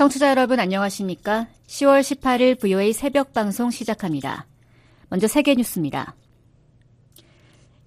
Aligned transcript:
청취자 0.00 0.30
여러분 0.30 0.58
안녕하십니까? 0.58 1.46
10월 1.66 2.00
18일 2.00 2.58
VOA 2.58 2.94
새벽 2.94 3.34
방송 3.34 3.70
시작합니다. 3.70 4.46
먼저 5.10 5.26
세계 5.26 5.54
뉴스입니다. 5.54 6.14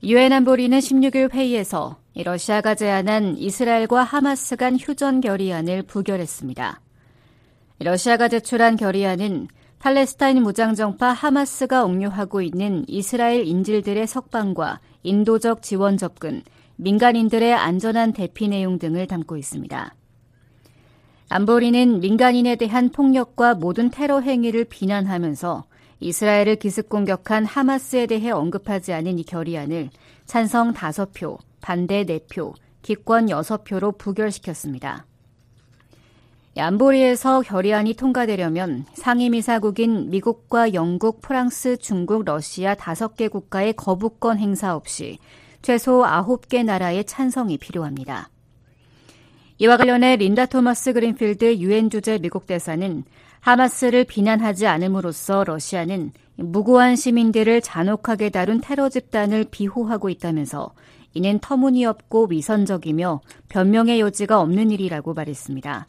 유엔 0.04 0.32
안보리는 0.32 0.78
16일 0.78 1.34
회의에서 1.34 1.98
러시아가 2.16 2.76
제안한 2.76 3.40
이스라엘과 3.40 4.04
하마스 4.04 4.56
간 4.58 4.78
휴전 4.78 5.22
결의안을 5.22 5.82
부결했습니다. 5.82 6.82
러시아가 7.80 8.28
제출한 8.28 8.76
결의안은 8.76 9.48
팔레스타인 9.80 10.44
무장정파 10.44 11.14
하마스가 11.14 11.84
옥류하고 11.84 12.44
있는 12.44 12.86
이스라엘 12.88 13.48
인질들의 13.48 14.06
석방과 14.06 14.82
인도적 15.02 15.64
지원 15.64 15.98
접근, 15.98 16.44
민간인들의 16.76 17.52
안전한 17.56 18.14
대피 18.14 18.50
내용 18.50 18.78
등을 18.78 19.08
담고 19.08 19.36
있습니다. 19.36 19.96
안보리는 21.30 22.00
민간인에 22.00 22.56
대한 22.56 22.90
폭력과 22.90 23.56
모든 23.56 23.90
테러 23.90 24.20
행위를 24.20 24.66
비난하면서 24.66 25.66
이스라엘을 26.00 26.58
기습 26.58 26.90
공격한 26.90 27.46
하마스에 27.46 28.06
대해 28.08 28.30
언급하지 28.30 28.94
않은 28.94 29.20
이 29.20 29.24
결의안을 29.24 29.90
찬성 30.26 30.74
5표, 30.74 31.38
반대 31.62 32.04
4표, 32.06 32.54
기권 32.82 33.28
6표로 33.28 33.98
부결시켰습니다. 33.98 35.06
안보리에서 36.56 37.42
결의안이 37.42 37.96
통과되려면 37.96 38.86
상임이사국인 38.94 40.12
미국과 40.12 40.74
영국, 40.74 41.22
프랑스, 41.22 41.78
중국, 41.78 42.26
러시아 42.26 42.76
5개 42.76 43.32
국가의 43.32 43.74
거부권 43.74 44.38
행사 44.38 44.76
없이 44.76 45.18
최소 45.64 46.04
9개 46.04 46.64
나라의 46.64 47.06
찬성이 47.06 47.58
필요합니다. 47.58 48.30
이와 49.64 49.78
관련해 49.78 50.18
린다 50.18 50.46
토마스 50.46 50.92
그린필드 50.92 51.60
유엔 51.60 51.90
주재 51.90 52.18
미국 52.18 52.48
대사는 52.48 53.06
하마스를 53.40 54.04
비난하지 54.04 54.68
않음으로써 54.68 55.46
러시아는 55.46 56.12
무고한 56.36 56.98
시민들을 56.98 57.62
잔혹하게 57.62 58.30
다룬 58.30 58.60
테러 58.60 58.90
집단을 58.90 59.46
비호하고 59.50 60.10
있다면서 60.10 60.74
이는 61.14 61.40
터무니없고 61.40 62.28
위선적이며 62.30 63.22
변명의 63.48 64.02
여지가 64.02 64.42
없는 64.42 64.70
일이라고 64.70 65.14
말했습니다. 65.14 65.88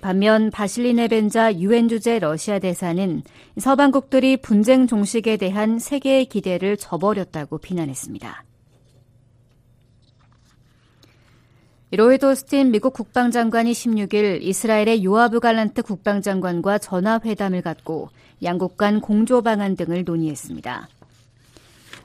반면 0.00 0.50
바실리네 0.50 1.06
벤자 1.06 1.54
유엔 1.60 1.88
주재 1.88 2.18
러시아 2.18 2.58
대사는 2.58 3.22
서방국들이 3.58 4.38
분쟁 4.38 4.88
종식에 4.88 5.36
대한 5.36 5.78
세계의 5.78 6.24
기대를 6.24 6.78
저버렸다고 6.78 7.58
비난했습니다. 7.58 8.42
로이드 11.94 12.24
오스틴 12.24 12.70
미국 12.70 12.94
국방장관이 12.94 13.72
16일 13.72 14.40
이스라엘의 14.40 15.04
요아브 15.04 15.40
갈란트 15.40 15.82
국방장관과 15.82 16.78
전화회담을 16.78 17.60
갖고 17.60 18.08
양국 18.42 18.78
간 18.78 19.02
공조 19.02 19.42
방안 19.42 19.76
등을 19.76 20.04
논의했습니다. 20.04 20.88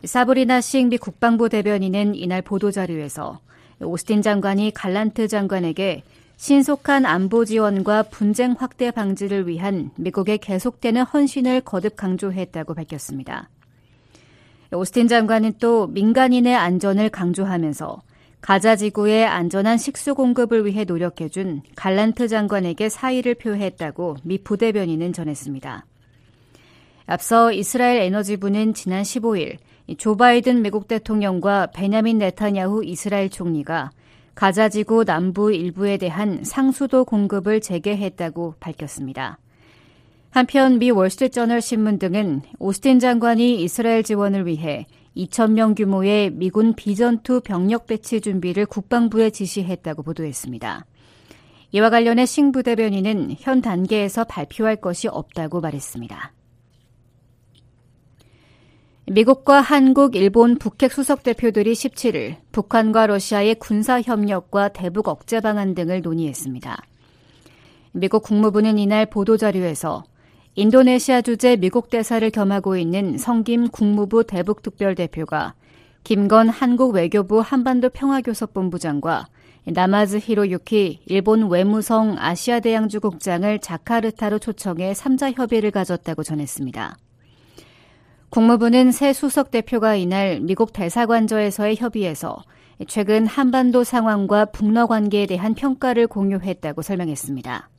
사브리나 0.04 0.60
싱미 0.60 0.98
국방부 0.98 1.48
대변인은 1.48 2.16
이날 2.16 2.42
보도자료에서 2.42 3.40
오스틴 3.80 4.22
장관이 4.22 4.74
갈란트 4.74 5.30
장관에게 5.30 6.04
신속한 6.36 7.06
안보 7.06 7.46
지원과 7.46 8.04
분쟁 8.04 8.56
확대 8.60 8.92
방지를 8.92 9.48
위한 9.48 9.92
미국의 9.96 10.40
계속되는 10.40 11.04
헌신을 11.04 11.62
거듭 11.62 11.96
강조했다고 11.96 12.74
밝혔습니다. 12.74 13.48
오스틴 14.74 15.08
장관은 15.08 15.54
또 15.60 15.88
민간인의 15.88 16.54
안전을 16.54 17.08
강조하면서 17.08 18.02
가자 18.48 18.78
지구의 18.78 19.26
안전한 19.26 19.78
식수 19.78 20.16
공급을 20.16 20.66
위해 20.66 20.86
노력해준 20.86 21.64
갈란트 21.76 22.30
장관에게 22.30 22.88
사의를 22.88 23.36
표했다고 23.36 24.16
미 24.24 24.42
부대변인은 24.42 25.12
전했습니다. 25.12 25.86
앞서 27.08 27.52
이스라엘 27.52 28.00
에너지부는 28.04 28.74
지난 28.74 29.04
15일 29.04 29.58
조 29.98 30.16
바이든 30.16 30.62
미국 30.62 30.88
대통령과 30.88 31.72
베냐민 31.76 32.20
네타냐후 32.20 32.86
이스라엘 32.86 33.30
총리가 33.30 33.92
가자 34.34 34.70
지구 34.70 35.04
남부 35.04 35.52
일부에 35.52 35.98
대한 35.98 36.46
상수도 36.46 37.04
공급을 37.04 37.60
재개했다고 37.60 38.54
밝혔습니다. 38.62 39.40
한편 40.30 40.80
미 40.80 40.90
월스트리트저널 40.90 41.60
신문 41.60 42.00
등은 42.00 42.44
오스틴 42.60 43.00
장관이 43.00 43.62
이스라엘 43.62 44.04
지원을 44.04 44.48
위해 44.48 44.88
2,000명 45.18 45.76
규모의 45.76 46.30
미군 46.32 46.74
비전투 46.74 47.42
병력 47.42 47.88
배치 47.88 48.22
준비를 48.22 48.68
국방부에 48.68 49.32
지시했다고 49.32 50.04
보도했습니다. 50.04 50.86
이와 51.72 51.90
관련해 51.90 52.26
싱 52.26 52.52
부 52.52 52.64
대변인은 52.64 53.36
현 53.40 53.62
단계에서 53.62 54.24
발표할 54.24 54.78
것이 54.78 55.08
없다고 55.08 55.60
말했습니다. 55.60 56.34
미국과 59.10 59.62
한국, 59.62 60.16
일본, 60.16 60.58
북핵 60.58 60.92
수석 60.92 61.24
대표들이 61.24 61.74
17일 61.74 62.36
북한과 62.52 63.08
러시아의 63.08 63.56
군사 63.56 64.02
협력과 64.02 64.70
대북 64.70 65.08
억제 65.08 65.40
방안 65.40 65.74
등을 65.76 66.02
논의했습니다. 66.02 66.78
미국 67.94 68.24
국무부는 68.24 68.78
이날 68.78 69.06
보도자료에서 69.06 70.04
인도네시아 70.60 71.22
주재 71.22 71.56
미국 71.56 71.92
대사를 71.92 72.28
겸하고 72.32 72.78
있는 72.78 73.20
성김 73.20 73.68
국무부 73.68 74.24
대북특별대표가 74.26 75.54
김건 76.04 76.50
한국 76.50 76.96
외교부 76.96 77.42
한반도 77.42 77.92
평화교섭본부장과 77.92 79.28
나마즈 79.66 80.18
히로유키 80.18 81.02
일본 81.06 81.52
외무성 81.52 82.16
아시아대양주 82.18 83.02
국장을 83.02 83.60
자카르타로 83.60 84.40
초청해 84.40 84.94
3자 84.94 85.38
협의를 85.38 85.70
가졌다고 85.70 86.24
전했습니다. 86.24 86.98
국무부는 88.32 88.92
새 88.92 89.14
수석 89.14 89.52
대표가 89.52 89.94
이날 89.94 90.40
미국 90.40 90.74
대사관저에서의 90.74 91.76
협의에서 91.76 92.36
최근 92.88 93.28
한반도 93.28 93.84
상황과 93.84 94.46
북러 94.46 94.88
관계에 94.88 95.28
대한 95.28 95.54
평가를 95.54 96.08
공유했다고 96.08 96.82
설명했습니다. 96.82 97.70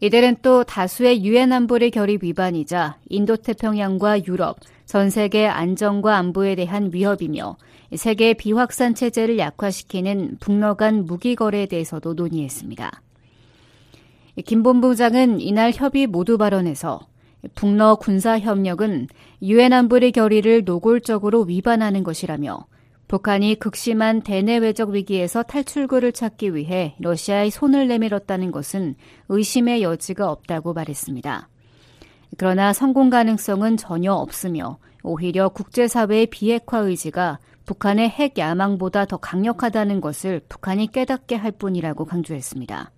이들은 0.00 0.36
또 0.42 0.62
다수의 0.62 1.24
유엔 1.24 1.52
안보리 1.52 1.90
결의 1.90 2.18
위반이자 2.22 2.98
인도태평양과 3.08 4.26
유럽, 4.26 4.58
전 4.86 5.10
세계 5.10 5.46
안정과 5.46 6.16
안보에 6.16 6.54
대한 6.54 6.90
위협이며 6.92 7.56
세계 7.96 8.34
비확산 8.34 8.94
체제를 8.94 9.38
약화시키는 9.38 10.36
북러 10.38 10.74
간 10.74 11.04
무기 11.04 11.34
거래에 11.34 11.66
대해서도 11.66 12.14
논의했습니다. 12.14 13.02
김 14.46 14.62
본부장은 14.62 15.40
이날 15.40 15.72
협의 15.74 16.06
모두 16.06 16.38
발언에서 16.38 17.00
북러 17.56 17.96
군사 17.96 18.38
협력은 18.38 19.08
유엔 19.42 19.72
안보리 19.72 20.12
결의를 20.12 20.62
노골적으로 20.64 21.42
위반하는 21.42 22.04
것이라며 22.04 22.66
북한이 23.08 23.58
극심한 23.58 24.20
대내외적 24.20 24.90
위기에서 24.90 25.42
탈출구를 25.42 26.12
찾기 26.12 26.54
위해 26.54 26.94
러시아의 26.98 27.50
손을 27.50 27.88
내밀었다는 27.88 28.52
것은 28.52 28.96
의심의 29.30 29.82
여지가 29.82 30.30
없다고 30.30 30.74
말했습니다. 30.74 31.48
그러나 32.36 32.74
성공 32.74 33.08
가능성은 33.08 33.78
전혀 33.78 34.12
없으며 34.12 34.78
오히려 35.02 35.48
국제사회의 35.48 36.26
비핵화 36.26 36.78
의지가 36.78 37.38
북한의 37.64 38.10
핵 38.10 38.36
야망보다 38.36 39.06
더 39.06 39.16
강력하다는 39.16 40.02
것을 40.02 40.40
북한이 40.48 40.88
깨닫게 40.92 41.34
할 41.34 41.52
뿐이라고 41.52 42.04
강조했습니다. 42.04 42.90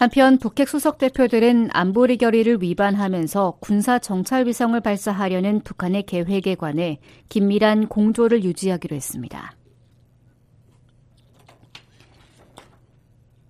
한편 0.00 0.38
북핵 0.38 0.66
수석 0.66 0.96
대표들은 0.96 1.68
안보리 1.74 2.16
결의를 2.16 2.62
위반하면서 2.62 3.58
군사 3.60 3.98
정찰 3.98 4.46
위성을 4.46 4.80
발사하려는 4.80 5.60
북한의 5.60 6.04
계획에 6.04 6.54
관해 6.54 7.00
긴밀한 7.28 7.86
공조를 7.88 8.42
유지하기로 8.42 8.96
했습니다. 8.96 9.54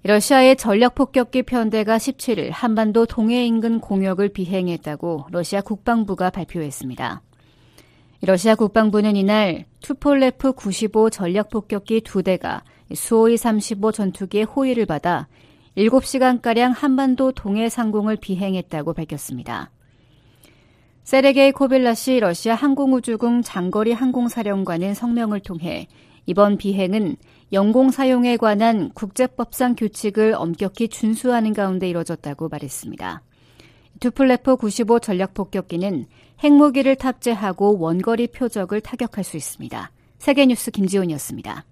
러시아의 0.03 0.57
전략폭격기 0.57 1.45
편대가 1.45 1.99
17일 1.99 2.51
한반도 2.51 3.07
동해 3.07 3.47
인근 3.47 3.79
공역을 3.79 4.31
비행했다고 4.31 5.27
러시아 5.31 5.61
국방부가 5.61 6.31
발표했습니다. 6.31 7.23
러시아 8.23 8.57
국방부는 8.57 9.15
이날 9.15 9.67
투폴레프 9.83 10.55
95 10.55 11.11
전략폭격기 11.11 12.01
2대가 12.01 12.63
수호이 12.93 13.37
35 13.37 13.93
전투기의 13.93 14.43
호위를 14.47 14.87
받아 14.87 15.29
7시간가량 15.77 16.73
한반도 16.75 17.33
동해 17.33 17.69
상공을 17.69 18.17
비행했다고 18.17 18.93
밝혔습니다. 18.93 19.71
세르게이 21.05 21.53
코빌라 21.53 21.95
시 21.95 22.21
러시아 22.21 22.55
항공우주국 22.55 23.43
장거리 23.45 23.93
항공사령관은 23.93 24.95
성명을 24.95 25.41
통해 25.41 25.89
이번 26.27 26.57
비행은 26.57 27.17
영공 27.53 27.91
사용에 27.91 28.37
관한 28.37 28.91
국제법상 28.95 29.75
규칙을 29.77 30.35
엄격히 30.35 30.89
준수하는 30.89 31.53
가운데 31.53 31.89
이뤄졌다고 31.89 32.49
말했습니다. 32.49 33.23
투플레프 33.99 34.57
95 34.57 35.01
전략 35.01 35.35
폭격기는 35.35 36.07
핵무기를 36.45 36.97
탑재하고 36.97 37.79
원거리 37.79 38.29
표적을 38.29 38.81
타격할 38.81 39.25
수 39.25 39.37
있습니다. 39.37 39.91
세계뉴스 40.19 40.71
김지훈이었습니다. 40.71 41.65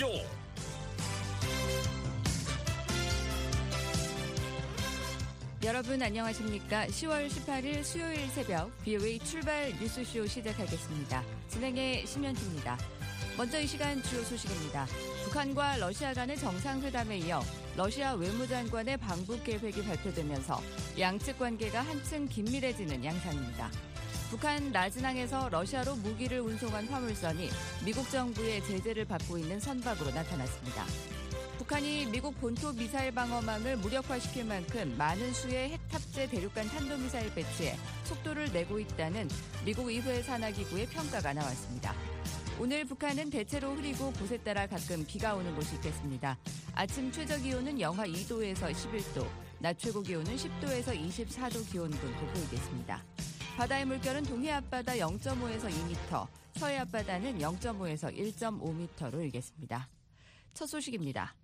쇼. 0.00 0.06
여러분 5.62 6.00
안녕하십니까? 6.00 6.86
10월 6.86 7.28
18일 7.28 7.84
수요일 7.84 8.26
새벽 8.28 8.70
BOA 8.82 9.18
출발 9.18 9.70
뉴스쇼 9.78 10.26
시작하겠습니다. 10.26 11.22
진행의 11.48 12.06
심현주입니다. 12.06 12.78
먼저 13.36 13.60
이 13.60 13.66
시간 13.66 14.02
주요 14.02 14.22
소식입니다. 14.22 14.86
북한과 15.24 15.76
러시아 15.76 16.14
간의 16.14 16.38
정상회담에 16.38 17.18
이어 17.18 17.42
러시아 17.76 18.14
외무장관의 18.14 18.96
방북 18.96 19.44
계획이 19.44 19.84
발표되면서 19.84 20.62
양측 20.98 21.38
관계가 21.38 21.82
한층 21.82 22.26
긴밀해지는 22.26 23.04
양상입니다. 23.04 23.70
북한 24.30 24.70
라즈낭에서 24.70 25.48
러시아로 25.48 25.96
무기를 25.96 26.38
운송한 26.38 26.86
화물선이 26.86 27.50
미국 27.84 28.08
정부의 28.08 28.62
제재를 28.62 29.04
받고 29.04 29.36
있는 29.38 29.58
선박으로 29.58 30.12
나타났습니다. 30.12 30.86
북한이 31.58 32.06
미국 32.06 32.40
본토 32.40 32.72
미사일 32.72 33.10
방어망을 33.10 33.78
무력화시킬 33.78 34.44
만큼 34.44 34.94
많은 34.96 35.32
수의 35.32 35.70
핵 35.70 35.88
탑재 35.88 36.28
대륙간 36.28 36.68
탄도미사일 36.68 37.34
배치에 37.34 37.76
속도를 38.04 38.52
내고 38.52 38.78
있다는 38.78 39.28
미국 39.64 39.88
의회 39.88 40.22
산하기구의 40.22 40.86
평가가 40.86 41.32
나왔습니다. 41.32 41.92
오늘 42.60 42.84
북한은 42.84 43.30
대체로 43.30 43.74
흐리고 43.74 44.12
곳에 44.12 44.38
따라 44.38 44.68
가끔 44.68 45.04
비가 45.06 45.34
오는 45.34 45.52
곳이 45.56 45.74
있겠습니다. 45.74 46.38
아침 46.74 47.10
최저 47.10 47.36
기온은 47.36 47.80
영하 47.80 48.06
2도에서 48.06 48.70
11도, 48.70 49.26
낮 49.58 49.76
최고 49.76 50.02
기온은 50.02 50.36
10도에서 50.36 50.96
24도 50.96 51.68
기온분도 51.68 52.26
보이겠습니다. 52.32 53.02
바다의 53.56 53.84
물결은 53.84 54.22
동해 54.24 54.52
앞바다 54.52 54.94
0.5에서 54.94 55.68
2m, 55.68 56.26
서해 56.54 56.78
앞바다는 56.78 57.38
0.5에서 57.38 58.14
1.5m로 58.16 59.22
일겠습니다. 59.24 59.88
첫 60.54 60.66
소식입니다. 60.66 61.34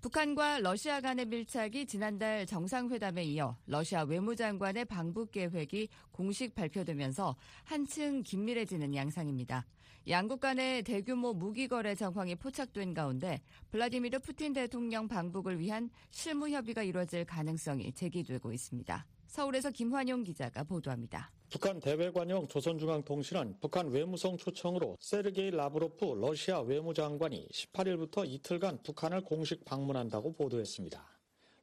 북한과 0.00 0.60
러시아 0.60 1.00
간의 1.00 1.26
밀착이 1.26 1.86
지난달 1.86 2.44
정상회담에 2.46 3.24
이어 3.24 3.56
러시아 3.66 4.02
외무장관의 4.02 4.84
방북 4.84 5.30
계획이 5.32 5.88
공식 6.12 6.54
발표되면서 6.54 7.34
한층 7.64 8.22
긴밀해지는 8.22 8.94
양상입니다. 8.94 9.66
양국 10.06 10.40
간의 10.40 10.82
대규모 10.82 11.32
무기 11.32 11.66
거래 11.66 11.94
정황이 11.94 12.34
포착된 12.34 12.92
가운데 12.92 13.40
블라디미르 13.70 14.18
푸틴 14.18 14.52
대통령 14.52 15.08
방북을 15.08 15.58
위한 15.58 15.88
실무 16.10 16.50
협의가 16.50 16.82
이뤄질 16.82 17.24
가능성이 17.24 17.90
제기되고 17.94 18.52
있습니다. 18.52 19.06
서울에서 19.34 19.72
김환용 19.72 20.22
기자가 20.22 20.62
보도합니다. 20.62 21.32
북한 21.50 21.80
대외 21.80 22.04
관영 22.04 22.46
조선중앙통신은 22.46 23.56
북한 23.60 23.88
외무성 23.88 24.36
초청으로 24.36 24.96
세르게이 25.00 25.50
라브로프 25.50 26.04
러시아 26.20 26.60
외무장관이 26.60 27.48
18일부터 27.50 28.24
이틀간 28.28 28.84
북한을 28.84 29.24
공식 29.24 29.64
방문한다고 29.64 30.34
보도했습니다. 30.34 31.04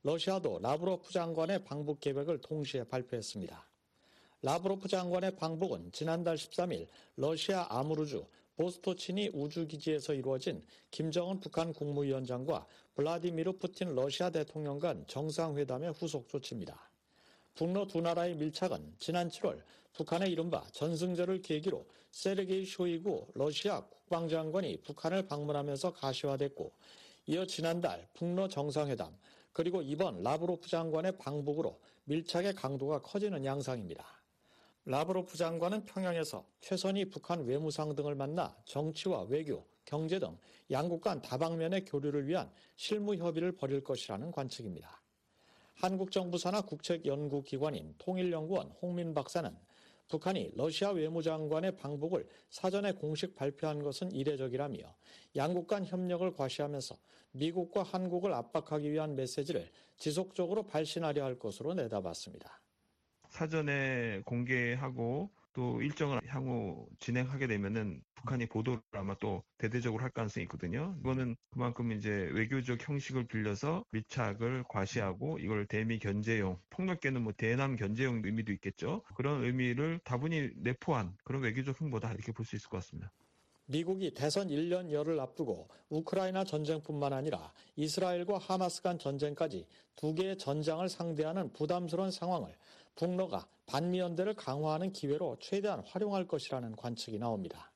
러시아도 0.04 0.60
라브로프 0.62 1.14
장관의 1.14 1.64
방북 1.64 2.02
계획을 2.02 2.42
동시에 2.42 2.84
발표했습니다. 2.84 3.66
라브로프 4.42 4.90
장관의 4.90 5.38
방북은 5.38 5.94
지난달 5.94 6.36
13일 6.36 6.88
러시아 7.16 7.68
아무르주 7.70 8.26
보스토치니 8.58 9.30
우주기지에서 9.34 10.14
이루어진 10.14 10.62
김정은 10.90 11.40
북한 11.40 11.72
국무위원장과 11.72 12.66
블라디미르 12.96 13.54
푸틴 13.60 13.96
러시아 13.96 14.30
대통령 14.30 14.78
간 14.78 15.06
정상회담의 15.08 15.94
후속 15.94 16.28
조치입니다. 16.28 16.91
북러 17.56 17.86
두 17.86 18.02
나라의 18.02 18.36
밀착은 18.36 18.96
지난 18.98 19.30
7월 19.30 19.62
북한의 19.94 20.32
이른바 20.32 20.64
전승절을 20.72 21.42
계기로 21.42 21.86
세르게이 22.12 22.66
쇼이구 22.66 23.28
러시아 23.36 23.82
국방장관이 23.86 24.82
북한을 24.82 25.28
방문하면서 25.28 25.94
가시화됐고 25.94 26.72
이어 27.28 27.46
지난달 27.46 28.08
북러 28.14 28.48
정상회담 28.48 29.16
그리고 29.54 29.82
이번 29.82 30.24
라브로프 30.24 30.70
장관의 30.70 31.18
방북으로 31.18 31.80
밀착의 32.06 32.56
강도가 32.56 33.02
커지는 33.02 33.44
양상입니다. 33.44 34.06
라브로프 34.86 35.38
장관은 35.38 35.86
평양에서 35.86 36.46
최선희 36.62 37.10
북한 37.10 37.46
외무상 37.46 37.96
등을 37.96 38.16
만나 38.16 38.56
정치와 38.66 39.24
외교, 39.24 39.66
경제 39.86 40.20
등 40.20 40.38
양국 40.72 41.02
간 41.02 41.22
다방면의 41.22 41.86
교류를 41.86 42.28
위한 42.28 42.50
실무 42.76 43.16
협의를 43.16 43.52
벌일 43.52 43.84
것이라는 43.84 44.32
관측입니다. 44.32 45.01
한국 45.82 46.12
정부 46.12 46.38
산하 46.38 46.62
국책연구기관인 46.62 47.96
통일연구원 47.98 48.68
홍민 48.84 49.16
박사는 49.16 49.50
북한이 50.10 50.52
러시아 50.56 50.92
외무장관의 50.92 51.76
방북을 51.76 52.28
사전에 52.52 52.92
공식 52.92 53.34
발표한 53.34 53.82
것은 53.82 54.12
이례적이라며 54.12 54.78
양국 55.38 55.66
간 55.66 55.84
협력을 55.84 56.32
과시하면서 56.34 56.96
미국과 57.32 57.82
한국을 57.82 58.32
압박하기 58.32 58.92
위한 58.92 59.16
메시지를 59.16 59.72
지속적으로 59.98 60.68
발신하려 60.68 61.24
할 61.24 61.40
것으로 61.40 61.74
내다봤습니다. 61.74 62.62
사전에 63.30 64.22
공개하고 64.24 65.32
또 65.54 65.82
일정을 65.82 66.22
향후 66.28 66.88
진행하게 67.00 67.48
되면은 67.48 68.02
북한이 68.16 68.46
보도를 68.48 68.82
아마 68.92 69.16
또 69.20 69.44
대대적으로 69.58 70.04
할 70.04 70.10
가능성이 70.12 70.44
있거든요. 70.46 70.96
이거는 71.00 71.36
그만큼 71.52 71.92
이제 71.92 72.10
외교적 72.34 72.88
형식을 72.88 73.28
빌려서 73.28 73.84
밀착을 73.92 74.66
과시하고 74.70 75.40
이걸 75.40 75.66
대미 75.66 76.00
견제용, 76.00 76.60
폭력계는 76.70 77.22
뭐 77.24 77.34
대남 77.36 77.76
견제용 77.76 78.22
의미도 78.24 78.52
있겠죠. 78.54 79.04
그런 79.16 79.44
의미를 79.44 80.00
다분히 80.04 80.50
내포한 80.56 81.16
그런 81.24 81.42
외교적 81.42 81.80
흥보다 81.82 82.14
이렇게 82.14 82.32
볼 82.32 82.46
수 82.46 82.56
있을 82.56 82.70
것 82.70 82.78
같습니다. 82.78 83.12
미국이 83.66 84.14
대선 84.14 84.50
1년 84.50 84.92
열을 84.92 85.20
앞두고 85.22 85.70
우크라이나 85.90 86.44
전쟁뿐만 86.44 87.14
아니라 87.14 87.54
이스라엘과 87.78 88.38
하마스 88.40 88.82
간 88.82 89.00
전쟁까지 89.00 89.66
두 89.96 90.14
개의 90.14 90.38
전장을 90.38 90.90
상대하는 90.90 91.54
부담스러운 91.54 92.12
상황을 92.12 92.54
북러가 93.02 93.48
반미연대를 93.66 94.36
강화하는 94.36 94.94
기회로 94.94 95.38
최대한 95.40 95.80
활용할 95.88 96.28
것이라는 96.28 96.76
관측이 96.76 97.18
나옵니다. 97.18 97.72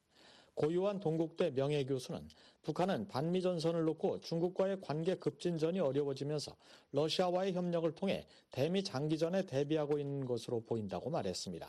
고유한 0.53 0.99
동국대 0.99 1.49
명예교수는 1.49 2.29
북한은 2.61 3.07
반미 3.07 3.41
전선을 3.41 3.85
놓고 3.85 4.21
중국과의 4.21 4.81
관계 4.81 5.15
급진전이 5.15 5.79
어려워지면서 5.79 6.55
러시아와의 6.91 7.53
협력을 7.53 7.91
통해 7.95 8.27
대미 8.51 8.83
장기전에 8.83 9.47
대비하고 9.47 9.97
있는 9.97 10.27
것으로 10.27 10.61
보인다고 10.61 11.09
말했습니다. 11.09 11.67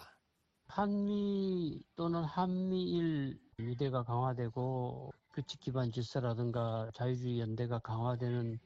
한미 0.68 1.82
또는 1.96 2.24
한미일 2.24 3.40
유대가 3.58 4.02
강화되고 4.02 5.14
규칙 5.32 5.60
기반 5.60 5.90
질서라든가 5.90 6.90
자유주의 6.94 7.40
연대가 7.40 7.78
강화되는 7.78 8.58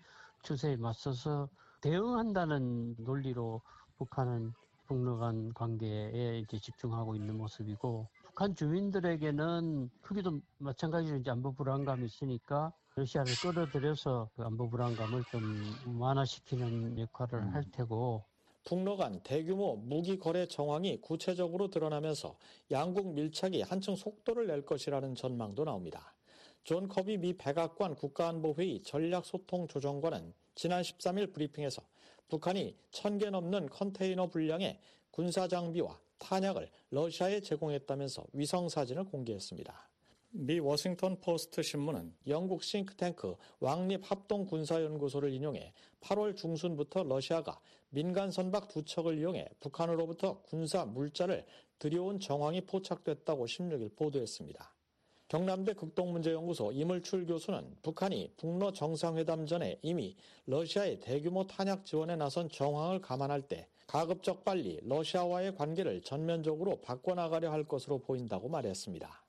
추세에 0.43 0.77
맞서서 0.77 1.49
대응한다는 1.81 2.97
논리로 2.99 3.63
북한은 3.97 4.53
북러 4.91 5.19
간 5.19 5.55
관계에 5.55 6.41
이제 6.41 6.59
집중하고 6.59 7.15
있는 7.15 7.39
모습이고 7.39 8.09
북한 8.25 8.57
주민들에게는 8.57 9.89
크기도 10.01 10.41
마찬가지로 10.59 11.19
이제 11.19 11.31
안보 11.31 11.53
불안감이 11.53 12.05
있으니까 12.07 12.73
러시아를 12.97 13.33
끌어들여서 13.41 14.31
그 14.35 14.43
안보 14.43 14.69
불안감을 14.69 15.23
좀 15.31 16.01
완화시키는 16.01 16.99
역할을 16.99 17.55
할 17.55 17.63
테고 17.71 18.25
북러 18.65 18.97
간 18.97 19.21
대규모 19.23 19.77
무기 19.77 20.19
거래 20.19 20.47
정황이 20.47 21.01
구체적으로 21.01 21.71
드러나면서 21.71 22.37
양국 22.73 23.15
밀착이 23.15 23.63
한층 23.63 23.95
속도를 23.95 24.49
낼 24.49 24.67
것이라는 24.67 25.15
전망도 25.15 25.67
나옵니다. 25.67 26.17
존 26.65 26.89
커비 26.89 27.17
미 27.17 27.39
백악관 27.39 27.95
국가안보회의 27.95 28.83
전략소통조정관은 28.83 30.35
지난 30.61 30.83
13일 30.83 31.33
브리핑에서 31.33 31.81
북한이 32.29 32.77
1000개 32.91 33.31
넘는 33.31 33.71
컨테이너 33.71 34.27
분량의 34.27 34.79
군사 35.11 35.49
장비와 35.49 35.99
탄약을 36.19 36.69
러시아에 36.91 37.41
제공했다면서 37.41 38.27
위성 38.35 38.69
사진을 38.69 39.05
공개했습니다. 39.05 39.89
미 40.33 40.59
워싱턴 40.59 41.19
포스트 41.19 41.63
신문은 41.63 42.15
영국 42.27 42.63
싱크탱크 42.63 43.37
왕립 43.61 44.03
합동 44.11 44.45
군사연구소를 44.45 45.33
인용해 45.33 45.73
8월 46.03 46.37
중순부터 46.37 47.05
러시아가 47.05 47.59
민간 47.89 48.31
선박 48.31 48.69
두 48.69 48.85
척을 48.85 49.17
이용해 49.17 49.49
북한으로부터 49.61 50.43
군사 50.43 50.85
물자를 50.85 51.47
들여온 51.79 52.21
정황이 52.21 52.61
포착됐다고 52.61 53.47
16일 53.47 53.97
보도했습니다. 53.97 54.75
경남대 55.31 55.75
극동문제연구소 55.75 56.73
이물출 56.73 57.25
교수는 57.25 57.77
북한이 57.83 58.33
북러 58.37 58.73
정상회담 58.73 59.47
전에 59.47 59.79
이미 59.81 60.17
러시아의 60.47 60.99
대규모 60.99 61.47
탄약 61.47 61.87
지원에 61.87 62.17
나선 62.17 62.49
정황을 62.49 63.01
감안할 63.01 63.43
때 63.43 63.69
가급적 63.87 64.45
빨리 64.45 64.81
러시아와의 64.83 65.55
관계를 65.55 66.03
전면적으로 66.03 66.81
바꿔나가려 66.81 67.53
할 67.53 67.63
것으로 67.63 67.99
보인다고 67.99 68.49
말했습니다. 68.49 69.20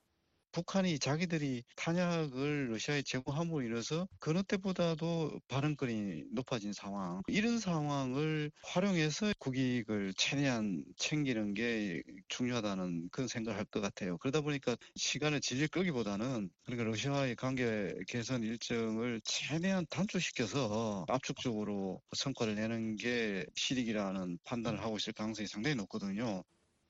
북한이 0.52 0.98
자기들이 0.98 1.62
탄약을 1.76 2.70
러시아에 2.72 3.02
제공함으로 3.02 3.62
인해서 3.62 4.06
그런 4.20 4.44
때보다도 4.44 5.40
발언권이 5.48 6.24
높아진 6.32 6.72
상황. 6.72 7.22
이런 7.28 7.58
상황을 7.58 8.50
활용해서 8.62 9.32
국익을 9.38 10.12
최대한 10.16 10.84
챙기는 10.96 11.54
게 11.54 12.02
중요하다는 12.28 13.08
그런 13.10 13.28
생각을 13.28 13.58
할 13.58 13.64
것 13.72 13.80
같아요. 13.80 14.18
그러다 14.18 14.42
보니까 14.42 14.76
시간을 14.96 15.40
질질 15.40 15.68
끌기보다는 15.68 16.50
그러니까 16.64 16.84
러시아와의 16.90 17.36
관계 17.36 17.94
개선 18.08 18.42
일정을 18.42 19.20
최대한 19.24 19.86
단축시켜서 19.88 21.06
압축적으로 21.08 22.02
성과를 22.14 22.54
내는 22.56 22.96
게 22.96 23.46
실익이라는 23.56 24.38
판단을 24.44 24.80
하고 24.82 24.96
있을 24.98 25.12
가능성이 25.14 25.46
상당히 25.48 25.74
높거든요. 25.76 26.42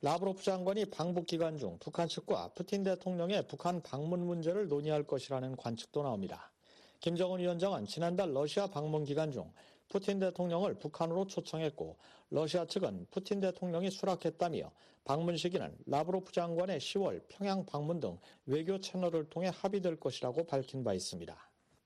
라브로프 0.05 0.43
장관이 0.43 0.87
방북 0.87 1.29
기간 1.29 1.57
중 1.57 1.79
북한 1.79 2.09
측과 2.09 2.49
푸틴 2.57 2.83
대통령의 2.83 3.47
북한 3.47 3.81
방문 3.81 4.27
문제를 4.27 4.67
논의할 4.67 5.05
것이라는 5.05 5.55
관측도 5.55 6.03
나옵니다. 6.03 6.51
김정은 6.99 7.39
위원장은 7.39 7.87
지난달 7.87 8.35
러시아 8.35 8.67
방문 8.67 9.05
기간 9.05 9.31
중 9.31 9.53
푸틴 9.89 10.19
대통령을 10.19 10.75
북한으로 10.81 11.29
초청했고 11.29 11.97
러시아 12.31 12.67
측은 12.67 13.07
푸틴 13.13 13.39
대통령이 13.39 13.93
수락했다며 13.93 14.73
방문 15.05 15.37
시기는 15.37 15.73
라브로프 15.87 16.33
장관의 16.33 16.81
10월 16.81 17.23
평양 17.29 17.65
방문 17.65 18.01
등 18.01 18.19
외교 18.47 18.81
채널을 18.81 19.31
통해 19.31 19.53
합의될 19.55 20.01
것이라고 20.01 20.47
밝힌 20.47 20.83
바 20.83 20.95
있습니다. 20.95 21.37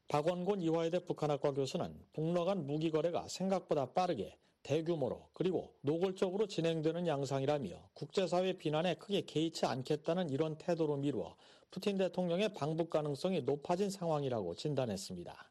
박원곤 0.09 0.63
이화여대 0.63 1.01
북한학과 1.01 1.53
교수는 1.53 1.95
북러 2.15 2.47
간 2.47 2.67
무기 2.67 2.91
거래가 2.91 3.29
생각보다 3.29 3.93
빠르게 3.93 4.39
대규모로 4.67 5.31
그리고 5.33 5.73
노골적으로 5.83 6.49
진행되는 6.49 7.07
양상이라며 7.07 7.91
국제사회 7.95 8.55
비난에 8.55 8.97
크게 8.97 9.23
개의치 9.23 9.65
않겠다는 9.65 10.29
이런 10.31 10.59
태도로 10.59 10.97
미루어 10.97 11.37
푸틴 11.71 11.97
대통령의 11.97 12.53
방북 12.53 12.91
가능성이 12.91 13.43
높아진 13.43 13.91
상황이라고 13.91 14.57
진단했습니다. 14.57 15.51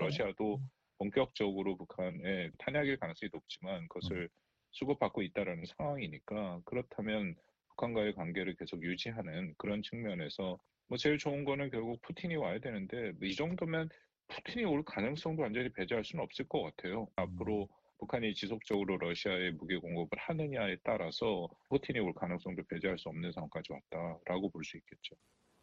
러시아도 0.00 0.60
본격적으로 0.98 1.76
북한에 1.76 2.50
탄약일 2.58 2.98
가능성이 2.98 3.30
높지만 3.32 3.86
그것을 3.88 4.28
수급받고 4.72 5.22
있다는 5.22 5.64
상황이니까 5.76 6.60
그렇다면 6.64 7.36
북한과의 7.68 8.14
관계를 8.14 8.56
계속 8.56 8.82
유지하는 8.82 9.54
그런 9.58 9.82
측면에서 9.82 10.58
뭐 10.88 10.98
제일 10.98 11.18
좋은 11.18 11.44
거는 11.44 11.70
결국 11.70 12.00
푸틴이 12.02 12.36
와야 12.36 12.58
되는데 12.58 13.12
이 13.22 13.34
정도면 13.34 13.88
푸틴이 14.28 14.64
올 14.64 14.82
가능성도 14.84 15.42
완전히 15.42 15.68
배제할 15.72 16.04
수는 16.04 16.24
없을 16.24 16.48
것 16.48 16.62
같아요. 16.62 17.06
앞으로 17.16 17.68
북한이 17.98 18.34
지속적으로 18.34 18.98
러시아에 18.98 19.50
무기 19.52 19.76
공급을 19.76 20.18
하느냐에 20.18 20.76
따라서 20.84 21.48
푸틴이 21.68 21.98
올 21.98 22.12
가능성도 22.14 22.62
배제할 22.68 22.98
수 22.98 23.08
없는 23.08 23.32
상황까지 23.32 23.72
왔다라고 23.72 24.50
볼 24.50 24.64
수 24.64 24.76
있겠죠. 24.76 25.14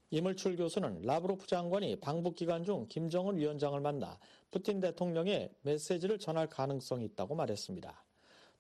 이물출 0.10 0.56
교수는 0.58 1.02
라브로프 1.02 1.48
장관이 1.48 2.00
방북 2.00 2.36
기간 2.36 2.64
중 2.64 2.88
김정은 2.88 3.36
위원장을 3.38 3.80
만나 3.82 4.20
푸틴 4.52 4.80
대통령의 4.80 5.50
메시지를 5.64 6.20
전할 6.20 6.48
가능성이 6.48 7.06
있다고 7.06 7.34
말했습니다. 7.34 8.06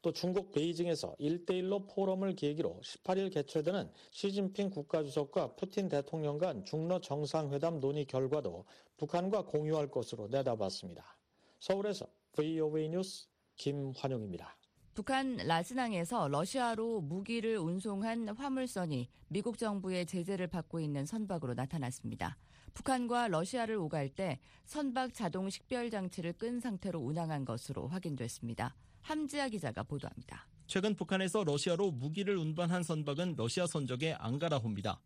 또 0.01 0.11
중국 0.11 0.51
베이징에서 0.51 1.15
일대일로 1.19 1.87
포럼을 1.87 2.35
계기로 2.35 2.81
18일 2.83 3.31
개최되는 3.31 3.89
시진핑 4.11 4.71
국가주석과 4.71 5.55
푸틴 5.55 5.87
대통령 5.87 6.37
간 6.39 6.65
중러 6.65 6.99
정상회담 6.99 7.79
논의 7.79 8.05
결과도 8.05 8.65
북한과 8.97 9.45
공유할 9.45 9.91
것으로 9.91 10.27
내다봤습니다. 10.27 11.17
서울에서 11.59 12.07
VOA 12.33 12.89
뉴스 12.89 13.27
김환용입니다. 13.57 14.57
북한 14.93 15.37
라선항에서 15.37 16.27
러시아로 16.27 17.01
무기를 17.01 17.57
운송한 17.57 18.29
화물선이 18.29 19.09
미국 19.27 19.57
정부의 19.57 20.05
제재를 20.05 20.47
받고 20.47 20.79
있는 20.79 21.05
선박으로 21.05 21.55
나타났습니다. 21.55 22.37
북한과 22.75 23.27
러시아를 23.29 23.75
오갈 23.75 24.09
때 24.09 24.39
선박 24.65 25.13
자동 25.13 25.49
식별 25.49 25.89
장치를 25.89 26.33
끈 26.33 26.59
상태로 26.59 26.99
운항한 26.99 27.45
것으로 27.45 27.87
확인됐습니다. 27.87 28.75
함지아 29.01 29.49
기자가 29.49 29.83
보도합니다. 29.83 30.47
최근 30.67 30.95
북한에서 30.95 31.43
러시아로 31.43 31.91
무기를 31.91 32.37
운반한 32.37 32.83
선박은 32.83 33.35
러시아 33.35 33.67
선적의 33.67 34.13
앙가라호입니다. 34.15 35.01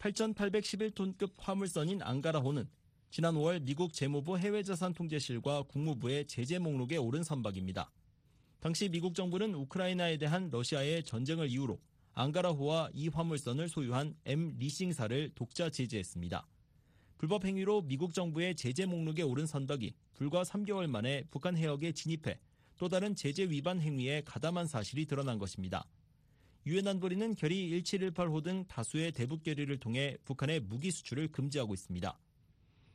8,811톤급 0.00 1.32
화물선인 1.36 2.02
앙가라호는 2.02 2.68
지난 3.12 3.34
5월 3.34 3.60
미국 3.62 3.92
재무부 3.92 4.38
해외자산통제실과 4.38 5.64
국무부의 5.64 6.28
제재 6.28 6.60
목록에 6.60 6.96
오른 6.96 7.24
선박입니다. 7.24 7.90
당시 8.60 8.88
미국 8.88 9.16
정부는 9.16 9.52
우크라이나에 9.52 10.16
대한 10.16 10.48
러시아의 10.48 11.02
전쟁을 11.02 11.48
이유로 11.48 11.80
앙가라호와 12.12 12.90
이 12.94 13.08
화물선을 13.08 13.68
소유한 13.68 14.14
M 14.26 14.54
리싱사를 14.58 15.32
독자 15.34 15.70
제재했습니다. 15.70 16.46
불법 17.18 17.44
행위로 17.44 17.82
미국 17.82 18.14
정부의 18.14 18.54
제재 18.54 18.86
목록에 18.86 19.22
오른 19.22 19.44
선박이 19.44 19.92
불과 20.14 20.44
3개월 20.44 20.86
만에 20.86 21.24
북한 21.32 21.56
해역에 21.56 21.90
진입해 21.90 22.38
또 22.76 22.88
다른 22.88 23.16
제재 23.16 23.50
위반 23.50 23.80
행위에 23.80 24.22
가담한 24.24 24.68
사실이 24.68 25.06
드러난 25.06 25.40
것입니다. 25.40 25.84
유엔 26.64 26.86
안보리는 26.86 27.34
결의 27.34 27.70
1718호 27.82 28.44
등 28.44 28.64
다수의 28.68 29.10
대북 29.10 29.42
결의를 29.42 29.80
통해 29.80 30.16
북한의 30.22 30.60
무기 30.60 30.92
수출을 30.92 31.32
금지하고 31.32 31.74
있습니다. 31.74 32.16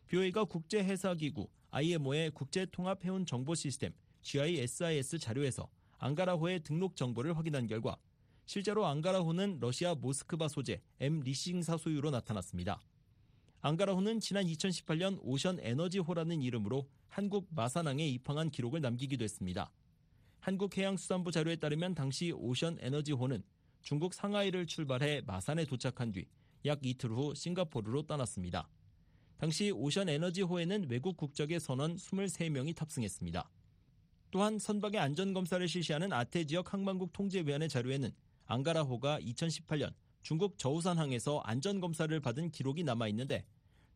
BOA가 0.07 0.45
국제해사기구 0.45 1.47
IMO의 1.71 2.31
국제통합해운 2.31 3.25
정보 3.25 3.55
시스템 3.55 3.93
GISIS 4.21 5.19
자료에서 5.19 5.69
앙가라호의 5.97 6.63
등록 6.63 6.95
정보를 6.95 7.37
확인한 7.37 7.67
결과 7.67 7.97
실제로 8.45 8.85
앙가라호는 8.85 9.59
러시아 9.59 9.95
모스크바 9.95 10.47
소재 10.47 10.81
M 10.99 11.21
리싱사 11.21 11.77
소유로 11.77 12.11
나타났습니다. 12.11 12.81
앙가라호는 13.61 14.19
지난 14.19 14.45
2018년 14.45 15.17
오션 15.21 15.59
에너지호라는 15.59 16.41
이름으로 16.41 16.87
한국 17.07 17.47
마산항에 17.49 18.07
입항한 18.07 18.51
기록을 18.51 18.81
남기기도 18.81 19.23
했습니다. 19.23 19.71
한국해양수산부 20.39 21.31
자료에 21.31 21.55
따르면 21.55 21.95
당시 21.95 22.31
오션 22.31 22.77
에너지호는 22.79 23.43
중국 23.81 24.13
상하이를 24.13 24.67
출발해 24.67 25.21
마산에 25.25 25.65
도착한 25.65 26.11
뒤 26.11 26.27
약 26.65 26.79
이틀 26.83 27.11
후 27.11 27.33
싱가포르로 27.35 28.03
떠났습니다. 28.07 28.67
당시 29.37 29.69
오션 29.71 30.07
에너지호에는 30.07 30.89
외국 30.89 31.17
국적의 31.17 31.59
선원 31.59 31.97
23명이 31.97 32.75
탑승했습니다. 32.75 33.49
또한 34.31 34.57
선박의 34.57 34.99
안전검사를 34.99 35.67
실시하는 35.67 36.13
아태 36.13 36.45
지역 36.45 36.73
항만국 36.73 37.11
통제위원회 37.11 37.67
자료에는 37.67 38.11
앙가라호가 38.45 39.19
2018년 39.19 39.93
중국 40.21 40.57
저우산항에서 40.57 41.39
안전검사를 41.39 42.17
받은 42.19 42.51
기록이 42.51 42.83
남아 42.83 43.07
있는데 43.09 43.45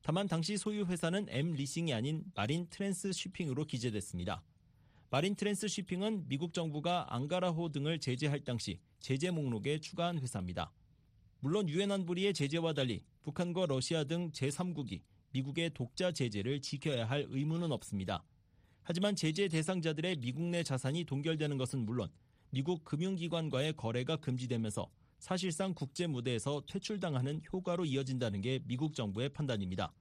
다만 0.01 0.27
당시 0.27 0.57
소유 0.57 0.85
회사는 0.85 1.27
M 1.29 1.53
리싱이 1.53 1.93
아닌 1.93 2.23
Marine 2.35 2.67
Trans 2.69 3.11
Shipping으로 3.11 3.65
기재됐습니다. 3.65 4.43
Marine 5.09 5.35
Trans 5.35 5.67
Shipping은 5.67 6.27
미국 6.27 6.53
정부가 6.53 7.13
앙가라호 7.13 7.69
등을 7.69 7.99
제재할 7.99 8.43
당시 8.43 8.79
제재 8.99 9.31
목록에 9.31 9.79
추가한 9.79 10.19
회사입니다. 10.19 10.71
물론 11.39 11.69
유엔 11.69 11.91
안보리의 11.91 12.33
제재와 12.33 12.73
달리 12.73 13.03
북한과 13.23 13.65
러시아 13.67 14.03
등 14.03 14.31
제3국이 14.31 15.01
미국의 15.31 15.71
독자 15.73 16.11
제재를 16.11 16.61
지켜야 16.61 17.07
할 17.07 17.25
의무는 17.29 17.71
없습니다. 17.71 18.23
하지만 18.83 19.15
제재 19.15 19.47
대상자들의 19.47 20.17
미국 20.17 20.43
내 20.43 20.63
자산이 20.63 21.03
동결되는 21.03 21.57
것은 21.57 21.85
물론 21.85 22.09
미국 22.49 22.83
금융기관과의 22.83 23.73
거래가 23.73 24.15
금지되면서 24.15 24.89
사실상 25.19 25.73
국제 25.73 26.07
무대에서 26.07 26.63
퇴출당하는 26.67 27.41
효과로 27.53 27.85
이어진다는 27.85 28.41
게 28.41 28.59
미국 28.65 28.95
정부의 28.95 29.29
판단입니다. 29.29 29.93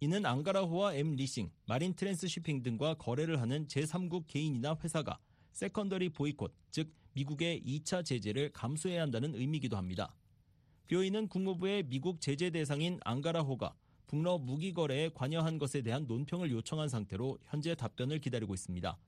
이는 0.00 0.26
앙가라호와 0.26 0.94
M 0.94 1.16
Leasing, 1.16 1.50
Marine 1.64 1.94
Trans 1.94 2.28
Shipping 2.28 2.62
등과 2.62 2.94
거래를 2.94 3.40
하는 3.40 3.66
제3국 3.66 4.26
개인이나 4.26 4.76
회사가 4.82 5.18
secondary 5.52 6.10
보이콧, 6.10 6.54
즉 6.70 6.92
미국의 7.14 7.62
2차 7.64 8.04
제재를 8.04 8.52
감수해야 8.52 9.02
한다는 9.02 9.34
의미이기도 9.34 9.76
합니다. 9.76 10.14
VOA는 10.88 11.28
국무부에 11.28 11.84
미국 11.84 12.20
제재 12.20 12.50
대상인 12.50 13.00
앙가라호가 13.04 13.74
북러 14.08 14.38
무기 14.38 14.72
거래에 14.72 15.10
관여한 15.10 15.58
것에 15.58 15.82
대한 15.82 16.06
논평을 16.06 16.50
요청한 16.50 16.88
상태로 16.88 17.38
현재 17.44 17.74
답변을 17.74 18.20
기다리고 18.20 18.54
있습니다. 18.54 18.98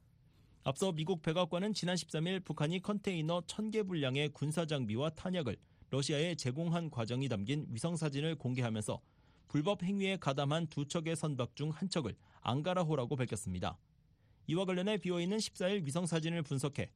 앞서 0.63 0.93
미국 0.93 1.23
백악관은 1.23 1.73
지난 1.73 1.97
13일 1.97 2.45
북한이 2.45 2.83
컨테이너 2.83 3.41
1000개 3.41 3.89
분량의 3.89 4.29
군사 4.29 4.67
장비와 4.67 5.11
탄약을 5.11 5.57
러시아에 5.89 6.35
제공한 6.35 6.91
과정이 6.91 7.31
담긴 7.31 7.67
위성 7.71 7.97
사진을 7.97 8.37
공개하면서 8.37 9.01
불법 9.49 9.83
행위에 9.83 10.19
가담한 10.19 10.67
두 10.67 10.87
척의 10.87 11.17
선박 11.17 11.57
중 11.57 11.71
한 11.71 11.89
척을 11.89 12.15
앙가라호라고 12.43 13.17
밝혔습니다. 13.17 13.79
이와 14.49 14.67
관련해 14.67 14.99
BOA는 14.99 15.39
14일 15.39 15.87
위성 15.87 16.05
사진을 16.05 16.43
분석해 16.43 16.91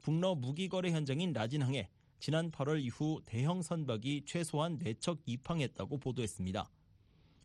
북러 0.00 0.34
무기 0.34 0.68
거래 0.68 0.90
현장인 0.90 1.32
라진항에 1.32 1.88
지난 2.18 2.50
8월 2.50 2.82
이후 2.82 3.20
대형 3.24 3.62
선박이 3.62 4.24
최소한 4.26 4.76
4척 4.80 5.20
입항했다고 5.24 5.98
보도했습니다. 5.98 6.68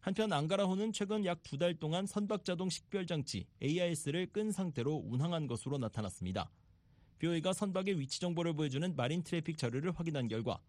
한편 0.01 0.31
앙가라호는 0.31 0.93
최근 0.93 1.25
약 1.25 1.43
두 1.43 1.57
달 1.57 1.75
동안 1.75 2.05
선박자동 2.05 2.69
식별장치 2.69 3.45
AIS를 3.61 4.27
끈 4.27 4.51
상태로 4.51 5.03
운항한 5.05 5.47
것으로 5.47 5.77
나타났습니다. 5.77 6.49
VOA가 7.19 7.51
선박의 7.51 7.99
위치 7.99 8.21
정보를 8.21 8.53
보여주는 8.53 8.95
마린 8.95 9.23
트래픽 9.23 9.57
자료를 9.57 9.91
확인한 9.91 10.29
결과 10.29 10.59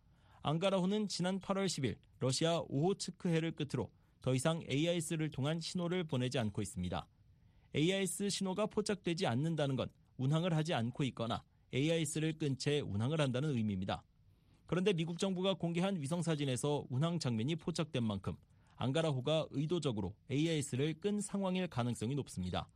앙가라호는 0.43 1.07
지난 1.07 1.39
8월 1.41 1.67
10일 1.67 1.97
러시아 2.19 2.61
오호츠크해를 2.69 3.53
끝으로 3.53 3.91
더 4.21 4.35
이상 4.35 4.63
AIS를 4.69 5.31
통한 5.31 5.61
신호를 5.61 6.05
보내지 6.05 6.39
않고 6.39 6.61
있습니다. 6.61 7.07
AIS 7.77 8.31
신호가 8.31 8.67
포착되지 8.67 9.29
않는다는 9.29 9.77
건 9.77 9.89
운항을 10.17 10.57
하지 10.57 10.75
않고 10.75 11.05
있거나 11.05 11.45
AIS를 11.73 12.37
끈 12.37 12.59
채 12.59 12.81
운항을 12.81 13.21
한다는 13.21 13.51
의미입니다. 13.51 14.03
그런데 14.67 14.93
미국 14.93 15.19
정부가 15.19 15.55
공개한 15.55 16.01
위성 16.01 16.21
사진에서 16.21 16.85
운항 16.91 17.21
장면이 17.21 17.57
포착된 17.57 18.03
만큼 18.03 18.35
앙가라호가 18.81 19.47
의도적으로 19.51 20.15
AIS를 20.31 20.95
끈 21.01 21.21
상황일 21.21 21.69
가능성이 21.69 22.15
높습니다. 22.15 22.67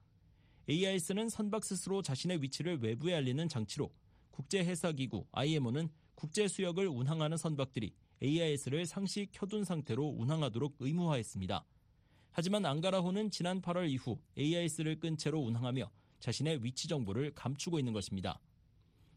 AIS는 0.69 1.31
선박 1.31 1.65
스스로 1.65 2.03
자신의 2.03 2.43
위치를 2.43 2.79
외부에 2.83 3.15
알리는 3.15 3.49
장치로 3.49 3.91
국제해사기구 4.31 5.25
IMO는 5.33 5.89
국제 6.15 6.47
수역을 6.47 6.89
운항하는 6.89 7.39
선박들이 7.39 7.95
AIS를 8.23 8.85
상시 8.85 9.29
켜둔 9.33 9.65
상태로 9.65 10.05
운항하도록 10.19 10.77
의무화했습니다. 10.79 11.65
하지만 12.33 12.67
앙가라호는 12.67 13.31
지난 13.31 13.63
8월 13.63 13.89
이후 13.89 14.19
AIS를 14.37 15.01
끈 15.01 15.17
채로 15.17 15.41
운항하며 15.41 15.91
자신의 16.21 16.63
위치 16.63 16.87
정보를 16.87 17.35
감추고 17.35 17.79
있는 17.79 17.95
것입니다. 17.95 18.39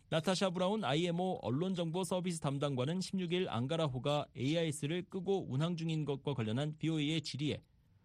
나타샤 0.10 0.52
브라운 0.52 0.86
IMO 0.86 1.40
언론정보 1.42 2.06
서비스 2.06 2.40
담당관은 2.40 3.00
16일 3.00 3.50
앙가라호가 3.50 4.26
AIS를 4.38 5.04
끄고 5.10 5.52
운항 5.52 5.76
중인 5.76 6.06
것과 6.06 6.34
관련한 6.34 6.78
BOA의 6.78 7.22
질의에 7.22 7.62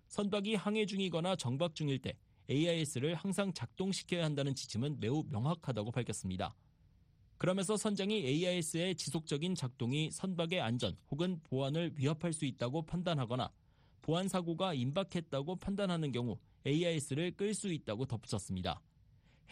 선박이 0.09 0.57
항해 0.57 0.85
중이거나 0.87 1.37
정박 1.37 1.77
중일 1.77 2.01
때 2.01 2.19
AIS를 2.51 3.15
항상 3.15 3.53
작동시켜야 3.53 4.25
한다는 4.25 4.53
지침은 4.53 4.99
매우 4.99 5.23
명확하다고 5.31 5.93
밝혔습니다. 5.93 6.57
그러면서 7.39 7.77
선장이 7.77 8.17
AIS의 8.27 8.97
지속적인 8.97 9.55
작동이 9.55 10.11
선박의 10.11 10.61
안전 10.61 10.97
혹은 11.09 11.41
보안을 11.45 11.93
위협할 11.95 12.33
수 12.33 12.47
있다고 12.47 12.83
판단하거나 12.83 13.49
보안 14.01 14.27
사고가 14.27 14.75
임박했다고 14.75 15.55
판단하는 15.55 16.11
경우 16.11 16.37
AIS를 16.67 17.37
끌 17.37 17.55
수 17.55 17.73
있다고 17.73 18.07
덧붙였습니다. 18.07 18.81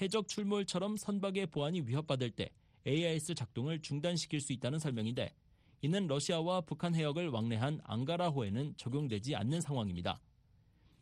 해적 0.00 0.28
출몰처럼 0.28 0.97
선박의 0.97 1.49
보안이 1.49 1.83
위협받을 1.83 2.30
때 2.30 2.50
AIS 2.87 3.35
작동을 3.35 3.83
중단시킬 3.83 4.40
수 4.40 4.52
있다는 4.54 4.78
설명인데 4.78 5.35
이는 5.83 6.07
러시아와 6.07 6.62
북한 6.62 6.95
해역을 6.95 7.28
왕래한 7.28 7.80
앙가라호에는 7.85 8.75
적용되지 8.76 9.37
않는 9.37 9.61
상황입니다. 9.61 10.21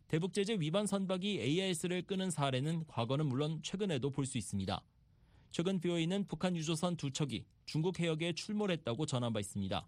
대북 0.09 0.33
제재 0.33 0.57
위반 0.59 0.87
선박이 0.87 1.41
AIS를 1.41 2.03
끄는 2.03 2.31
사례는 2.31 2.87
과거는 2.89 3.27
물론 3.27 3.61
최근에도 3.63 4.11
볼 4.11 4.27
수 4.27 4.39
있습니다. 4.39 4.83
최근 5.51 5.81
BOE는 5.81 6.27
북한 6.27 6.57
유조선 6.57 6.97
두 6.97 7.11
척이 7.11 7.45
중국 7.67 8.01
해역에 8.01 8.33
출몰했다고 8.33 9.07
전한 9.07 9.33
바 9.33 9.41
있습니다. 9.41 9.87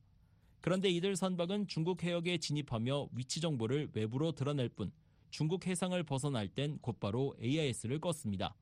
그런데 0.61 0.88
이들 0.90 1.17
선박은 1.17 1.67
중국 1.69 2.02
해역에 2.02 2.38
진입하며 2.38 3.09
위치 3.12 3.40
정보를 3.40 3.90
외부로 3.95 4.33
드러낼 4.33 4.69
뿐 4.69 4.93
중국 5.31 5.67
해상을 5.67 6.00
벗어날 6.05 6.49
땐 6.49 6.79
곧바로 6.81 7.35
AIS를 7.43 8.00
껐습니다. 8.00 8.52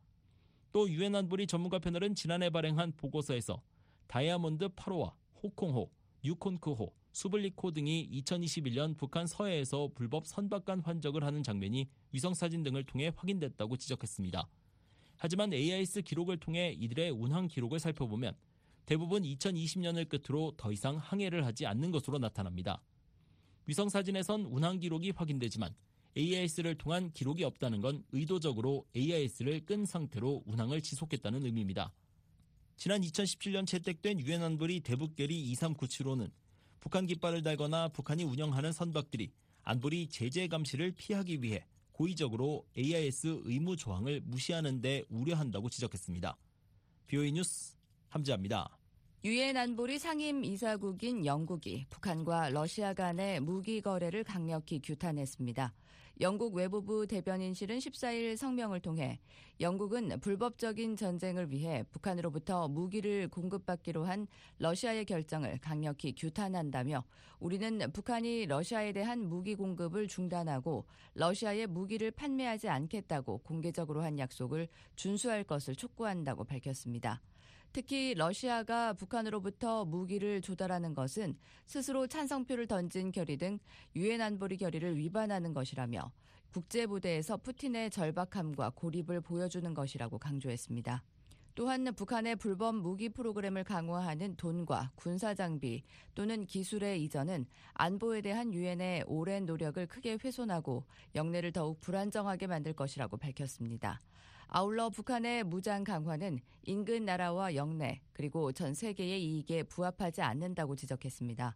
또 0.73 0.89
유엔 0.91 1.15
안보리 1.15 1.47
전문가 1.47 1.79
패널은 1.79 2.15
지난해 2.15 2.51
발행한 2.51 2.93
보고서에서 2.97 3.63
다이아몬드 4.07 4.69
8호와 4.71 5.15
호콩호, 5.43 5.91
뉴콘크호, 6.23 6.93
수블리코 7.13 7.73
등이 7.73 8.23
2021년 8.23 8.97
북한 8.97 9.27
서해에서 9.27 9.91
불법 9.95 10.27
선박간 10.27 10.81
환적을 10.81 11.25
하는 11.25 11.43
장면이 11.43 11.89
위성사진 12.13 12.63
등을 12.63 12.85
통해 12.85 13.11
확인됐다고 13.17 13.77
지적했습니다. 13.77 14.49
하지만 15.17 15.53
AIS 15.53 16.03
기록을 16.03 16.39
통해 16.39 16.75
이들의 16.79 17.11
운항 17.11 17.49
기록을 17.49 17.81
살펴보면 17.81 18.37
대부분 18.87 19.23
2020년을 19.23 20.09
끝으로 20.09 20.53
더 20.57 20.71
이상 20.73 20.97
항해를 20.97 21.45
하지 21.45 21.67
않는 21.67 21.91
것으로 21.91 22.19
나타납니다. 22.19 22.81
위성사진에선 23.67 24.47
운항 24.47 24.79
기록이 24.79 25.11
확인되지만 25.11 25.75
AIS를 26.17 26.77
통한 26.77 27.13
기록이 27.13 27.45
없다는 27.45 27.81
건 27.81 28.05
의도적으로 28.13 28.87
AIS를 28.97 29.65
끈 29.65 29.85
상태로 29.85 30.43
운항을 30.47 30.83
지속했다는 30.83 31.45
의미입니다. 31.45 31.93
지난 32.77 33.01
2017년 33.01 33.67
채택된 33.67 34.21
유엔 34.21 34.43
안보리 34.43 34.81
대북결의 34.81 35.53
2397호는 35.55 36.31
북한 36.81 37.07
깃발을 37.07 37.43
달거나 37.43 37.89
북한이 37.89 38.25
운영하는 38.25 38.73
선박들이 38.73 39.33
안보리 39.63 40.09
제재 40.09 40.49
감시를 40.49 40.93
피하기 40.93 41.43
위해 41.43 41.65
고의적으로 41.93 42.65
AIS 42.77 43.43
의무 43.45 43.77
조항을 43.77 44.23
무시하는 44.25 44.81
데 44.81 45.03
우려한다고 45.09 45.69
지적했습니다. 45.69 46.37
BOE 47.09 47.33
뉴스 47.33 47.75
함지아입니다. 48.09 48.79
유엔 49.25 49.57
안보리 49.57 49.99
상임 49.99 50.45
이사국인 50.45 51.27
영국이 51.27 51.87
북한과 51.91 52.51
러시아 52.51 52.95
간의 52.95 53.41
무기 53.41 53.81
거래를 53.81 54.23
강력히 54.23 54.81
규탄했습니다. 54.81 55.75
영국 56.21 56.55
외무부 56.55 57.07
대변인실은 57.07 57.79
14일 57.79 58.37
성명을 58.37 58.81
통해 58.81 59.21
영국은 59.61 60.19
불법적인 60.21 60.97
전쟁을 60.97 61.53
위해 61.53 61.85
북한으로부터 61.93 62.67
무기를 62.67 63.29
공급받기로 63.29 64.05
한 64.05 64.27
러시아의 64.59 65.05
결정을 65.05 65.59
강력히 65.59 66.17
규탄한다며 66.17 67.05
우리는 67.39 67.79
북한이 67.93 68.47
러시아에 68.47 68.93
대한 68.93 69.29
무기 69.29 69.55
공급을 69.55 70.09
중단하고 70.09 70.87
러시아에 71.15 71.67
무기를 71.67 72.11
판매하지 72.11 72.69
않겠다고 72.69 73.39
공개적으로 73.39 74.03
한 74.03 74.19
약속을 74.19 74.67
준수할 74.97 75.45
것을 75.45 75.77
촉구한다고 75.77 76.43
밝혔습니다. 76.43 77.21
특히 77.73 78.15
러시아가 78.15 78.93
북한으로부터 78.93 79.85
무기를 79.85 80.41
조달하는 80.41 80.95
것은 80.95 81.37
스스로 81.67 82.07
찬성표를 82.07 82.67
던진 82.67 83.13
결의 83.13 83.37
등 83.37 83.59
유엔 83.95 84.21
안보리 84.21 84.57
결의를 84.57 84.97
위반하는 84.97 85.53
것이라며 85.53 86.11
국제부대에서 86.53 87.37
푸틴의 87.37 87.91
절박함과 87.91 88.71
고립을 88.71 89.21
보여주는 89.21 89.73
것이라고 89.75 90.19
강조했습니다. 90.19 91.03
또한 91.59 91.93
북한의 91.93 92.37
불법 92.37 92.77
무기 92.77 93.09
프로그램을 93.09 93.65
강화하는 93.65 94.37
돈과 94.37 94.93
군사 94.95 95.35
장비 95.35 95.83
또는 96.15 96.47
기술의 96.47 97.03
이전은 97.03 97.47
안보에 97.75 98.21
대한 98.21 98.55
유엔의 98.55 99.05
오랜 99.09 99.45
노력을 99.45 99.85
크게 99.89 100.19
훼손하고 100.23 100.85
영내를 101.17 101.51
더욱 101.51 101.81
불안정하게 101.81 102.47
만들 102.47 102.75
것이라고 102.75 103.17
밝혔습니다. 103.17 104.01
아울러 104.51 104.89
북한의 104.89 105.45
무장 105.45 105.85
강화는 105.85 106.41
인근 106.63 107.05
나라와 107.05 107.55
영내 107.55 108.01
그리고 108.15 108.51
전 108.53 108.73
세계의 108.73 109.23
이익에 109.23 109.65
부합하지 109.65 110.23
않는다고 110.23 110.75
지적했습니다. 110.75 111.55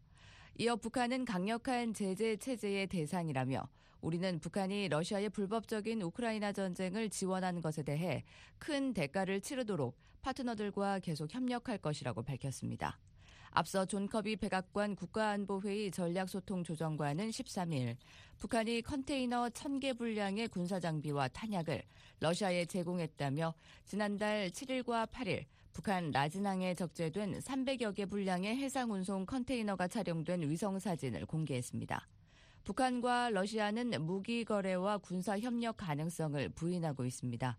이어 0.58 0.76
북한은 0.76 1.24
강력한 1.24 1.94
제재 1.94 2.36
체제의 2.36 2.88
대상이라며 2.88 3.66
우리는 4.02 4.38
북한이 4.40 4.90
러시아의 4.90 5.30
불법적인 5.30 6.02
우크라이나 6.02 6.52
전쟁을 6.52 7.08
지원하는 7.08 7.62
것에 7.62 7.82
대해 7.82 8.24
큰 8.58 8.92
대가를 8.92 9.40
치르도록 9.40 9.96
파트너들과 10.20 10.98
계속 10.98 11.32
협력할 11.32 11.78
것이라고 11.78 12.22
밝혔습니다. 12.22 12.98
앞서 13.54 13.84
존 13.84 14.08
커비 14.08 14.36
백악관 14.36 14.96
국가안보회의 14.96 15.90
전략소통조정관은 15.90 17.28
13일 17.28 17.96
북한이 18.38 18.80
컨테이너 18.80 19.50
1000개 19.50 19.96
분량의 19.98 20.48
군사장비와 20.48 21.28
탄약을 21.28 21.82
러시아에 22.20 22.64
제공했다며 22.64 23.52
지난달 23.84 24.50
7일과 24.50 25.06
8일 25.10 25.44
북한 25.74 26.10
라진항에 26.10 26.74
적재된 26.74 27.40
300여 27.40 27.94
개 27.94 28.06
분량의 28.06 28.56
해상 28.56 28.90
운송 28.90 29.26
컨테이너가 29.26 29.86
촬영된 29.86 30.48
위성 30.48 30.78
사진을 30.78 31.26
공개했습니다. 31.26 32.08
북한과 32.64 33.30
러시아는 33.30 34.02
무기 34.06 34.44
거래와 34.44 34.98
군사 34.98 35.38
협력 35.38 35.76
가능성을 35.76 36.48
부인하고 36.50 37.04
있습니다. 37.04 37.58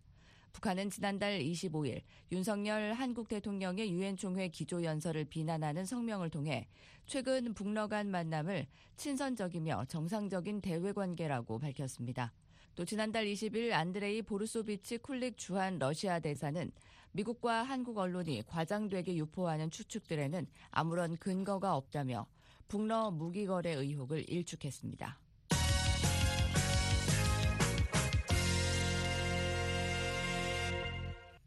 북한은 0.54 0.92
지난달 0.92 1.40
25일 1.40 2.04
윤석열 2.32 2.94
한국 2.94 3.28
대통령의 3.28 3.92
유엔 3.92 4.16
총회 4.16 4.48
기조 4.48 4.84
연설을 4.84 5.26
비난하는 5.26 5.84
성명을 5.84 6.30
통해 6.30 6.68
최근 7.06 7.54
북러 7.54 7.88
간 7.88 8.10
만남을 8.10 8.68
친선적이며 8.96 9.86
정상적인 9.90 10.62
대외 10.62 10.94
관계라고 10.94 11.60
밝혔습니다. 11.60 12.32
또 12.76 12.86
지난달 12.86 13.26
20일 13.26 13.74
안드레이 13.74 14.22
보르소비치 14.22 15.00
쿨릭 15.00 15.38
주한 15.38 15.80
러시아 15.80 16.20
대사는 16.20 16.72
미국과 17.12 17.64
한국 17.64 17.98
언론이 17.98 18.44
과장되게 18.48 19.16
유포하는 19.16 19.70
추측들에는 19.70 20.48
아무런 20.72 21.18
근거가 21.18 21.76
없다며 21.76 22.28
북러 22.68 23.12
무기 23.12 23.46
거래 23.46 23.74
의혹을 23.74 24.30
일축했습니다. 24.30 25.23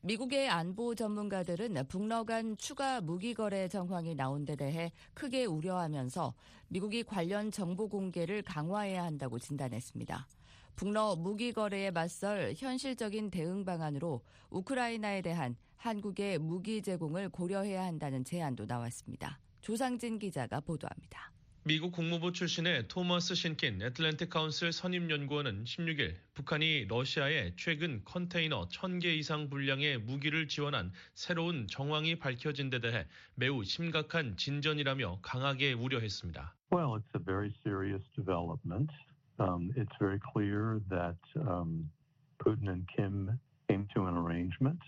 미국의 0.06 0.48
안보 0.48 0.94
전문가들은 0.94 1.84
북러 1.88 2.22
간 2.22 2.56
추가 2.58 3.00
무기 3.00 3.34
거래 3.34 3.66
정황이 3.66 4.14
나온 4.14 4.44
데 4.44 4.54
대해 4.54 4.92
크게 5.14 5.46
우려하면서 5.46 6.32
미국이 6.68 7.02
관련 7.02 7.50
정보 7.50 7.88
공개를 7.88 8.42
강화해야 8.42 9.02
한다고 9.02 9.40
진단했습니다. 9.40 10.28
북러 10.76 11.16
무기 11.16 11.52
거래에 11.52 11.90
맞설 11.90 12.54
현실적인 12.56 13.32
대응 13.32 13.64
방안으로 13.64 14.20
우크라이나에 14.50 15.22
대한 15.22 15.56
한국의 15.76 16.38
무기 16.38 16.82
제공을 16.82 17.30
고려해야 17.30 17.84
한다는 17.84 18.22
제안도 18.22 18.66
나왔습니다. 18.66 19.40
조상진 19.60 20.20
기자가 20.20 20.60
보도합니다. 20.60 21.35
미국 21.66 21.90
국무부 21.90 22.30
출신의 22.30 22.86
토머스 22.86 23.34
신킨 23.34 23.82
애틀랜틱 23.82 24.30
카운슬 24.30 24.70
선임 24.70 25.10
연구원은 25.10 25.64
16일 25.64 26.14
북한이 26.34 26.84
러시아에 26.86 27.54
최근 27.56 28.02
컨테이너 28.04 28.68
1000개 28.68 29.06
이상 29.06 29.50
분량의 29.50 29.98
무기를 29.98 30.46
지원한 30.46 30.92
새로운 31.14 31.66
정황이 31.66 32.20
밝혀진 32.20 32.70
데 32.70 32.78
대해 32.78 33.04
매우 33.34 33.64
심각한 33.64 34.36
진전이라며 34.36 35.18
강하게 35.22 35.72
우려했습니다. 35.72 36.54
Well, 36.72 37.00
it's 37.00 37.10
a 37.16 37.24
very 37.24 37.52
serious 37.64 38.04
development. 38.14 38.92
Um, 39.40 39.72
it's 39.74 39.90
very 39.98 40.20
clear 40.20 40.78
that 40.88 41.18
um, 41.34 41.90
Putin 42.38 42.68
and 42.68 42.86
Kim 42.94 43.40
came 43.68 43.88
to 43.92 44.06
an 44.06 44.16
arrangement. 44.16 44.78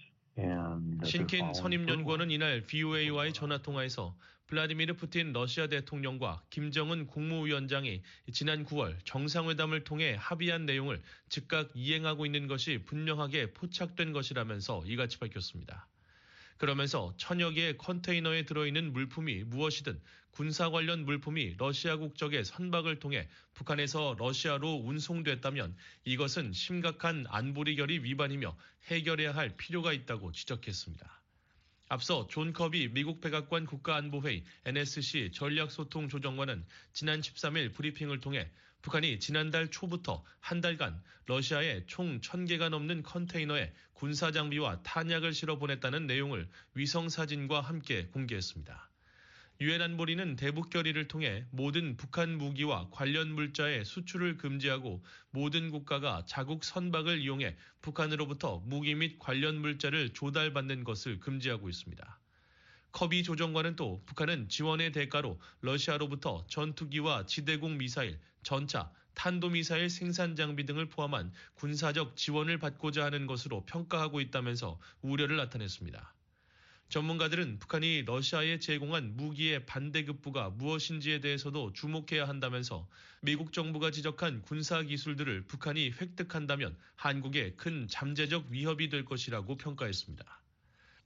신킨 1.04 1.52
선임연구원은 1.52 2.30
이날 2.30 2.64
VOA와의 2.66 3.32
전화통화에서 3.32 4.16
블라디미르 4.46 4.94
푸틴 4.94 5.32
러시아 5.32 5.66
대통령과 5.66 6.42
김정은 6.48 7.06
국무위원장이 7.06 8.02
지난 8.32 8.64
9월 8.64 8.96
정상회담을 9.04 9.84
통해 9.84 10.16
합의한 10.18 10.64
내용을 10.64 11.02
즉각 11.28 11.70
이행하고 11.74 12.24
있는 12.24 12.46
것이 12.46 12.84
분명하게 12.86 13.52
포착된 13.52 14.12
것이라면서 14.12 14.84
이같이 14.86 15.18
밝혔습니다. 15.18 15.88
그러면서 16.58 17.14
천여 17.16 17.52
개의 17.52 17.78
컨테이너에 17.78 18.44
들어있는 18.44 18.92
물품이 18.92 19.44
무엇이든 19.44 20.00
군사 20.32 20.70
관련 20.70 21.04
물품이 21.04 21.54
러시아 21.56 21.96
국적의 21.96 22.44
선박을 22.44 22.98
통해 22.98 23.28
북한에서 23.54 24.16
러시아로 24.18 24.82
운송됐다면 24.84 25.76
이것은 26.04 26.52
심각한 26.52 27.26
안보리 27.28 27.76
결의 27.76 28.04
위반이며 28.04 28.56
해결해야 28.84 29.34
할 29.34 29.56
필요가 29.56 29.92
있다고 29.92 30.32
지적했습니다. 30.32 31.22
앞서 31.88 32.26
존 32.28 32.52
커비 32.52 32.88
미국 32.92 33.20
백악관 33.20 33.64
국가안보회의 33.66 34.44
NSC 34.66 35.30
전략소통조정관은 35.32 36.66
지난 36.92 37.20
13일 37.20 37.74
브리핑을 37.74 38.20
통해 38.20 38.50
북한이 38.82 39.18
지난달 39.20 39.70
초부터 39.70 40.24
한 40.40 40.60
달간 40.60 41.02
러시아에 41.26 41.84
총 41.86 42.20
1000개가 42.20 42.68
넘는 42.70 43.02
컨테이너에 43.02 43.72
군사 43.92 44.32
장비와 44.32 44.82
탄약을 44.82 45.34
실어 45.34 45.58
보냈다는 45.58 46.06
내용을 46.06 46.48
위성 46.74 47.08
사진과 47.08 47.60
함께 47.60 48.06
공개했습니다. 48.06 48.88
유엔 49.60 49.82
안보리는 49.82 50.36
대북 50.36 50.70
결의를 50.70 51.08
통해 51.08 51.44
모든 51.50 51.96
북한 51.96 52.38
무기와 52.38 52.88
관련 52.92 53.34
물자의 53.34 53.84
수출을 53.84 54.36
금지하고 54.36 55.04
모든 55.30 55.70
국가가 55.70 56.24
자국 56.26 56.62
선박을 56.62 57.18
이용해 57.18 57.56
북한으로부터 57.82 58.62
무기 58.64 58.94
및 58.94 59.18
관련 59.18 59.56
물자를 59.60 60.10
조달받는 60.10 60.84
것을 60.84 61.18
금지하고 61.18 61.68
있습니다. 61.68 62.20
커비 62.92 63.22
조정관은 63.22 63.76
또 63.76 64.02
북한은 64.06 64.48
지원의 64.48 64.92
대가로 64.92 65.40
러시아로부터 65.60 66.46
전투기와 66.48 67.26
지대공 67.26 67.78
미사일, 67.78 68.18
전차, 68.42 68.90
탄도미사일 69.14 69.90
생산 69.90 70.36
장비 70.36 70.64
등을 70.64 70.88
포함한 70.88 71.32
군사적 71.54 72.16
지원을 72.16 72.58
받고자 72.58 73.04
하는 73.04 73.26
것으로 73.26 73.64
평가하고 73.64 74.20
있다면서 74.20 74.78
우려를 75.02 75.36
나타냈습니다. 75.36 76.14
전문가들은 76.88 77.58
북한이 77.58 78.04
러시아에 78.06 78.60
제공한 78.60 79.14
무기의 79.16 79.66
반대급부가 79.66 80.50
무엇인지에 80.50 81.20
대해서도 81.20 81.74
주목해야 81.74 82.26
한다면서 82.26 82.88
미국 83.20 83.52
정부가 83.52 83.90
지적한 83.90 84.40
군사 84.42 84.80
기술들을 84.82 85.46
북한이 85.48 85.90
획득한다면 86.00 86.76
한국에 86.94 87.52
큰 87.56 87.88
잠재적 87.88 88.46
위협이 88.48 88.88
될 88.88 89.04
것이라고 89.04 89.56
평가했습니다. 89.56 90.40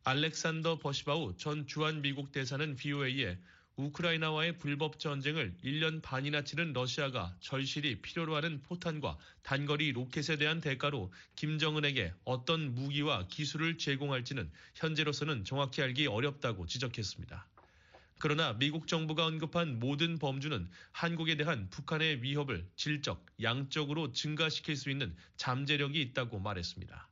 알렉산더 0.05 0.81
버시바우 0.81 1.37
전 1.37 1.65
주한 1.69 2.03
미국 2.03 2.33
대사는 2.33 2.75
VOA에 2.75 3.39
우크라이나와의 3.77 4.59
불법 4.59 4.99
전쟁을 4.99 5.55
1년 5.63 6.03
반이나 6.03 6.43
치른 6.43 6.73
러시아가 6.73 7.37
절실히 7.39 8.03
필요로 8.03 8.35
하는 8.35 8.61
포탄과 8.63 9.17
단거리 9.45 9.93
로켓에 9.93 10.39
대한 10.39 10.61
대가로 10.61 11.13
김정은에게 11.37 12.15
어떤 12.25 12.75
무기와 12.75 13.29
기술을 13.29 13.79
제공할지는 13.79 14.51
현재로서는 14.75 15.45
정확히 15.45 15.83
알기 15.83 16.09
어렵다고 16.09 16.67
지적했습니다. 16.67 17.47
그러나 18.19 18.55
미국 18.59 18.89
정부가 18.89 19.27
언급한 19.27 19.79
모든 19.79 20.19
범주는 20.19 20.69
한국에 20.91 21.37
대한 21.37 21.71
북한의 21.71 22.25
위협을 22.25 22.69
질적, 22.75 23.25
양적으로 23.41 24.11
증가시킬 24.11 24.75
수 24.75 24.91
있는 24.91 25.15
잠재력이 25.37 26.01
있다고 26.01 26.41
말했습니다. 26.41 27.12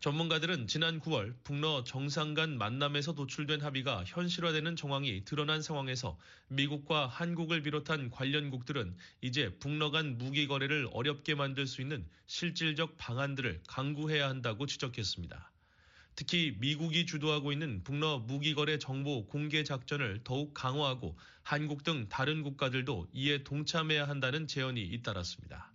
전문가들은 0.00 0.66
지난 0.66 1.00
9월 1.00 1.34
북러 1.44 1.82
정상 1.84 2.34
간 2.34 2.58
만남에서 2.58 3.14
도출된 3.14 3.62
합의가 3.62 4.04
현실화되는 4.06 4.76
정황이 4.76 5.24
드러난 5.24 5.62
상황에서 5.62 6.18
미국과 6.48 7.06
한국을 7.06 7.62
비롯한 7.62 8.10
관련국들은 8.10 8.96
이제 9.22 9.56
북러 9.60 9.90
간 9.90 10.18
무기 10.18 10.46
거래를 10.46 10.88
어렵게 10.92 11.34
만들 11.34 11.66
수 11.66 11.80
있는 11.80 12.06
실질적 12.26 12.98
방안들을 12.98 13.62
강구해야 13.66 14.28
한다고 14.28 14.66
지적했습니다. 14.66 15.50
특히 16.16 16.56
미국이 16.60 17.06
주도하고 17.06 17.50
있는 17.50 17.82
북러 17.82 18.18
무기 18.18 18.54
거래 18.54 18.78
정보 18.78 19.26
공개 19.26 19.64
작전을 19.64 20.20
더욱 20.22 20.54
강화하고 20.54 21.16
한국 21.42 21.82
등 21.82 22.08
다른 22.08 22.42
국가들도 22.42 23.08
이에 23.12 23.42
동참해야 23.42 24.06
한다는 24.06 24.46
제언이 24.46 24.80
잇따랐습니다. 24.80 25.73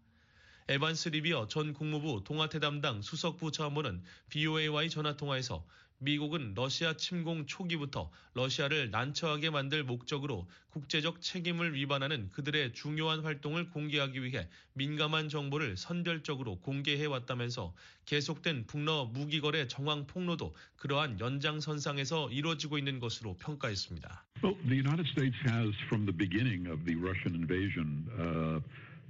에반스 0.69 1.09
리비어 1.09 1.47
전 1.47 1.73
국무부 1.73 2.23
동아태 2.23 2.59
담당 2.59 3.01
수석부 3.01 3.51
차관은 3.51 4.03
BOA와의 4.29 4.91
전화통화에서 4.91 5.65
미국은 5.97 6.53
러시아 6.55 6.93
침공 6.93 7.47
초기부터 7.47 8.11
러시아를 8.35 8.91
난처하게 8.91 9.49
만들 9.49 9.83
목적으로 9.83 10.47
국제적 10.69 11.21
책임을 11.21 11.73
위반하는 11.73 12.29
그들의 12.29 12.73
중요한 12.73 13.21
활동을 13.21 13.71
공개하기 13.71 14.23
위해 14.23 14.47
민감한 14.73 15.27
정보를 15.27 15.75
선별적으로 15.75 16.59
공개해 16.59 17.03
왔다면서 17.07 17.73
계속된 18.05 18.67
북러 18.67 19.05
무기 19.05 19.41
거래 19.41 19.67
정황 19.67 20.05
폭로도 20.05 20.55
그러한 20.75 21.19
연장선상에서 21.19 22.29
이루어지고 22.29 22.77
있는 22.77 22.99
것으로 22.99 23.35
평가했습니다. 23.39 24.23
Well, 24.43 24.55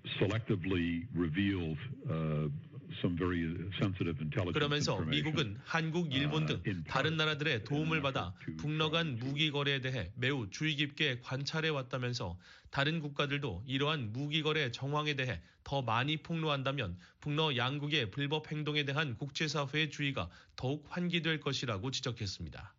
Russian 0.05 0.31
invasion 0.31 0.47
uh... 0.47 0.49
selectively 0.49 1.07
revealed 1.13 1.77
uh, 2.09 2.49
그러면서 4.53 4.99
미국은 4.99 5.57
한국, 5.63 6.11
일본 6.11 6.45
등 6.47 6.83
다른 6.87 7.17
나라들의 7.17 7.63
도움을 7.63 8.01
받아 8.01 8.33
북러 8.57 8.89
간 8.89 9.15
무기 9.15 9.51
거래에 9.51 9.79
대해 9.79 10.11
매우 10.15 10.49
주의 10.49 10.75
깊게 10.75 11.19
관찰해 11.21 11.69
왔다면서 11.69 12.39
다른 12.71 12.99
국가들도 12.99 13.63
이러한 13.67 14.11
무기 14.11 14.41
거래 14.41 14.71
정황에 14.71 15.13
대해 15.13 15.39
더 15.63 15.81
많이 15.81 16.17
폭로한다면 16.17 16.97
북러 17.19 17.55
양국의 17.55 18.11
불법 18.11 18.51
행동에 18.51 18.85
대한 18.85 19.15
국제사회의 19.17 19.91
주의가 19.91 20.29
더욱 20.55 20.85
환기될 20.89 21.41
것이라고 21.41 21.91
지적했습니다. 21.91 22.73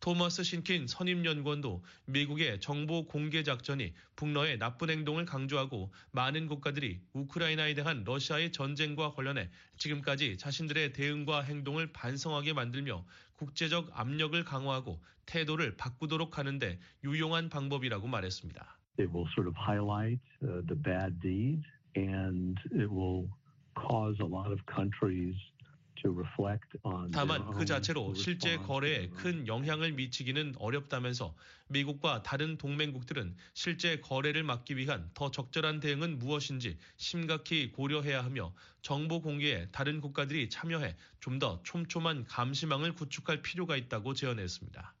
토머스 0.00 0.42
신킨 0.44 0.86
선임연구원도 0.86 1.82
미국의 2.06 2.60
정보 2.60 3.06
공개 3.06 3.42
작전이 3.42 3.92
북러의 4.16 4.58
나쁜 4.58 4.90
행동을 4.90 5.24
강조하고 5.24 5.92
많은 6.12 6.46
국가들이 6.46 7.00
우크라이나에 7.12 7.74
대한 7.74 8.04
러시아의 8.04 8.52
전쟁과 8.52 9.12
관련해 9.12 9.50
지금까지 9.76 10.38
자신들의 10.38 10.92
대응과 10.92 11.42
행동을 11.42 11.92
반성하게 11.92 12.52
만들며 12.52 13.04
국제적 13.36 13.90
압력을 13.92 14.42
강화하고 14.44 15.00
태도를 15.26 15.76
바꾸도록 15.76 16.38
하는데 16.38 16.78
유용한 17.04 17.48
방법이라고 17.48 18.06
말했습니다. 18.06 18.78
It 18.98 19.10
will 19.12 19.28
sort 19.32 19.48
of 19.48 19.54
highlight 19.56 20.20
uh, 20.42 20.62
the 20.66 20.74
bad 20.74 21.20
deeds 21.20 21.64
and 21.96 22.58
it 22.72 22.90
will 22.90 23.28
cause 23.74 24.18
a 24.20 24.26
lot 24.26 24.50
of 24.50 24.58
countries 24.66 25.36
다만 27.12 27.50
그 27.52 27.64
자체로 27.64 28.14
실제 28.14 28.56
거래에 28.58 29.08
큰 29.08 29.46
영향을 29.46 29.92
미치기는 29.92 30.54
어렵다면서 30.58 31.34
미국과 31.68 32.22
다른 32.22 32.58
동맹국들은 32.58 33.34
실제 33.54 34.00
거래를 34.00 34.42
막기 34.42 34.76
위한 34.76 35.10
더 35.14 35.30
적절한 35.30 35.80
대응은 35.80 36.18
무엇인지 36.18 36.78
심각히 36.96 37.72
고려해야 37.72 38.22
하며 38.24 38.54
정보 38.82 39.20
공개에 39.20 39.68
다른 39.70 40.00
국가들이 40.00 40.50
참여해 40.50 40.96
좀 41.20 41.38
더 41.38 41.60
촘촘한 41.62 42.24
감시망을 42.24 42.94
구축할 42.94 43.42
필요가 43.42 43.76
있다고 43.76 44.14
제언했습니다. 44.14 44.94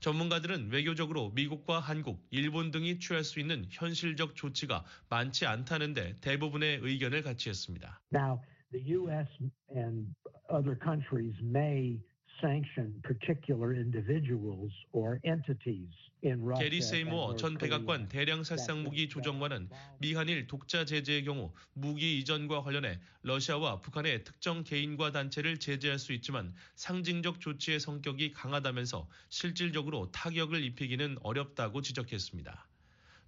전문가들은 0.00 0.70
외교적으로 0.72 1.30
미국과 1.34 1.78
한국, 1.78 2.26
일본 2.30 2.70
등이 2.70 2.98
취할 2.98 3.22
수 3.22 3.38
있는 3.38 3.66
현실적 3.70 4.34
조치가 4.34 4.84
많지 5.10 5.46
않다는데 5.46 6.16
대부분의 6.22 6.80
의견을 6.82 7.22
같이 7.22 7.50
했습니다. 7.50 8.00
Now, 8.12 8.40
the 8.72 8.80
U.S. 8.98 9.26
and 9.74 10.06
other 10.48 10.74
countries 10.74 11.34
may 11.42 11.98
sanction 12.40 12.94
particular 13.02 13.74
individuals 13.74 14.72
or 14.92 15.20
entities 15.24 15.92
in 16.22 16.40
Russia. 16.42 16.64
게리 16.64 16.80
세이모어 16.80 17.36
전 17.36 17.58
백악관 17.58 18.08
대량 18.08 18.44
살상 18.44 18.82
무기 18.82 19.08
조정관은 19.08 19.68
미한일 19.98 20.46
독자 20.46 20.84
제재의 20.84 21.24
경우 21.24 21.52
무기 21.74 22.18
이전과 22.18 22.62
관련해 22.62 22.98
러시아와 23.22 23.80
북한의 23.80 24.24
특정 24.24 24.64
개인과 24.64 25.12
단체를 25.12 25.58
제재할 25.58 25.98
수 25.98 26.12
있지만 26.14 26.54
상징적 26.76 27.40
조치의 27.40 27.80
성격이 27.80 28.32
강하다면서 28.32 29.06
실질적으로 29.28 30.10
타격을 30.10 30.64
입히기는 30.64 31.18
어렵다고 31.22 31.82
지적했습니다. 31.82 32.69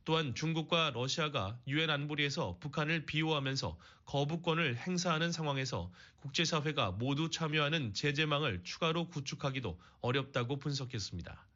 또한 0.05 0.35
중국과 0.35 0.91
러시아가 0.95 1.59
유엔 1.69 1.91
안보리에서 1.91 2.59
북한을 2.61 3.07
비호하면서 3.07 3.79
거부권을 4.05 4.77
행사하는 4.77 5.31
상황에서 5.31 5.93
국제사회가 6.21 6.93
모두 6.93 7.31
참여하는 7.31 7.95
제재망을 7.95 8.63
추가로 8.65 9.09
구축하기도 9.09 9.79
어렵다고 10.01 10.59
분석했습니다. 10.59 11.47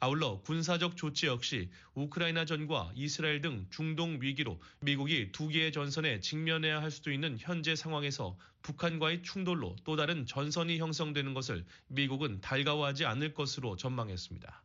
아울러 0.00 0.40
군사적 0.40 0.96
조치 0.96 1.26
역시 1.26 1.70
우크라이나 1.94 2.44
전과 2.44 2.90
이스라엘 2.96 3.40
등 3.40 3.66
중동 3.70 4.18
위기로 4.20 4.60
미국이 4.80 5.30
두 5.30 5.46
개의 5.46 5.70
전선에 5.70 6.18
직면해야 6.18 6.82
할 6.82 6.90
수도 6.90 7.12
있는 7.12 7.36
현재 7.38 7.76
상황에서 7.76 8.36
북한과의 8.62 9.22
충돌로 9.22 9.76
또 9.84 9.94
다른 9.94 10.26
전선이 10.26 10.78
형성되는 10.78 11.34
것을 11.34 11.64
미국은 11.86 12.40
달가워하지 12.40 13.04
않을 13.04 13.34
것으로 13.34 13.76
전망했습니다. 13.76 14.61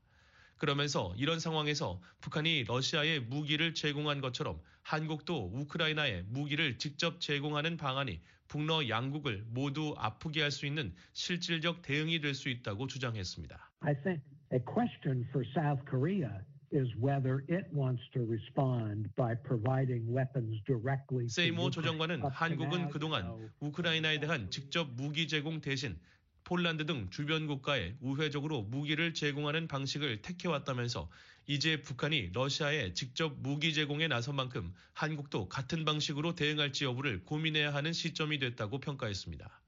그러면서 0.58 1.13
이런 1.17 1.39
상황에서 1.39 2.02
북한이 2.22 2.65
러시아에 2.67 3.20
무기를 3.20 3.74
제공한 3.74 4.22
것처럼 4.22 4.60
한국도 4.82 5.52
우크라이나에 5.54 6.24
무기를 6.28 6.78
직접 6.78 7.20
제공하는 7.22 7.78
방안이 7.78 8.22
북러 8.48 8.88
양국을 8.88 9.46
모두 9.50 9.93
아프게 9.98 10.41
할 10.41 10.52
수 10.52 10.65
있는 10.65 10.93
실질적 11.13 11.82
대응이 11.82 12.22
될 12.22 12.34
수 12.34 12.50
있다고 12.50 12.88
주장했습니다. 12.88 13.72
I 13.82 13.93
think 14.02 14.22
a 14.54 14.60
question 14.60 15.26
for 15.30 15.46
South 15.54 15.84
Korea 15.89 16.32
is 16.74 16.88
whether 17.02 17.43
it 17.50 17.67
wants 17.74 18.02
to 18.13 18.22
respond 18.24 19.10
by 19.15 19.36
providing 19.43 20.08
weapons 20.12 20.60
directly 20.65 21.28
to 21.28 21.34
세이모. 21.34 21.70
조정관은 21.72 22.24
한국은 22.24 22.89
그동안. 22.89 23.52
우크라이나에 23.60 24.20
대한 24.20 24.50
직접 24.50 24.89
무기 24.96 25.28
제공 25.28 25.60
대신 25.62 26.00
폴란드 26.47 26.86
등 26.86 27.10
주변 27.10 27.45
국가에 27.45 27.95
우회적으로 27.99 28.62
무기를 28.62 29.13
제공하는 29.13 29.67
방식을 29.67 30.21
택해왔다면서 30.21 31.10
이제 31.45 31.81
북한이 31.81 32.29
러시아에 32.31 32.93
직접 32.93 33.36
무기 33.39 33.73
제공에 33.73 34.07
나선 34.07 34.38
만큼 34.38 34.73
한국도 34.93 35.49
같은 35.49 35.83
방식으로 35.83 36.36
대응할지 36.36 36.86
여부를 36.86 37.25
고민해야 37.25 37.73
하는 37.73 37.91
시점이 37.91 38.39
됐다고 38.39 38.79
평가했습니다. 38.79 39.60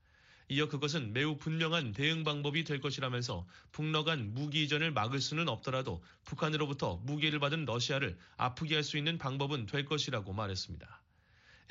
이어 0.47 0.69
그것은 0.69 1.11
매우 1.11 1.37
분명한 1.37 1.91
대응 1.91 2.23
방법이 2.23 2.63
될 2.63 2.79
것이라면서 2.79 3.45
북러 3.73 4.05
간 4.05 4.33
무기 4.33 4.63
이전을 4.63 4.93
막을 4.93 5.19
수는 5.19 5.49
없더라도 5.49 6.01
북한으로부터 6.23 7.01
무기를 7.03 7.39
받은 7.39 7.65
러시아를 7.65 8.17
아프게 8.37 8.75
할 8.75 8.83
수 8.85 8.97
있는 8.97 9.17
방법은 9.17 9.65
될 9.65 9.83
것이라고 9.83 10.31
말했습니다. 10.31 11.01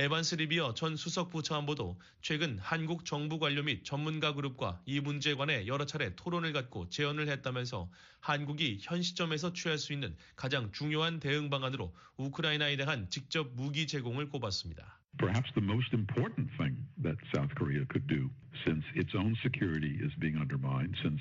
에반스 0.01 0.37
리비어 0.37 0.75
전 0.75 0.95
수석 0.95 1.29
부차관보도 1.31 1.99
최근 2.23 2.57
한국 2.61 3.05
정부 3.05 3.41
관료 3.41 3.65
및 3.65 3.85
전문가 3.85 4.33
그룹과 4.33 4.81
이 4.87 5.01
문제에 5.01 5.35
관해 5.35 5.67
여러 5.67 5.87
차례 5.87 6.15
토론을 6.15 6.53
갖고 6.53 6.89
제언을 6.89 7.27
했다면서 7.29 7.91
한국이 8.21 8.79
현 8.81 9.03
시점에서 9.03 9.53
취할 9.55 9.77
수 9.77 9.93
있는 9.93 10.15
가장 10.37 10.71
중요한 10.71 11.19
대응 11.19 11.51
방안으로 11.51 11.93
우크라이나에 12.17 12.77
대한 12.77 13.11
직접 13.11 13.51
무기 13.57 13.89
제공을 13.89 14.29
꼽았습니다. 14.29 15.01
Perhaps 15.19 15.53
the 15.55 15.67
most 15.67 15.91
important 15.93 16.49
thing 16.59 16.79
that 17.03 17.19
South 17.35 17.53
Korea 17.57 17.85
could 17.91 18.07
do, 18.07 18.31
since 18.63 18.87
its 18.95 19.11
own 19.19 19.35
security 19.43 19.99
is 19.99 20.15
being 20.21 20.39
undermined, 20.39 20.95
since 21.03 21.19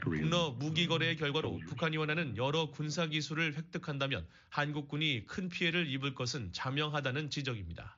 북러 0.00 0.50
무기 0.58 0.86
거래의 0.86 1.16
결과로 1.16 1.58
북한이 1.68 1.96
원하는 1.96 2.36
여러 2.36 2.70
군사 2.70 3.06
기술을 3.06 3.56
획득한다면 3.56 4.26
한국군이 4.48 5.26
큰 5.26 5.48
피해를 5.48 5.88
입을 5.88 6.14
것은 6.14 6.52
자명하다는 6.52 7.30
지적입니다. 7.30 7.96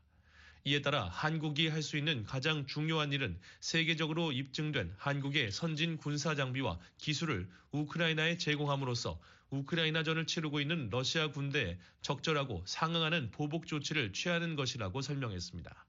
이에 0.64 0.80
따라 0.80 1.08
한국이 1.08 1.68
할 1.68 1.82
수 1.82 1.98
있는 1.98 2.24
가장 2.24 2.66
중요한 2.66 3.12
일은 3.12 3.38
세계적으로 3.60 4.32
입증된 4.32 4.94
한국의 4.96 5.52
선진 5.52 5.98
군사 5.98 6.34
장비와 6.34 6.78
기술을 6.98 7.48
우크라이나에 7.72 8.38
제공함으로써 8.38 9.20
우크라이나전을 9.50 10.26
치르고 10.26 10.60
있는 10.60 10.88
러시아 10.90 11.30
군대에 11.30 11.78
적절하고 12.00 12.64
상응하는 12.66 13.30
보복 13.30 13.66
조치를 13.66 14.12
취하는 14.12 14.56
것이라고 14.56 15.02
설명했습니다. 15.02 15.86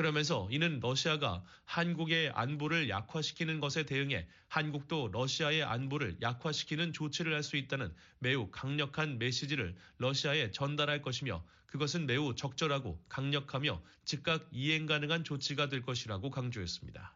그러면서 0.00 0.48
이는 0.50 0.80
러시아가 0.80 1.44
한국의 1.66 2.30
안보를 2.30 2.88
약화시키는 2.88 3.60
것에 3.60 3.84
대응해 3.84 4.26
한국도 4.48 5.10
러시아의 5.12 5.62
안보를 5.62 6.16
약화시키는 6.22 6.94
조치를 6.94 7.34
할 7.34 7.42
수 7.42 7.58
있다는 7.58 7.92
매우 8.18 8.50
강력한 8.50 9.18
메시지를 9.18 9.76
러시아에 9.98 10.52
전달할 10.52 11.02
것이며 11.02 11.44
그것은 11.66 12.06
매우 12.06 12.34
적절하고 12.34 12.98
강력하며 13.10 13.82
즉각 14.06 14.48
이행 14.52 14.86
가능한 14.86 15.22
조치가 15.22 15.68
될 15.68 15.82
것이라고 15.82 16.30
강조했습니다. 16.30 17.14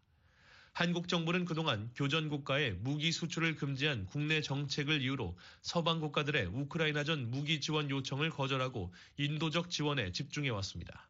한국 0.74 1.08
정부는 1.08 1.46
그동안 1.46 1.90
교전 1.94 2.28
국가에 2.28 2.72
무기 2.72 3.12
수출을 3.12 3.54
금지한 3.54 4.04
국내 4.04 4.42
정책을 4.42 5.00
이유로 5.00 5.38
서방 5.62 6.00
국가들의 6.00 6.48
우크라이나전 6.48 7.30
무기 7.30 7.62
지원 7.62 7.88
요청을 7.88 8.28
거절하고 8.28 8.92
인도적 9.16 9.70
지원에 9.70 10.12
집중해 10.12 10.50
왔습니다. 10.50 11.08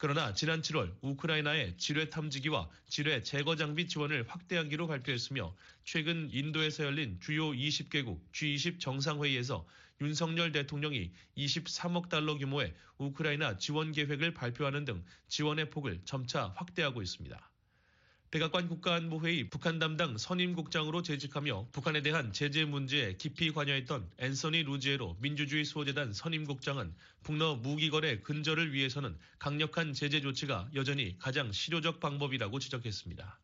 그러나 0.00 0.32
지난 0.32 0.62
7월 0.62 0.94
우크라이나의 1.02 1.76
지뢰 1.76 2.08
탐지기와 2.08 2.70
지뢰 2.86 3.20
제거 3.20 3.56
장비 3.56 3.88
지원을 3.88 4.24
확대하기로 4.28 4.86
발표했으며 4.86 5.56
최근 5.82 6.30
인도에서 6.32 6.84
열린 6.84 7.18
주요 7.18 7.50
20개국 7.50 8.20
G20 8.32 8.78
정상회의에서 8.78 9.66
윤석열 10.00 10.52
대통령이 10.52 11.10
23억 11.36 12.08
달러 12.08 12.38
규모의 12.38 12.76
우크라이나 12.98 13.58
지원 13.58 13.90
계획을 13.90 14.34
발표하는 14.34 14.84
등 14.84 15.04
지원의 15.26 15.70
폭을 15.70 16.00
점차 16.04 16.52
확대하고 16.54 17.02
있습니다. 17.02 17.50
백악관 18.30 18.68
국가안보회의 18.68 19.48
북한 19.48 19.78
담당 19.78 20.18
선임국장으로 20.18 21.00
재직하며 21.00 21.68
북한에 21.72 22.02
대한 22.02 22.30
제재 22.34 22.66
문제에 22.66 23.16
깊이 23.16 23.52
관여했던 23.52 24.06
앤서니 24.18 24.64
루지에로 24.64 25.16
민주주의 25.20 25.64
수호재단 25.64 26.12
선임국장은 26.12 26.94
북러 27.22 27.56
무기 27.56 27.88
거래 27.88 28.20
근절을 28.20 28.74
위해서는 28.74 29.16
강력한 29.38 29.94
제재 29.94 30.20
조치가 30.20 30.68
여전히 30.74 31.16
가장 31.18 31.52
실효적 31.52 32.00
방법이라고 32.00 32.58
지적했습니다. 32.58 33.38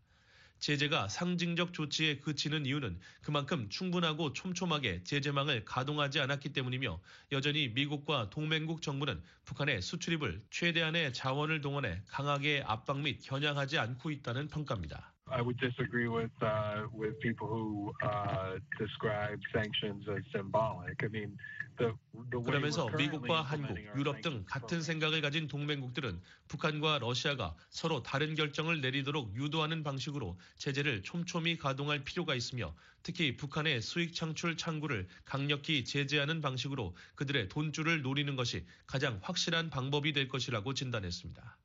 제재가 0.64 1.08
상징적 1.08 1.74
조치에 1.74 2.20
그치는 2.20 2.64
이유는 2.64 2.98
그만큼 3.20 3.68
충분하고 3.68 4.32
촘촘하게 4.32 5.02
제재망을 5.04 5.66
가동하지 5.66 6.20
않았기 6.20 6.54
때문이며 6.54 7.02
여전히 7.32 7.68
미국과 7.68 8.30
동맹국 8.30 8.80
정부는 8.80 9.22
북한의 9.44 9.82
수출입을 9.82 10.42
최대한의 10.48 11.12
자원을 11.12 11.60
동원해 11.60 12.00
강하게 12.06 12.62
압박 12.64 13.02
및 13.02 13.20
겨냥하지 13.22 13.76
않고 13.76 14.10
있다는 14.10 14.48
평가입니다. 14.48 15.13
I 15.30 15.40
would 15.40 15.58
disagree 15.58 16.06
with 16.06 16.30
uh, 16.42 16.86
with 16.92 17.18
people 17.20 17.48
who 17.48 17.92
uh, 18.02 18.58
describe 18.78 19.40
sanctions 19.52 20.04
as 20.06 20.22
symbolic. 20.30 21.02
I 21.02 21.08
mean, 21.08 21.36
the 21.78 21.94
the 22.30 22.38
way 22.38 22.44
그러면서 22.44 22.90
미국과 22.90 23.40
한국, 23.40 23.78
유럽 23.96 24.20
등 24.20 24.44
같은 24.46 24.82
생각을 24.82 25.22
가진 25.22 25.48
동맹국들은 25.48 26.20
북한과 26.48 26.98
러시아가 26.98 27.56
서로 27.70 28.02
다른 28.02 28.34
결정을 28.34 28.82
내리도록 28.82 29.34
유도하는 29.34 29.82
방식으로 29.82 30.38
제재를 30.58 31.02
촘촘히 31.02 31.56
가동할 31.56 32.04
필요가 32.04 32.34
있으며 32.34 32.74
특히 33.02 33.36
북한의 33.36 33.80
수익 33.80 34.14
창출 34.14 34.58
창구를 34.58 35.08
강력히 35.24 35.84
제재하는 35.84 36.42
방식으로 36.42 36.94
그들의 37.14 37.48
돈줄을 37.48 38.02
노리는 38.02 38.36
것이 38.36 38.66
가장 38.86 39.18
확실한 39.22 39.70
방법이 39.70 40.12
될 40.12 40.28
것이라고 40.28 40.74
진단했습니다. 40.74 41.56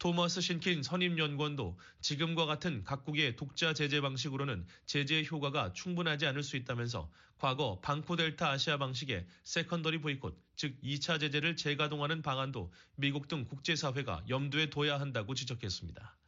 토머스 0.00 0.40
신킨 0.40 0.82
선임연구원도 0.82 1.78
지금과 2.00 2.46
같은 2.46 2.84
각국의 2.84 3.36
독자 3.36 3.74
제재 3.74 4.00
방식으로는 4.00 4.66
제재 4.86 5.22
효과가 5.30 5.74
충분하지 5.74 6.26
않을 6.26 6.42
수 6.42 6.56
있다면서 6.56 7.10
과거 7.36 7.80
방코델타 7.82 8.48
아시아 8.48 8.78
방식의 8.78 9.26
세컨더리 9.44 10.00
보이콧, 10.00 10.38
즉 10.56 10.80
2차 10.82 11.20
제재를 11.20 11.54
재가동하는 11.54 12.22
방안도 12.22 12.72
미국 12.96 13.28
등 13.28 13.44
국제사회가 13.44 14.24
염두에 14.30 14.70
둬야 14.70 14.98
한다고 14.98 15.34
지적했습니다. 15.34 16.19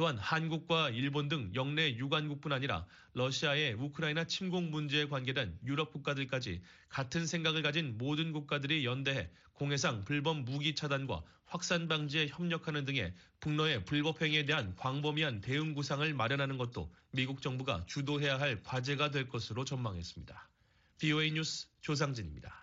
또한 0.00 0.16
한국과 0.16 0.88
일본 0.88 1.28
등 1.28 1.52
영내 1.54 1.96
유관국뿐 1.96 2.54
아니라 2.54 2.86
러시아의 3.12 3.74
우크라이나 3.74 4.24
침공 4.24 4.70
문제에 4.70 5.06
관계된 5.08 5.58
유럽 5.66 5.92
국가들까지 5.92 6.62
같은 6.88 7.26
생각을 7.26 7.60
가진 7.60 7.98
모든 7.98 8.32
국가들이 8.32 8.86
연대해 8.86 9.28
공해상 9.52 10.06
불법 10.06 10.38
무기 10.38 10.74
차단과 10.74 11.22
확산 11.44 11.86
방지에 11.86 12.28
협력하는 12.28 12.86
등의 12.86 13.12
북러의 13.40 13.84
불법 13.84 14.22
행위에 14.22 14.46
대한 14.46 14.74
광범위한 14.76 15.42
대응 15.42 15.74
구상을 15.74 16.14
마련하는 16.14 16.56
것도 16.56 16.90
미국 17.10 17.42
정부가 17.42 17.84
주도해야 17.86 18.40
할 18.40 18.62
과제가 18.62 19.10
될 19.10 19.28
것으로 19.28 19.66
전망했습니다. 19.66 20.48
VOA 20.96 21.32
뉴스 21.32 21.66
조상진입니다. 21.82 22.59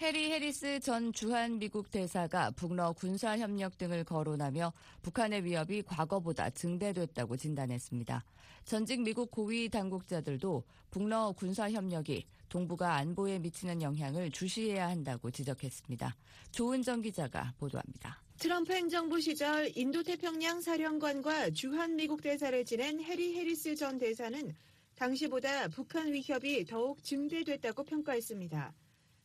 해리 0.00 0.30
해리스 0.30 0.80
전 0.80 1.12
주한 1.12 1.58
미국 1.58 1.90
대사가 1.90 2.50
북러 2.52 2.94
군사 2.94 3.36
협력 3.36 3.76
등을 3.76 4.02
거론하며 4.04 4.72
북한의 5.02 5.44
위협이 5.44 5.82
과거보다 5.82 6.48
증대됐다고 6.48 7.36
진단했습니다. 7.36 8.24
전직 8.64 9.02
미국 9.02 9.30
고위 9.30 9.68
당국자들도 9.68 10.64
북러 10.90 11.32
군사 11.36 11.70
협력이 11.70 12.24
동북아 12.48 12.94
안보에 12.94 13.40
미치는 13.40 13.82
영향을 13.82 14.30
주시해야 14.30 14.88
한다고 14.88 15.30
지적했습니다. 15.30 16.16
조은정 16.50 17.02
기자가 17.02 17.52
보도합니다. 17.58 18.22
트럼프 18.38 18.72
행정부 18.72 19.20
시절 19.20 19.70
인도태평양 19.76 20.62
사령관과 20.62 21.50
주한 21.50 21.96
미국 21.96 22.22
대사를 22.22 22.64
지낸 22.64 23.02
해리 23.02 23.36
해리스 23.36 23.74
전 23.74 23.98
대사는 23.98 24.54
당시보다 24.94 25.68
북한 25.68 26.10
위협이 26.10 26.64
더욱 26.64 27.04
증대됐다고 27.04 27.84
평가했습니다. 27.84 28.72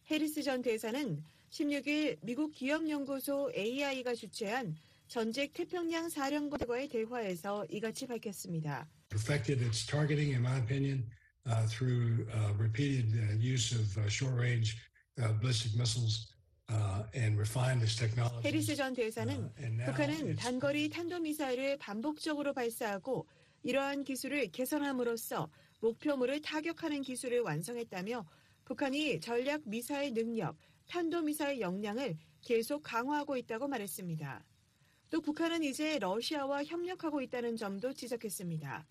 해리스 0.09 0.43
전 0.43 0.61
대사는 0.61 1.23
16일 1.49 2.17
미국 2.21 2.51
기업연구소 2.51 3.51
AI가 3.55 4.13
주최한 4.13 4.75
전직 5.07 5.53
태평양 5.53 6.09
사령관과의 6.09 6.89
대화에서 6.89 7.65
이같이 7.69 8.05
밝혔습니다. 8.05 8.87
Perfected 9.09 9.63
its 9.63 9.85
targeting, 9.85 10.33
in 10.33 10.41
my 10.41 10.59
opinion, 10.59 11.09
uh, 11.47 11.65
through 11.67 12.27
uh, 12.33 12.53
repeated 12.59 13.13
uh, 13.17 13.33
use 13.39 13.73
of 13.73 13.97
uh, 13.97 14.07
short-range 14.09 14.77
uh, 15.19 15.33
ballistic 15.39 15.73
missiles. 15.75 16.33
해리스 18.43 18.75
전 18.75 18.95
대사는 18.95 19.53
북한은 19.85 20.35
단거리 20.35 20.89
탄도미사일을 20.89 21.77
반복적으로 21.77 22.53
발사하고 22.53 23.27
이러한 23.61 24.03
기술을 24.03 24.47
개선함으로써 24.51 25.47
목표물을 25.81 26.41
타격하는 26.41 27.03
기술을 27.03 27.41
완성했다며 27.41 28.25
북한이 28.65 29.19
전략 29.19 29.61
미사일 29.65 30.13
능력, 30.15 30.57
탄도미사일 30.87 31.61
역량을 31.61 32.17
계속 32.41 32.81
강화하고 32.81 33.37
있다고 33.37 33.67
말했습니다. 33.67 34.43
또 35.11 35.21
북한은 35.21 35.63
이제 35.63 35.99
러시아와 35.99 36.63
협력하고 36.63 37.21
있다는 37.21 37.57
점도 37.57 37.93
지적했습니다. 37.93 38.87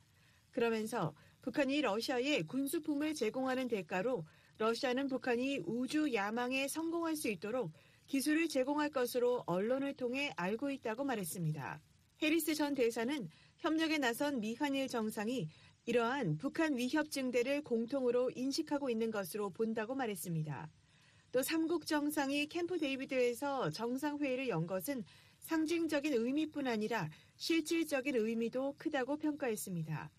그러면서 0.52 1.12
북한이 1.42 1.80
러시아에 1.82 2.42
군수품을 2.42 3.14
제공하는 3.14 3.66
대가로 3.66 4.24
러시아는 4.58 5.08
북한이 5.08 5.62
우주 5.66 6.14
야망에 6.14 6.68
성공할 6.68 7.16
수 7.16 7.28
있도록 7.28 7.72
기술을 8.06 8.48
제공할 8.48 8.90
것으로 8.90 9.42
언론을 9.46 9.94
통해 9.94 10.32
알고 10.36 10.70
있다고 10.70 11.02
말했습니다. 11.02 11.80
해리스 12.22 12.54
전 12.54 12.74
대사는 12.74 13.28
협력에 13.58 13.98
나선 13.98 14.40
미한일 14.40 14.86
정상이 14.86 15.48
이러한 15.86 16.38
북한 16.38 16.76
위협 16.76 17.10
증대를 17.10 17.62
공통으로 17.62 18.30
인식하고 18.34 18.88
있는 18.88 19.10
것으로 19.10 19.50
본다고 19.50 19.94
말했습니다. 19.94 20.70
또 21.30 21.42
삼국 21.42 21.86
정상이 21.86 22.46
캠프 22.46 22.78
데이비드에서 22.78 23.70
정상회의를 23.70 24.48
연 24.48 24.66
것은 24.66 25.04
상징적인 25.40 26.14
의미뿐 26.14 26.66
아니라 26.66 27.10
실질적인 27.36 28.16
의미도 28.16 28.76
크다고 28.78 29.18
평가했습니다. 29.18 30.10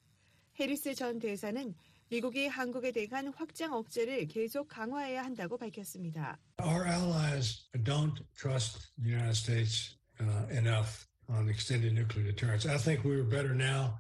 해리스 0.60 0.94
전 0.94 1.18
대사는 1.20 1.74
미국이 2.10 2.48
한국에 2.48 2.92
대한 2.92 3.30
확장 3.36 3.74
억제를 3.74 4.28
계속 4.28 4.68
강화해야 4.68 5.24
한다고 5.24 5.58
밝혔습니다. 5.58 6.38
Our 6.62 6.86
allies 6.86 7.68
don't 7.84 8.22
trust 8.38 8.92
the 9.02 9.12
United 9.12 9.36
States 9.36 9.98
uh, 10.22 10.46
enough 10.56 11.08
on 11.28 11.50
extended 11.50 11.94
nuclear 11.94 12.30
deterrence. 12.30 12.68
I 12.68 12.78
think 12.78 13.04
we 13.04 13.16
were 13.16 13.28
better 13.28 13.56
now 13.56 13.98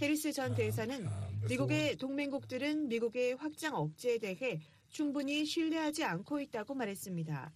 해리스 0.00 0.32
전 0.32 0.54
대사는 0.56 1.08
미국의 1.48 1.96
동맹국들은 1.96 2.88
미국의 2.88 3.34
확장 3.36 3.76
억제에 3.76 4.18
대해 4.18 4.60
충분히 4.88 5.44
신뢰하지 5.44 6.02
않고 6.04 6.40
있다고 6.40 6.74
말했습니다. 6.74 7.52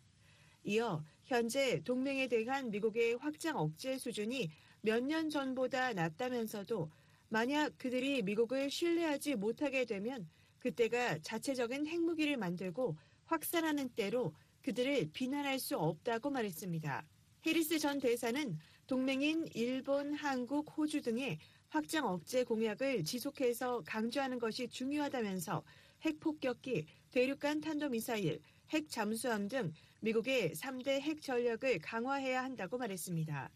이어 0.65 1.03
현재 1.25 1.81
동맹에 1.83 2.29
대한 2.29 2.71
미국의 2.71 3.15
확장 3.17 3.57
억제 3.57 3.99
수준이 3.99 4.51
몇 4.83 5.03
년 5.03 5.29
전보다 5.31 5.93
낮다면서도 5.95 6.91
만약 7.29 7.77
그들이 7.79 8.23
미국을 8.23 8.71
신뢰하지 8.71 9.35
못하게 9.35 9.85
되면 9.85 10.29
그때가 10.61 11.19
자체적인 11.23 11.87
핵무기를 11.87 12.37
만들고 12.37 12.97
확산하는 13.25 13.89
때로 13.91 14.33
그들을 14.63 15.11
비난할 15.13 15.59
수 15.59 15.77
없다고 15.77 16.31
말했습니다. 16.31 17.05
해리스 17.47 17.79
전 17.79 17.99
대사는 17.99 18.59
동맹인 18.91 19.47
일본, 19.55 20.15
한국, 20.15 20.77
호주 20.77 21.03
등의 21.03 21.39
확장 21.69 22.09
억제 22.09 22.43
공약을 22.43 23.05
지속해서 23.05 23.85
강조하는 23.87 24.41
것이 24.41 24.67
중요하다면서 24.67 25.63
핵폭격기, 26.05 26.87
대륙간 27.13 27.61
탄도미사일, 27.61 28.41
핵 28.71 28.89
잠수함 28.89 29.47
등 29.47 29.73
미국의 30.01 30.55
3대 30.55 31.01
핵 31.03 31.23
전력을 31.23 31.79
강화해야 31.79 32.43
한다고 32.43 32.79
말했습니다. 32.79 33.49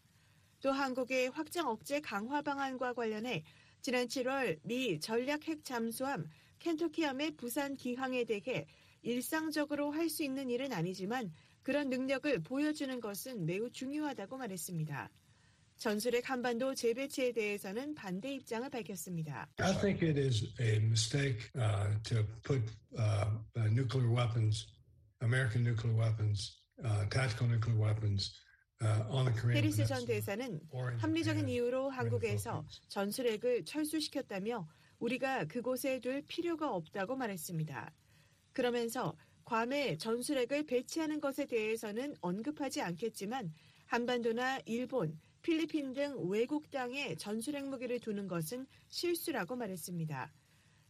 또 0.61 0.71
한국의 0.71 1.31
확장 1.31 1.67
억제 1.67 1.99
강화 1.99 2.41
방안과 2.41 2.93
관련해 2.93 3.43
지난 3.83 4.07
7월 4.07 4.61
미 4.63 5.01
전략 5.01 5.49
핵 5.49 5.65
잠수함 5.65 6.31
켄터키함의 6.61 7.33
부산 7.33 7.75
기항에 7.75 8.23
대해 8.23 8.69
일상적으로 9.03 9.91
할 9.91 10.09
수 10.09 10.23
있는 10.23 10.49
일은 10.49 10.73
아니지만 10.73 11.33
그런 11.65 11.89
능력을 11.89 12.41
보여주는 12.45 13.01
것은 13.01 13.47
매우 13.47 13.69
중요하다고 13.69 14.37
말했습니다. 14.37 15.11
전술핵 15.77 16.31
한반도 16.31 16.75
재배치에 16.75 17.33
대해서는 17.33 17.95
반대 17.95 18.33
입장을 18.33 18.69
밝혔습니다. 18.71 19.49
I 19.59 19.73
think 19.81 20.03
it 20.09 20.19
is 20.19 20.45
a 20.61 20.77
mistake 20.77 21.51
uh, 21.57 21.91
to 22.05 22.25
put 22.43 22.63
uh, 22.99 23.27
nuclear 23.71 24.11
weapons, 24.11 24.67
American 25.21 25.63
nuclear 25.63 25.97
weapons, 25.97 26.57
uh, 26.85 27.09
tactical 27.11 27.49
nuclear 27.49 27.79
weapons 27.79 28.33
해리스 29.55 29.87
전 29.87 30.05
대사는 30.05 30.61
합리적인 30.99 31.49
이유로 31.49 31.91
한국에서 31.91 32.67
전술핵을 32.89 33.65
철수시켰다며 33.65 34.69
우리가 34.99 35.47
그곳에 35.47 36.01
둘 36.01 36.23
필요가 36.23 36.75
없다고 36.75 37.17
말했습니다. 37.17 37.93
그러면서 38.53 39.17
괌에 39.45 39.97
전술핵을 39.97 40.67
배치하는 40.67 41.21
것에 41.21 41.47
대해서는 41.47 42.15
언급하지 42.21 42.83
않겠지만 42.83 43.53
한반도나 43.87 44.61
일본, 44.67 45.19
필리핀 45.45 45.93
등 45.93 46.17
외국 46.31 46.71
땅에 46.71 47.17
전술 47.17 47.55
핵 47.57 47.69
무기를 47.69 48.01
두는 48.01 48.29
것은 48.29 48.67
실수라고 48.89 49.57
말했습니다. 49.57 50.33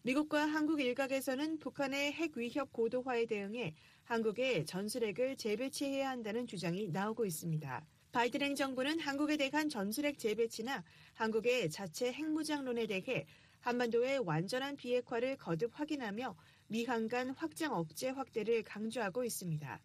미국과 0.02 0.46
한국 0.46 0.80
일각에서는 0.80 1.58
북한의 1.58 2.12
핵 2.12 2.36
위협 2.36 2.72
고도화에 2.72 3.26
대응해 3.26 3.74
한국에 4.04 4.64
전술핵을 4.64 5.36
재배치해야 5.36 6.08
한다는 6.08 6.46
주장이 6.46 6.86
나오고 6.86 7.26
있습니다. 7.26 7.84
바이든 8.12 8.42
행정부는 8.42 9.00
한국에 9.00 9.36
대한 9.36 9.68
전술핵 9.68 10.20
재배치나 10.20 10.84
한국의 11.14 11.68
자체 11.68 12.12
핵무장론에 12.12 12.86
대해 12.86 13.26
한반도의 13.58 14.20
완전한 14.20 14.76
비핵화를 14.76 15.36
거듭 15.36 15.72
확인하며 15.74 16.36
미한 16.68 17.08
간 17.08 17.30
확장 17.30 17.72
억제 17.74 18.08
확대를 18.08 18.62
강조하고 18.62 19.24
있습니다. 19.24 19.80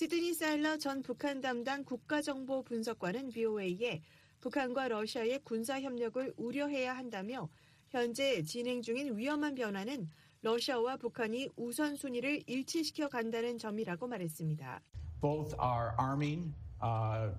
시드니 0.00 0.32
사일러 0.32 0.78
전 0.78 1.02
북한 1.02 1.42
담당 1.42 1.84
국가정보 1.84 2.62
분석관은 2.62 3.28
VOA에 3.32 4.00
북한과 4.40 4.88
러시아의 4.88 5.40
군사 5.44 5.78
협력을 5.78 6.32
우려해야 6.38 6.96
한다며 6.96 7.50
현재 7.90 8.42
진행 8.42 8.80
중인 8.80 9.18
위험한 9.18 9.54
변화는 9.54 10.08
러시아와 10.40 10.96
북한이 10.96 11.50
우선순위를 11.54 12.44
일치시켜 12.46 13.08
간다는 13.08 13.58
점이라고 13.58 14.06
말했습니다. 14.06 14.80
Both 15.20 15.54
are 15.60 15.92
arming 16.00 16.54
uh, 16.82 17.36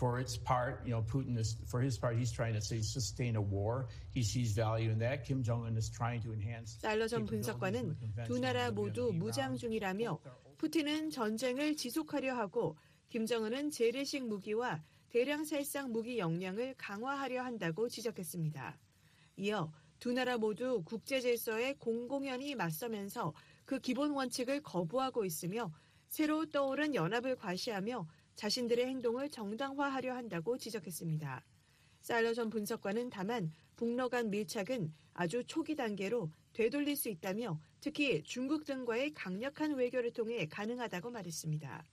for 0.00 0.18
its 0.18 0.36
part, 0.36 0.82
you 0.84 0.90
know, 0.90 1.04
Putin 1.06 1.38
is, 1.38 1.58
for 1.70 1.80
his 1.80 1.96
part, 1.96 2.16
he's 2.18 2.32
trying 2.32 2.54
to 2.54 2.60
say 2.60 2.82
sustain 2.82 3.36
a 3.36 3.40
war. 3.40 3.86
He 4.10 4.24
sees 4.24 4.52
value 4.52 4.90
in 4.90 4.98
that. 4.98 5.22
Kim 5.24 5.44
Jong-un 5.44 5.76
is 5.76 5.88
trying 5.88 6.22
to 6.22 6.32
enhance. 6.32 6.76
사일러 6.82 7.06
전 7.06 7.24
분석관은 7.24 7.94
두 8.26 8.40
나라 8.40 8.72
모두 8.72 9.12
무장 9.12 9.54
중이라며 9.56 10.18
푸틴은 10.58 11.10
전쟁을 11.10 11.76
지속하려 11.76 12.34
하고 12.36 12.76
김정은은 13.10 13.70
재래식 13.70 14.26
무기와 14.26 14.82
대량 15.08 15.44
살상 15.44 15.92
무기 15.92 16.18
역량을 16.18 16.74
강화하려 16.76 17.42
한다고 17.42 17.88
지적했습니다. 17.88 18.76
이어 19.36 19.72
두 20.00 20.12
나라 20.12 20.36
모두 20.36 20.82
국제 20.84 21.20
질서에 21.20 21.74
공공연히 21.74 22.56
맞서면서 22.56 23.34
그 23.64 23.78
기본 23.78 24.10
원칙을 24.10 24.62
거부하고 24.62 25.24
있으며 25.24 25.72
새로 26.08 26.44
떠오른 26.46 26.94
연합을 26.94 27.36
과시하며 27.36 28.08
자신들의 28.34 28.84
행동을 28.84 29.30
정당화하려 29.30 30.14
한다고 30.14 30.58
지적했습니다. 30.58 31.44
사일러 32.00 32.34
전 32.34 32.50
분석관은 32.50 33.10
다만 33.10 33.52
북러 33.76 34.08
간 34.08 34.30
밀착은 34.30 34.92
아주 35.14 35.44
초기 35.44 35.76
단계로 35.76 36.30
되돌릴 36.58 36.96
수 36.96 37.08
있다며 37.08 37.60
특히 37.80 38.20
중국 38.24 38.64
등과의 38.64 39.14
강력한 39.14 39.76
외교를 39.76 40.12
통해 40.12 40.44
가능하다고 40.48 41.10
말했습니다. 41.10 41.84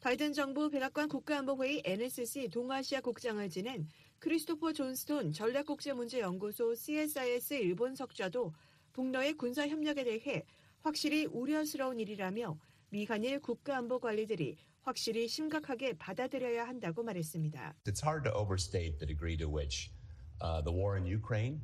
바이든 0.00 0.32
정부 0.32 0.70
백악관 0.70 1.10
국가안보회의 1.10 1.82
NSC 1.84 2.48
동아시아 2.48 3.02
국장을 3.02 3.46
지낸 3.50 3.86
크리스토퍼 4.18 4.72
존스톤 4.72 5.32
전략국제문제연구소 5.32 6.74
CSIS 6.74 7.54
일본 7.54 7.94
석좌도 7.94 8.54
북러의 8.94 9.34
군사협력에 9.34 10.04
대해 10.04 10.46
확실히 10.80 11.26
우려스러운 11.26 12.00
일이라며 12.00 12.58
미 12.88 13.04
한일 13.04 13.40
국가안보 13.40 13.98
관리들이 13.98 14.56
확실히 14.80 15.28
심각하게 15.28 15.92
받아들여야 15.98 16.66
한다고 16.66 17.02
말했습니다. 17.02 17.74
It's 17.84 18.02
hard 18.02 18.24
to 18.24 18.32
overstate 18.32 18.98
the 18.98 19.06
degree 19.06 19.36
to 19.36 19.46
which 19.46 19.92
uh, 20.40 20.64
the 20.64 20.74
war 20.74 20.96
in 20.96 21.04
Ukraine 21.04 21.60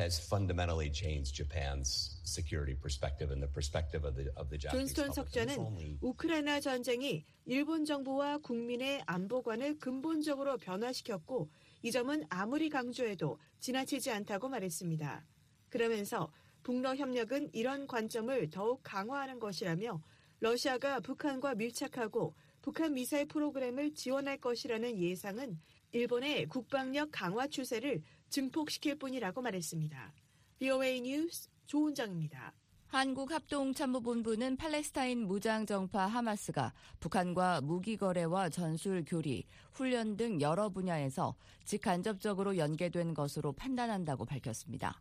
has 0.00 0.18
fundamentally 0.18 0.90
changed 0.90 1.36
Japan's 1.36 2.18
security 2.24 2.74
perspective 2.74 3.30
and 3.30 3.42
the 3.42 3.52
perspective 3.52 4.04
of 4.04 4.16
the 4.16 4.32
of 4.36 4.48
the 4.48 4.58
Japanese 4.58 4.94
존스톤 4.94 5.58
only 5.58 5.98
우크라이나 6.00 6.60
전쟁이 6.60 7.24
일본 7.44 7.84
정부와 7.84 8.38
국민의 8.38 9.02
안보관을 9.06 9.78
근본적으로 9.78 10.56
변화시켰고 10.56 11.50
이 11.82 11.90
점은 11.90 12.24
아무리 12.30 12.70
강조해도 12.70 13.38
지나치지 13.60 14.10
않다고 14.10 14.48
말했습니다. 14.48 15.26
그러면서 15.68 16.32
북러 16.62 16.96
협력은 16.96 17.50
이런 17.52 17.86
관점을 17.86 18.50
더욱 18.50 18.80
강화하는 18.82 19.38
것이라며 19.38 20.00
러시아가 20.40 21.00
북한과 21.00 21.54
밀착하고 21.54 22.34
북한 22.62 22.94
미사일 22.94 23.26
프로그램을 23.26 23.94
지원할 23.94 24.38
것이라는 24.38 24.98
예상은 24.98 25.58
일본의 25.92 26.46
국방력 26.46 27.10
강화 27.10 27.46
추세를 27.46 28.02
증폭시킬 28.30 28.98
뿐이라고 28.98 29.42
말했습니다. 29.42 30.14
BOA 30.58 31.00
뉴스 31.02 31.48
조은정입니다. 31.66 32.54
한국합동참모본부는 32.86 34.56
팔레스타인 34.56 35.26
무장정파 35.26 36.06
하마스가 36.06 36.72
북한과 36.98 37.60
무기 37.60 37.96
거래와 37.96 38.48
전술 38.48 39.04
교리, 39.06 39.46
훈련 39.72 40.16
등 40.16 40.40
여러 40.40 40.68
분야에서 40.70 41.36
직간접적으로 41.64 42.56
연계된 42.56 43.14
것으로 43.14 43.52
판단한다고 43.52 44.24
밝혔습니다. 44.24 45.00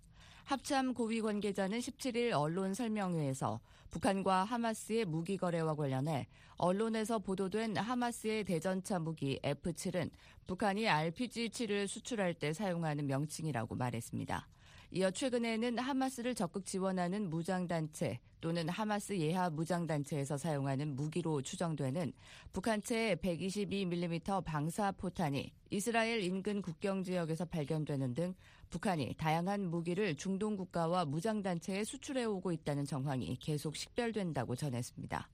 합참 0.49 0.95
고위 0.95 1.21
관계자는 1.21 1.77
17일 1.77 2.31
언론 2.31 2.73
설명회에서 2.73 3.59
북한과 3.91 4.45
하마스의 4.45 5.05
무기 5.05 5.37
거래와 5.37 5.75
관련해 5.75 6.25
언론에서 6.57 7.19
보도된 7.19 7.77
하마스의 7.77 8.45
대전차 8.45 8.97
무기 8.97 9.39
F7은 9.43 10.09
북한이 10.47 10.85
RPG-7을 10.85 11.85
수출할 11.87 12.33
때 12.33 12.51
사용하는 12.51 13.05
명칭이라고 13.05 13.75
말했습니다. 13.75 14.47
이어 14.91 15.11
최근에는 15.11 15.77
하마스를 15.77 16.33
적극 16.33 16.65
지원하는 16.65 17.29
무장단체 17.29 18.19
또는 18.41 18.67
하마스 18.69 19.15
예하 19.19 19.47
무장단체에서 19.51 20.35
사용하는 20.35 20.95
무기로 20.95 21.43
추정되는 21.43 22.11
북한chế 22.53 23.17
122mm 23.21 24.43
방사포탄이 24.43 25.53
이스라엘 25.69 26.23
인근 26.23 26.63
국경 26.63 27.03
지역에서 27.03 27.45
발견되는 27.45 28.15
등 28.15 28.33
북한이 28.71 29.13
다양한 29.15 29.69
무기를 29.69 30.15
중동 30.15 30.55
국가와 30.55 31.05
무장단체에 31.05 31.83
수출해 31.83 32.23
오고 32.25 32.51
있다는 32.51 32.85
정황이 32.85 33.37
계속 33.39 33.75
식별된다고 33.75 34.55
전했습니다. 34.55 35.29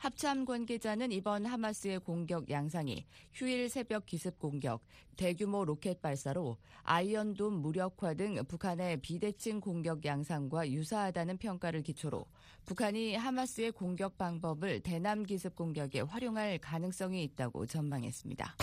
합참 0.00 0.46
관계자는 0.46 1.12
이번 1.12 1.44
하마스의 1.44 1.98
공격 1.98 2.48
양상이 2.48 3.04
휴일 3.34 3.68
새벽 3.68 4.06
기습 4.06 4.38
공격, 4.38 4.82
대규모 5.14 5.62
로켓 5.62 6.00
발사로 6.00 6.56
아이언돔 6.84 7.52
무력화 7.60 8.14
등 8.14 8.42
북한의 8.48 9.02
비대칭 9.02 9.60
공격 9.60 10.02
양상과 10.02 10.70
유사하다는 10.70 11.36
평가를 11.36 11.82
기초로 11.82 12.24
북한이 12.64 13.14
하마스의 13.14 13.72
공격 13.72 14.16
방법을 14.16 14.80
대남 14.80 15.22
기습 15.22 15.54
공격에 15.54 16.00
활용할 16.00 16.56
가능성이 16.56 17.22
있다고 17.24 17.66
전망했습니다. 17.66 18.56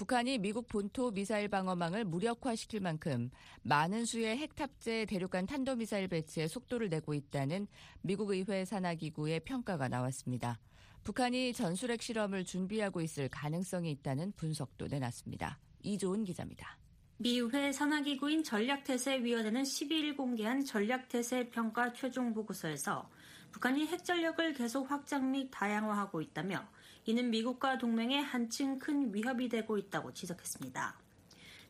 북한이 0.00 0.38
미국 0.38 0.66
본토 0.66 1.10
미사일 1.10 1.48
방어망을 1.48 2.06
무력화시킬 2.06 2.80
만큼 2.80 3.30
많은 3.60 4.06
수의 4.06 4.34
핵 4.38 4.56
탑재 4.56 5.04
대륙간 5.04 5.44
탄도미사일 5.44 6.08
배치에 6.08 6.48
속도를 6.48 6.88
내고 6.88 7.12
있다는 7.12 7.66
미국 8.00 8.30
의회 8.30 8.64
산하기구의 8.64 9.40
평가가 9.40 9.88
나왔습니다. 9.88 10.58
북한이 11.04 11.52
전술핵 11.52 12.00
실험을 12.00 12.46
준비하고 12.46 13.02
있을 13.02 13.28
가능성이 13.28 13.90
있다는 13.90 14.32
분석도 14.38 14.86
내놨습니다. 14.86 15.58
이조은 15.82 16.24
기자입니다. 16.24 16.78
미의회 17.18 17.70
산하기구인 17.70 18.42
전략태세위원회는 18.42 19.64
12일 19.64 20.16
공개한 20.16 20.64
전략태세 20.64 21.50
평가 21.50 21.92
최종 21.92 22.32
보고서에서 22.32 23.10
북한이 23.52 23.86
핵전력을 23.88 24.54
계속 24.54 24.90
확장 24.90 25.30
및 25.30 25.50
다양화하고 25.50 26.22
있다며 26.22 26.66
이는 27.06 27.30
미국과 27.30 27.78
동맹에 27.78 28.18
한층 28.18 28.78
큰 28.78 29.14
위협이 29.14 29.48
되고 29.48 29.78
있다고 29.78 30.12
지적했습니다. 30.12 30.98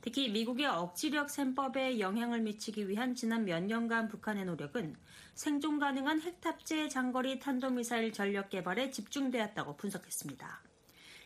특히 0.02 0.30
미국의 0.30 0.66
억지력 0.66 1.28
셈법에 1.30 2.00
영향을 2.00 2.40
미치기 2.40 2.88
위한 2.88 3.14
지난 3.14 3.44
몇 3.44 3.62
년간 3.62 4.08
북한의 4.08 4.46
노력은 4.46 4.96
생존 5.34 5.78
가능한 5.78 6.22
핵탑재 6.22 6.88
장거리 6.88 7.38
탄도미사일 7.38 8.12
전력 8.12 8.48
개발에 8.48 8.90
집중되었다고 8.90 9.76
분석했습니다. 9.76 10.62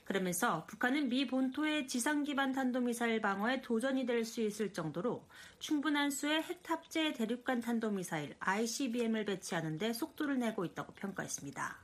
그러면서 0.05 0.67
북한은 0.67 1.09
미 1.09 1.27
본토의 1.27 1.89
지상 1.89 2.25
기반 2.25 2.53
탄도미사일 2.53 3.23
방어에 3.23 3.63
도전이 3.63 4.05
될 4.05 4.25
수 4.25 4.43
있을 4.43 4.73
정도로 4.73 5.27
충분한 5.61 6.11
수의 6.11 6.43
핵탑재 6.43 7.15
대륙간 7.15 7.61
탄도미사일 7.61 8.35
ICBM을 8.39 9.25
배치하는 9.25 9.79
데 9.79 9.93
속도를 9.93 10.39
내고 10.39 10.65
있다고 10.65 10.93
평가했습니다. 10.95 11.84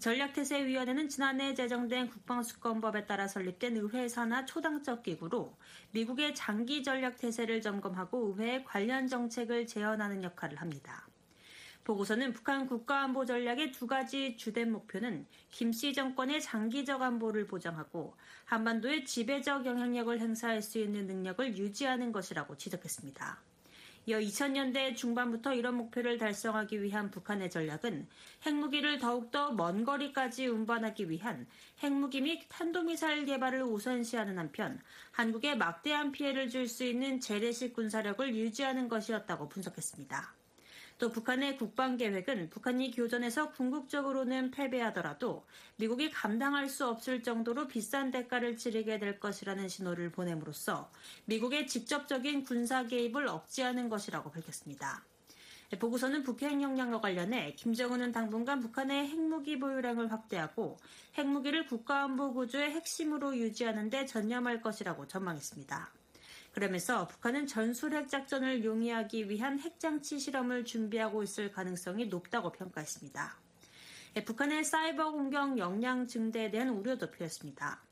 전략태세위원회는 0.00 1.08
지난해 1.08 1.54
제정된 1.54 2.08
국방수권법에 2.10 3.06
따라 3.06 3.26
설립된 3.26 3.76
의회 3.76 4.08
산하 4.08 4.44
초당적 4.44 5.02
기구로 5.02 5.56
미국의 5.90 6.34
장기 6.34 6.82
전략태세를 6.84 7.60
점검하고 7.60 8.28
의회의 8.28 8.64
관련 8.64 9.08
정책을 9.08 9.66
제언하는 9.66 10.22
역할을 10.22 10.60
합니다. 10.60 11.08
보고서는 11.82 12.32
북한 12.34 12.66
국가안보 12.66 13.24
전략의 13.24 13.72
두 13.72 13.86
가지 13.86 14.36
주된 14.36 14.70
목표는 14.70 15.26
김씨 15.50 15.94
정권의 15.94 16.42
장기적 16.42 17.00
안보를 17.00 17.46
보장하고 17.46 18.14
한반도의 18.44 19.04
지배적 19.04 19.64
영향력을 19.64 20.20
행사할 20.20 20.60
수 20.62 20.78
있는 20.78 21.06
능력을 21.06 21.56
유지하는 21.56 22.12
것이라고 22.12 22.56
지적했습니다. 22.56 23.47
이어 24.08 24.20
2000년대 24.20 24.96
중반부터 24.96 25.52
이런 25.52 25.74
목표를 25.74 26.16
달성하기 26.16 26.82
위한 26.82 27.10
북한의 27.10 27.50
전략은 27.50 28.08
핵무기를 28.46 29.00
더욱더 29.00 29.52
먼 29.52 29.84
거리까지 29.84 30.46
운반하기 30.46 31.10
위한 31.10 31.46
핵무기 31.82 32.22
및 32.22 32.46
탄도미사일 32.48 33.26
개발을 33.26 33.64
우선시하는 33.64 34.38
한편 34.38 34.80
한국에 35.12 35.56
막대한 35.56 36.10
피해를 36.10 36.48
줄 36.48 36.68
수 36.68 36.84
있는 36.84 37.20
재래식 37.20 37.74
군사력을 37.74 38.34
유지하는 38.34 38.88
것이었다고 38.88 39.50
분석했습니다. 39.50 40.37
또 40.98 41.10
북한의 41.10 41.56
국방 41.56 41.96
계획은 41.96 42.50
북한이 42.50 42.90
교전에서 42.90 43.52
궁극적으로는 43.52 44.50
패배하더라도 44.50 45.46
미국이 45.76 46.10
감당할 46.10 46.68
수 46.68 46.86
없을 46.86 47.22
정도로 47.22 47.68
비싼 47.68 48.10
대가를 48.10 48.56
치르게 48.56 48.98
될 48.98 49.20
것이라는 49.20 49.68
신호를 49.68 50.10
보냄으로써 50.10 50.90
미국의 51.26 51.68
직접적인 51.68 52.44
군사 52.44 52.84
개입을 52.84 53.28
억제하는 53.28 53.88
것이라고 53.88 54.30
밝혔습니다. 54.32 55.04
보고서는 55.78 56.22
북핵 56.22 56.62
역량과 56.62 57.00
관련해 57.00 57.52
김정은은 57.54 58.10
당분간 58.10 58.60
북한의 58.60 59.06
핵무기 59.08 59.58
보유량을 59.58 60.10
확대하고 60.10 60.78
핵무기를 61.16 61.66
국가안보 61.66 62.32
구조의 62.32 62.70
핵심으로 62.70 63.36
유지하는 63.36 63.90
데 63.90 64.06
전념할 64.06 64.62
것이라고 64.62 65.06
전망했습니다. 65.06 65.92
그러면서 66.52 67.06
북한은 67.06 67.46
전술핵 67.46 68.08
작전을 68.08 68.64
용이하기 68.64 69.30
위한 69.30 69.58
핵장치 69.58 70.18
실험을 70.18 70.64
준비하고 70.64 71.22
있을 71.22 71.52
가능성이 71.52 72.06
높다고 72.06 72.52
평가했습니다. 72.52 73.36
예, 74.16 74.24
북한의 74.24 74.64
사이버 74.64 75.12
공격 75.12 75.58
역량 75.58 76.06
증대에 76.06 76.50
대한 76.50 76.70
우려도 76.70 77.10
표했습니다. 77.10 77.82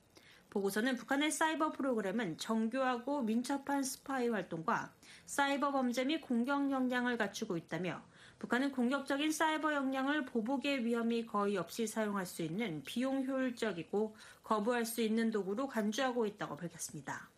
보고서는 0.51 0.97
북한의 0.97 1.31
사이버 1.31 1.73
프로그램은 1.73 2.39
정교하고 2.39 3.23
민첩한 3.23 3.83
스파이 3.83 4.29
활동과 4.29 4.93
사이버 5.27 5.71
범죄 5.71 6.05
및 6.05 6.21
공격 6.23 6.71
역량을 6.71 7.19
갖추고 7.19 7.57
있다며 7.59 8.03
북한은 8.39 8.73
공격적인 8.73 9.33
사이버 9.33 9.75
역량을 9.75 10.25
보복의 10.25 10.85
위험이 10.85 11.27
거의 11.27 11.57
없이 11.57 11.87
사용할 11.87 12.27
수 12.27 12.43
있는 12.43 12.83
비용 12.85 13.25
효율적이고 13.25 14.17
거부할 14.43 14.85
수 14.85 15.03
있는 15.03 15.31
도구로 15.31 15.69
간주하고 15.69 16.27
있다고 16.27 16.57
밝혔습니다. 16.57 17.29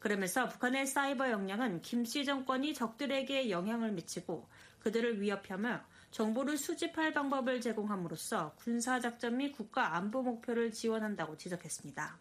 그러면서 0.00 0.48
북한의 0.48 0.86
사이버 0.86 1.30
역량은 1.30 1.82
김씨 1.82 2.24
정권이 2.24 2.74
적들에게 2.74 3.50
영향을 3.50 3.92
미치고 3.92 4.48
그들을 4.80 5.20
위협하며 5.20 5.84
정보를 6.10 6.56
수집할 6.56 7.12
방법을 7.12 7.60
제공함으로써 7.60 8.54
군사작전 8.56 9.36
및 9.36 9.52
국가 9.52 9.94
안보 9.96 10.22
목표를 10.22 10.72
지원한다고 10.72 11.36
지적했습니다. 11.36 12.18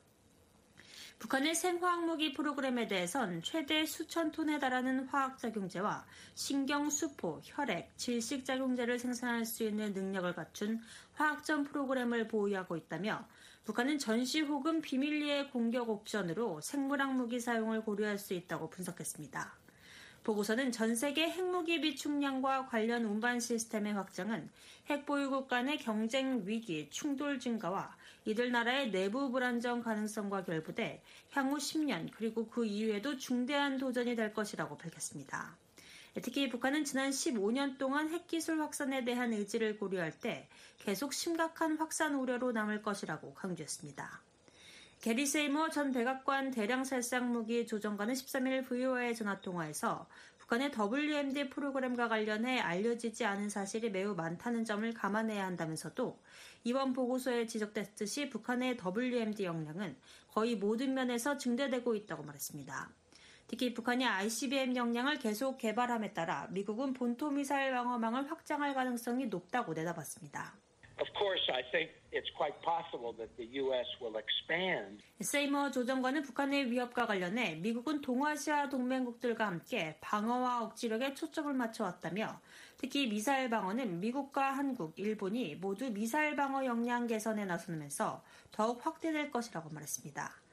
북한의 1.20 1.54
생화학무기 1.54 2.34
프로그램에 2.34 2.88
대해선 2.88 3.42
최대 3.44 3.86
수천 3.86 4.32
톤에 4.32 4.58
달하는 4.60 5.06
화학작용제와 5.08 6.06
신경수포, 6.34 7.42
혈액, 7.44 7.98
질식작용제를 7.98 9.00
생산할 9.00 9.46
수 9.46 9.64
있는 9.64 9.94
능력을 9.94 10.34
갖춘 10.34 10.80
화학전 11.14 11.66
프로그램을 11.66 12.30
보유하고 12.30 12.78
있다며 12.78 13.28
북한은 13.66 13.99
전시 13.99 14.41
혹은 14.41 14.82
비밀리에 14.82 15.47
공격 15.47 15.89
옵션으로 15.89 16.62
생물학 16.62 17.16
무기 17.16 17.39
사용을 17.39 17.82
고려할 17.84 18.18
수 18.18 18.34
있다고 18.34 18.70
분석했습니다. 18.70 19.53
보고서는 20.24 20.72
전 20.72 20.95
세계 20.95 21.30
핵무기 21.30 21.82
비축량과 21.82 22.68
관련 22.68 23.05
운반 23.05 23.39
시스템의 23.39 23.93
확장은 23.93 24.49
핵보유국 24.89 25.47
간의 25.47 25.78
경쟁 25.78 26.43
위기, 26.45 26.89
충돌 26.89 27.39
증가와 27.39 27.95
이들 28.26 28.51
나라의 28.51 28.91
내부 28.91 29.32
불안정 29.32 29.82
가능성과 29.82 30.43
결부돼 30.43 31.01
향후 31.32 31.57
10년 31.57 32.10
그리고 32.14 32.47
그 32.47 32.66
이후에도 32.66 33.18
중대한 33.18 33.78
도전이 33.78 34.16
될 34.16 34.34
것이라고 34.34 34.78
밝혔습니다. 34.78 35.55
특히 36.22 36.49
북한은 36.49 36.84
지난 36.86 37.12
15년 37.12 37.78
동안 37.78 38.10
핵기술 38.10 38.60
확산에 38.60 39.03
대한 39.05 39.34
의지를 39.34 39.78
고려할 39.78 40.12
때 40.12 40.47
계속 40.80 41.14
심각한 41.14 41.78
확산 41.78 42.16
우려로 42.16 42.51
남을 42.51 42.82
것이라고 42.82 43.34
강조했습니다. 43.34 44.22
게리 45.01 45.26
세이머 45.26 45.70
전 45.70 45.93
백악관 45.93 46.51
대량 46.51 46.84
살상 46.84 47.32
무기 47.32 47.66
조정관은 47.66 48.14
13일 48.16 48.68
VOA의 48.68 49.16
전화통화에서 49.16 50.07
북한의 50.39 50.72
WMD 50.78 51.51
프로그램과 51.51 52.10
관련해 52.10 52.60
알려지지 52.60 53.24
않은 53.24 53.49
사실이 53.49 53.91
매우 53.91 54.16
많다는 54.16 54.66
점을 54.66 54.91
감안해야 54.93 55.45
한다면서도 55.45 56.20
이번 56.64 56.91
보고서에 56.91 57.45
지적됐듯이 57.45 58.30
북한의 58.30 58.78
WMD 58.84 59.45
역량은 59.45 59.95
거의 60.28 60.55
모든 60.55 60.95
면에서 60.95 61.38
증대되고 61.38 61.95
있다고 61.95 62.24
말했습니다. 62.24 62.89
특히 63.50 63.74
북한이 63.74 64.06
ICBM 64.06 64.76
역량을 64.76 65.18
계속 65.18 65.58
개발함에 65.58 66.14
따라 66.14 66.47
미국은 66.52 66.93
본토 66.93 67.32
미사일 67.32 67.72
방어망을 67.72 68.30
확장할 68.30 68.76
가능성이 68.76 69.26
높다고 69.26 69.74
내다봤습니다. 69.74 70.54
Of 71.00 71.10
course, 71.18 71.41
I 71.50 71.64
think 71.72 71.89
it's 72.12 72.30
quite 72.38 72.54
possible 72.62 73.16
that 73.18 73.36
the 73.38 73.50
U.S. 73.58 73.88
will 74.00 74.16
expand. 74.20 75.02
세이머 75.20 75.72
조정관은 75.72 76.22
북한의 76.22 76.70
위협과 76.70 77.08
관련해 77.08 77.56
미국은 77.56 78.02
동아시아 78.02 78.70
동맹국들과 78.70 79.47
함께 79.47 79.97
방어와 80.02 80.62
억지력에 80.66 81.16
초점을 81.16 81.52
맞춰왔다며 81.52 82.39
특히 82.78 83.08
미사일 83.08 83.50
방어는 83.50 84.00
미국과 84.00 84.52
한국, 84.52 84.93
일본이 85.00 85.56
모두 85.56 85.89
미사일 85.89 86.36
방어 86.36 86.66
역량 86.66 87.08
개선에 87.08 87.45
나서면서 87.45 88.24
더욱 88.52 88.86
확대될 88.86 89.32
것이라고 89.32 89.70
말했습니다. 89.70 90.49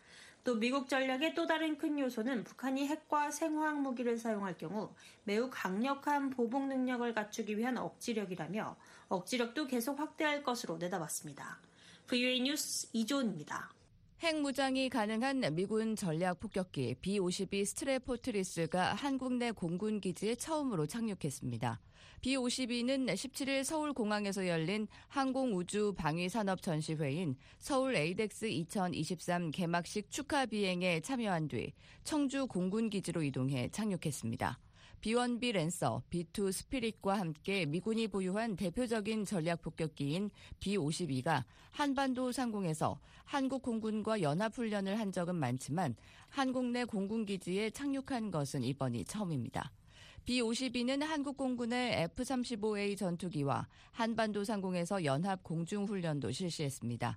또 0.47 0.55
미국 0.55 0.89
전략의 0.89 1.35
또 1.35 1.45
다른 1.49 1.77
큰 1.77 1.99
요소는 1.99 2.45
북한이 2.45 2.87
핵과 2.87 3.33
생화학 3.33 3.81
무기를 3.81 4.17
사용할 4.17 4.57
경우 4.57 4.95
매우 5.25 5.51
강력한 5.51 6.31
보복 6.31 6.69
능력을 6.69 7.13
갖추기 7.15 7.59
위한 7.59 7.77
억지력이라며 7.77 8.77
억지력도 9.09 9.67
계속 9.67 9.99
확대할 9.99 10.45
것으로 10.45 10.77
내다봤습니다. 10.77 11.59
VOA 12.07 12.39
뉴스 12.43 12.89
이조은입니다. 12.93 13.73
핵 14.21 14.41
무장이 14.41 14.89
가능한 14.89 15.43
미군 15.53 15.97
전략 15.97 16.39
폭격기 16.39 16.95
B-52 17.01 17.65
스트레포트리스가 17.65 18.95
한국 18.95 19.33
내 19.33 19.51
공군 19.51 20.01
기지에 20.01 20.37
처음으로 20.37 20.87
착륙했습니다. 20.87 21.81
B-52는 22.23 23.07
17일 23.07 23.65
서울공항에서 23.65 24.49
열린 24.49 24.89
항공우주방위산업 25.09 26.63
전시회인 26.63 27.37
서울 27.59 27.95
ADEX 27.95 28.47
2023 28.47 29.51
개막식 29.51 30.11
축하 30.11 30.47
비행에 30.47 31.01
참여한 31.01 31.49
뒤 31.49 31.73
청주 32.05 32.47
공군기지로 32.47 33.23
이동해 33.23 33.69
착륙했습니다. 33.71 34.59
B1B 35.01 35.53
랜서, 35.53 36.03
B2 36.11 36.51
스피릿과 36.53 37.19
함께 37.19 37.67
미군이 37.67 38.09
보유한 38.09 38.57
대표적인 38.57 39.25
전략 39.25 39.63
폭격기인 39.63 40.31
B-52가 40.59 41.45
한반도 41.71 42.33
상공에서 42.33 42.99
한국 43.25 43.63
공군과 43.63 44.23
연합훈련을 44.23 44.99
한 44.99 45.13
적은 45.13 45.37
많지만 45.37 45.95
한국 46.29 46.65
내 46.67 46.85
공군기지에 46.85 47.71
착륙한 47.71 48.31
것은 48.31 48.65
이번이 48.65 49.05
처음입니다. 49.05 49.71
B-52는 50.27 51.05
한국 51.05 51.37
공군의 51.37 52.03
F-35A 52.03 52.99
전투기와 52.99 53.69
한반도 53.93 54.43
상공에서 54.43 55.05
연합 55.05 55.45
공중훈련도 55.45 56.33
실시했습니다. 56.33 57.17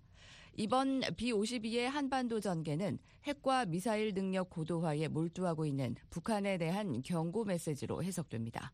이번 0.57 1.01
B-52의 1.17 1.85
한반도 1.85 2.39
전개는 2.39 2.99
핵과 3.23 3.65
미사일 3.65 4.13
능력 4.13 4.51
고도화에 4.51 5.07
몰두하고 5.07 5.65
있는 5.65 5.95
북한에 6.11 6.59
대한 6.59 7.01
경고 7.01 7.45
메시지로 7.45 8.03
해석됩니다. 8.03 8.71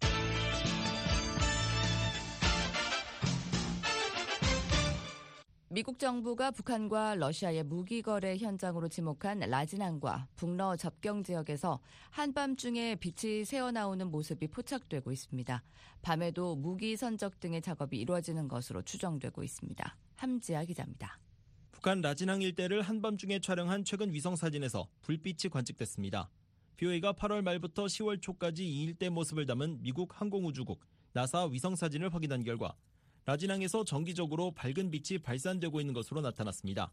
미국 5.75 5.99
정부가 5.99 6.51
북한과 6.51 7.15
러시아의 7.15 7.63
무기 7.63 8.01
거래 8.01 8.37
현장으로 8.37 8.87
지목한 8.87 9.39
라진항과 9.39 10.29
북러 10.37 10.77
접경 10.77 11.21
지역에서 11.21 11.81
한밤중에 12.11 12.95
빛이 12.95 13.43
새어나오는 13.43 14.09
모습이 14.09 14.47
포착되고 14.47 15.11
있습니다. 15.11 15.63
밤에도 16.01 16.55
무기 16.55 16.95
선적 16.95 17.41
등의 17.41 17.61
작업이 17.61 17.99
이루어지는 17.99 18.47
것으로 18.47 18.83
추정되고 18.83 19.43
있습니다. 19.43 19.97
함지아 20.15 20.63
기자입니다. 20.63 21.19
북한 21.73 21.99
라진항 21.99 22.41
일대를 22.41 22.81
한밤중에 22.81 23.39
촬영한 23.41 23.83
최근 23.83 24.13
위성 24.13 24.37
사진에서 24.37 24.87
불빛이 25.01 25.51
관측됐습니다. 25.51 26.29
BOA가 26.77 27.11
8월 27.11 27.41
말부터 27.41 27.87
10월 27.87 28.21
초까지 28.21 28.65
이 28.65 28.83
일대 28.83 29.09
모습을 29.09 29.45
담은 29.45 29.81
미국 29.81 30.21
항공우주국 30.21 30.79
나사 31.11 31.47
위성 31.47 31.75
사진을 31.75 32.13
확인한 32.13 32.45
결과 32.45 32.75
라진항에서 33.25 33.83
정기적으로 33.85 34.51
밝은 34.51 34.91
빛이 34.91 35.17
발산되고 35.19 35.79
있는 35.79 35.95
것으로 35.95 36.21
나타났습니다. 36.21 36.91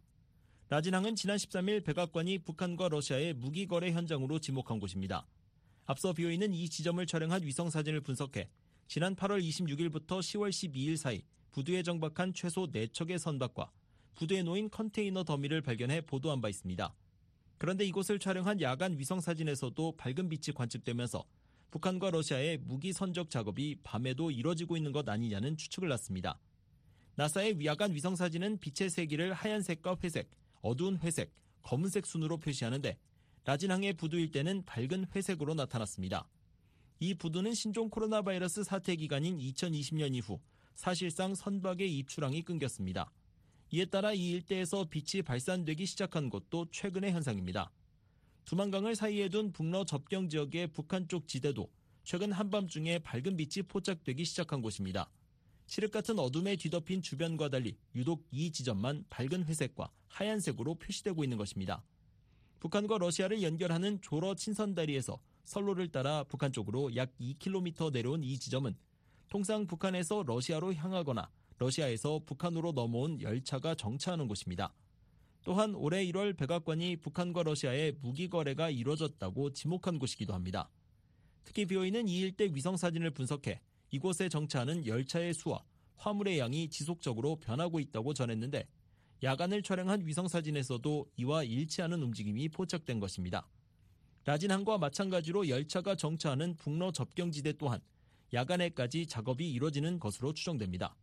라진항은 0.70 1.14
지난 1.14 1.36
13일 1.36 1.84
백악관이 1.84 2.38
북한과 2.38 2.88
러시아의 2.88 3.34
무기 3.34 3.66
거래 3.66 3.92
현장으로 3.92 4.38
지목한 4.38 4.80
곳입니다. 4.80 5.26
앞서 5.84 6.14
BOE는 6.14 6.54
이 6.54 6.70
지점을 6.70 7.04
촬영한 7.04 7.42
위성 7.42 7.68
사진을 7.68 8.00
분석해 8.00 8.48
지난 8.88 9.14
8월 9.14 9.42
26일부터 9.42 10.20
10월 10.20 10.48
12일 10.48 10.96
사이 10.96 11.22
부두에 11.50 11.82
정박한 11.82 12.32
최소 12.32 12.66
4척의 12.66 13.18
선박과 13.18 13.70
부두에 14.14 14.42
놓인 14.42 14.70
컨테이너 14.70 15.24
더미를 15.24 15.60
발견해 15.60 16.00
보도한 16.00 16.40
바 16.40 16.48
있습니다. 16.48 16.94
그런데 17.58 17.84
이곳을 17.84 18.18
촬영한 18.18 18.62
야간 18.62 18.98
위성 18.98 19.20
사진에서도 19.20 19.96
밝은 19.96 20.30
빛이 20.30 20.54
관측되면서 20.54 21.24
북한과 21.72 22.10
러시아의 22.10 22.58
무기 22.58 22.92
선적 22.92 23.30
작업이 23.30 23.78
밤에도 23.82 24.30
이뤄지고 24.30 24.76
있는 24.76 24.92
것 24.92 25.08
아니냐는 25.08 25.56
추측을 25.56 25.88
났습니다. 25.88 26.38
나사의 27.14 27.64
야간 27.64 27.94
위성 27.94 28.14
사진은 28.14 28.58
빛의 28.58 28.90
세기를 28.90 29.32
하얀색과 29.32 29.96
회색, 30.04 30.30
어두운 30.60 30.98
회색, 30.98 31.32
검은색 31.62 32.06
순으로 32.06 32.36
표시하는데 32.36 32.98
라진항의 33.44 33.94
부두일 33.94 34.30
때는 34.30 34.64
밝은 34.66 35.06
회색으로 35.14 35.54
나타났습니다. 35.54 36.28
이 37.00 37.14
부두는 37.14 37.54
신종 37.54 37.88
코로나 37.88 38.20
바이러스 38.20 38.62
사태 38.64 38.94
기간인 38.94 39.38
2020년 39.38 40.14
이후 40.14 40.40
사실상 40.74 41.34
선박의 41.34 41.90
입출항이 41.98 42.42
끊겼습니다. 42.42 43.10
이에 43.70 43.86
따라 43.86 44.12
이 44.12 44.32
일대에서 44.32 44.84
빛이 44.90 45.22
발산되기 45.22 45.86
시작한 45.86 46.28
것도 46.28 46.66
최근의 46.70 47.12
현상입니다. 47.12 47.72
두만강을 48.44 48.94
사이에 48.94 49.28
둔 49.28 49.52
북러 49.52 49.84
접경 49.84 50.28
지역의 50.28 50.68
북한 50.68 51.08
쪽 51.08 51.28
지대도 51.28 51.70
최근 52.04 52.32
한밤중에 52.32 52.98
밝은 52.98 53.36
빛이 53.36 53.66
포착되기 53.68 54.24
시작한 54.24 54.60
곳입니다. 54.60 55.08
칠흑 55.66 55.90
같은 55.90 56.18
어둠에 56.18 56.56
뒤덮인 56.56 57.02
주변과 57.02 57.48
달리 57.48 57.76
유독 57.94 58.26
이 58.30 58.50
지점만 58.50 59.04
밝은 59.08 59.44
회색과 59.44 59.90
하얀색으로 60.08 60.74
표시되고 60.74 61.24
있는 61.24 61.38
것입니다. 61.38 61.82
북한과 62.60 62.98
러시아를 62.98 63.42
연결하는 63.42 64.00
조러 64.02 64.34
친선다리에서 64.34 65.20
선로를 65.44 65.88
따라 65.88 66.24
북한 66.24 66.52
쪽으로 66.52 66.94
약 66.96 67.16
2km 67.18 67.92
내려온 67.92 68.22
이 68.22 68.38
지점은 68.38 68.76
통상 69.28 69.66
북한에서 69.66 70.24
러시아로 70.26 70.74
향하거나 70.74 71.30
러시아에서 71.58 72.20
북한으로 72.26 72.72
넘어온 72.72 73.20
열차가 73.20 73.74
정차하는 73.74 74.28
곳입니다. 74.28 74.74
또한 75.44 75.74
올해 75.74 76.04
1월 76.06 76.36
백악관이 76.36 76.96
북한과 76.96 77.42
러시아의 77.42 77.96
무기 78.00 78.28
거래가 78.28 78.70
이뤄졌다고 78.70 79.52
지목한 79.52 79.98
곳이기도 79.98 80.34
합니다. 80.34 80.70
특히 81.44 81.66
비오이는 81.66 82.08
이 82.08 82.20
일대 82.20 82.44
위성 82.52 82.76
사진을 82.76 83.10
분석해 83.10 83.60
이곳에 83.90 84.28
정차하는 84.28 84.86
열차의 84.86 85.34
수와 85.34 85.64
화물의 85.96 86.38
양이 86.38 86.68
지속적으로 86.68 87.36
변하고 87.36 87.80
있다고 87.80 88.14
전했는데 88.14 88.68
야간을 89.22 89.62
촬영한 89.62 90.06
위성 90.06 90.28
사진에서도 90.28 91.06
이와 91.16 91.44
일치하는 91.44 92.02
움직임이 92.02 92.48
포착된 92.48 93.00
것입니다. 93.00 93.48
라진항과 94.24 94.78
마찬가지로 94.78 95.48
열차가 95.48 95.96
정차하는 95.96 96.56
북러 96.56 96.92
접경지대 96.92 97.54
또한 97.54 97.80
야간에까지 98.32 99.06
작업이 99.06 99.50
이뤄지는 99.50 99.98
것으로 99.98 100.32
추정됩니다. 100.32 100.96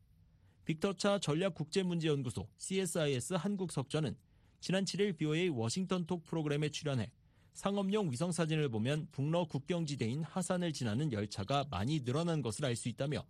빅터차 0.66 1.20
전략국제문제연구소 1.20 2.48
CSIS 2.58 3.34
한국석전은 3.34 4.16
지난 4.60 4.84
7일 4.86 5.18
BOA 5.18 5.50
워싱턴 5.50 6.06
톡 6.06 6.24
프로그램에 6.24 6.70
출연해 6.70 7.12
상업용 7.54 8.12
위성 8.12 8.32
사진을 8.32 8.70
보면 8.70 9.08
북러 9.12 9.46
국경지대인 9.46 10.24
하산을 10.24 10.74
지나는 10.74 11.12
열차가 11.12 11.66
많이 11.70 12.04
늘어난 12.04 12.42
것을 12.42 12.66
알 12.66 12.76
수 12.76 12.90
있다며 12.90 13.26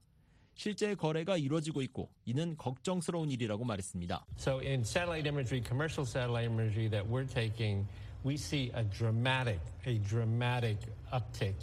실제 0.56 0.94
거래가 0.94 1.38
이루어지고 1.38 1.82
있고 1.84 2.10
이는 2.26 2.58
걱정스러운 2.58 3.32
일이라고 3.32 3.64
말했습니다. 3.64 4.26
So 4.38 4.60
in 4.60 4.82
satellite 4.82 5.28
imagery, 5.30 5.64
commercial 5.66 6.06
satellite 6.06 6.52
imagery 6.52 6.90
that 6.90 7.08
we're 7.10 7.26
taking, 7.26 7.88
we 8.26 8.34
see 8.36 8.70
a 8.76 8.84
dramatic, 8.84 9.62
a 9.88 9.98
dramatic 10.00 10.78
uptick 11.14 11.56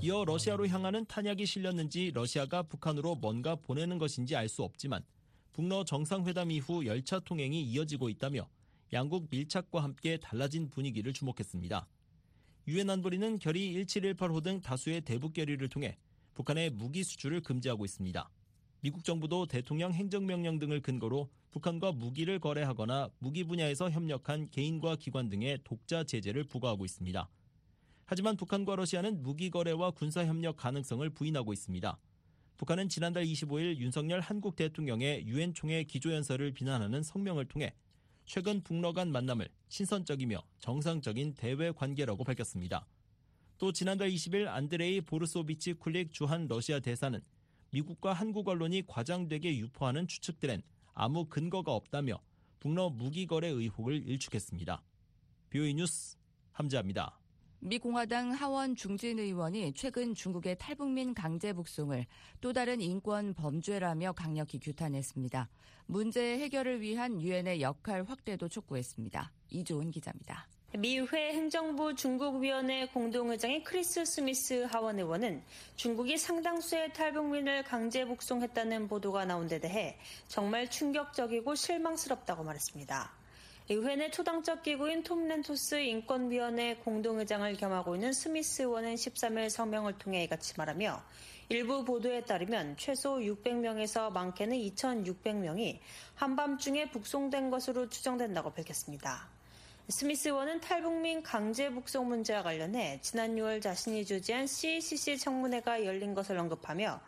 이어 0.00 0.24
러시아로 0.24 0.68
향하는 0.68 1.04
탄약이 1.04 1.44
실렸는지 1.44 2.12
러시아가 2.14 2.62
북한으로 2.62 3.16
뭔가 3.16 3.56
보내는 3.56 3.98
것인지 3.98 4.36
알 4.36 4.48
수 4.48 4.62
없지만 4.62 5.02
북러 5.58 5.82
정상회담 5.82 6.52
이후 6.52 6.86
열차 6.86 7.18
통행이 7.18 7.60
이어지고 7.64 8.10
있다며 8.10 8.48
양국 8.92 9.26
밀착과 9.28 9.82
함께 9.82 10.16
달라진 10.16 10.70
분위기를 10.70 11.12
주목했습니다. 11.12 11.84
유엔 12.68 12.88
안보리는 12.88 13.40
결의 13.40 13.72
1718호 13.72 14.44
등 14.44 14.60
다수의 14.60 15.00
대북 15.00 15.32
결의를 15.32 15.68
통해 15.68 15.98
북한의 16.34 16.70
무기 16.70 17.02
수출을 17.02 17.40
금지하고 17.40 17.84
있습니다. 17.84 18.30
미국 18.82 19.02
정부도 19.02 19.46
대통령 19.46 19.92
행정명령 19.92 20.60
등을 20.60 20.80
근거로 20.80 21.28
북한과 21.50 21.90
무기를 21.90 22.38
거래하거나 22.38 23.10
무기 23.18 23.42
분야에서 23.42 23.90
협력한 23.90 24.50
개인과 24.50 24.94
기관 24.94 25.28
등의 25.28 25.58
독자 25.64 26.04
제재를 26.04 26.44
부과하고 26.44 26.84
있습니다. 26.84 27.28
하지만 28.06 28.36
북한과 28.36 28.76
러시아는 28.76 29.24
무기 29.24 29.50
거래와 29.50 29.90
군사 29.90 30.24
협력 30.24 30.56
가능성을 30.56 31.10
부인하고 31.10 31.52
있습니다. 31.52 31.98
북한은 32.58 32.88
지난달 32.88 33.24
25일 33.24 33.76
윤석열 33.76 34.20
한국 34.20 34.56
대통령의 34.56 35.28
유엔 35.28 35.54
총회 35.54 35.84
기조연설을 35.84 36.52
비난하는 36.54 37.04
성명을 37.04 37.46
통해 37.46 37.72
최근 38.26 38.62
북러 38.64 38.92
간 38.92 39.12
만남을 39.12 39.48
친선적이며 39.68 40.42
정상적인 40.58 41.34
대외 41.34 41.70
관계라고 41.70 42.24
밝혔습니다. 42.24 42.84
또 43.58 43.70
지난달 43.70 44.10
20일 44.10 44.48
안드레이 44.48 45.02
보리소비치 45.02 45.74
쿨릭 45.74 46.12
주한 46.12 46.48
러시아 46.48 46.80
대사는 46.80 47.20
미국과 47.70 48.12
한국 48.12 48.48
언론이 48.48 48.88
과장되게 48.88 49.56
유포하는 49.56 50.08
추측들엔 50.08 50.62
아무 50.94 51.26
근거가 51.26 51.72
없다며 51.72 52.20
북러 52.58 52.90
무기 52.90 53.28
거래 53.28 53.46
의혹을 53.46 54.08
일축했습니다. 54.08 54.82
VOA 55.50 55.74
뉴스 55.74 56.16
함지하입니다. 56.50 57.17
미 57.60 57.78
공화당 57.78 58.30
하원 58.30 58.76
중진 58.76 59.18
의원이 59.18 59.72
최근 59.74 60.14
중국의 60.14 60.56
탈북민 60.60 61.12
강제 61.12 61.52
북송을 61.52 62.06
또 62.40 62.52
다른 62.52 62.80
인권 62.80 63.34
범죄라며 63.34 64.12
강력히 64.12 64.60
규탄했습니다. 64.60 65.48
문제 65.86 66.38
해결을 66.38 66.80
위한 66.80 67.20
유엔의 67.20 67.60
역할 67.60 68.04
확대도 68.04 68.48
촉구했습니다. 68.48 69.32
이조은 69.50 69.90
기자입니다. 69.90 70.46
미 70.78 70.93
의회 70.93 71.32
행정부 71.32 71.96
중국위원회 71.96 72.86
공동의장인 72.88 73.64
크리스 73.64 74.04
스미스 74.04 74.64
하원 74.70 75.00
의원은 75.00 75.42
중국이 75.74 76.16
상당수의 76.16 76.92
탈북민을 76.92 77.64
강제 77.64 78.04
북송했다는 78.04 78.86
보도가 78.86 79.24
나온 79.24 79.48
데 79.48 79.58
대해 79.58 79.98
정말 80.28 80.70
충격적이고 80.70 81.56
실망스럽다고 81.56 82.44
말했습니다. 82.44 83.17
의회 83.70 83.96
내 83.96 84.10
초당적 84.10 84.62
기구인 84.62 85.02
톰 85.02 85.20
랜토스 85.20 85.74
인권위원회 85.74 86.76
공동의장을 86.76 87.54
겸하고 87.54 87.96
있는 87.96 88.14
스미스 88.14 88.62
의원은 88.62 88.94
13일 88.94 89.50
성명을 89.50 89.98
통해 89.98 90.24
이같이 90.24 90.54
말하며 90.56 91.02
일부 91.50 91.84
보도에 91.84 92.22
따르면 92.22 92.78
최소 92.78 93.18
600명에서 93.18 94.10
많게는 94.10 94.56
2,600명이 94.56 95.80
한밤중에 96.14 96.90
북송된 96.92 97.50
것으로 97.50 97.90
추정된다고 97.90 98.54
밝혔습니다. 98.54 99.28
스미스 99.90 100.28
의원은 100.28 100.60
탈북민 100.60 101.22
강제 101.22 101.68
북송 101.70 102.08
문제와 102.08 102.42
관련해 102.42 103.00
지난 103.02 103.36
6월 103.36 103.60
자신이 103.60 104.06
주재한 104.06 104.46
CCC 104.46 105.18
청문회가 105.18 105.84
열린 105.84 106.14
것을 106.14 106.38
언급하며 106.38 107.00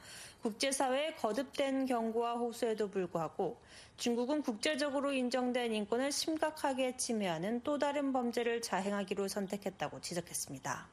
국제사회의 0.42 1.16
거듭된 1.16 1.86
경고와 1.86 2.34
호소에도 2.34 2.88
불구하고 2.88 3.58
중국은 3.96 4.42
국제적으로 4.42 5.12
인정된 5.12 5.74
인권을 5.74 6.10
심각하게 6.12 6.96
침해하는 6.96 7.60
또 7.62 7.78
다른 7.78 8.12
범죄를 8.12 8.62
자행하기로 8.62 9.28
선택했다고 9.28 10.00
지적했습니다. 10.00 10.88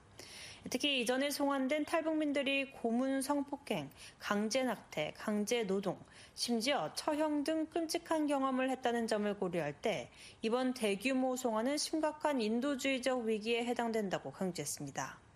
특히 0.70 1.00
이전에 1.02 1.30
송환된 1.30 1.86
탈북민들이 1.86 2.72
고문 2.72 3.22
성폭행, 3.22 3.90
강제 4.20 4.64
낙태, 4.64 5.14
강제 5.16 5.64
노동, 5.64 5.98
심지어 6.36 6.92
처형 6.94 7.46
등 7.46 7.68
끔찍한 7.68 8.28
경험을 8.28 8.70
했다는 8.72 9.08
점을 9.08 9.34
고려할 9.38 9.74
때 9.82 10.10
이번 10.42 10.74
대규모 10.74 11.38
송환은 11.38 11.78
심각한 11.78 12.42
인도주의적 12.42 13.24
위기에 13.24 13.64
해당된다고 13.64 14.32
강조했습니다. 14.32 15.27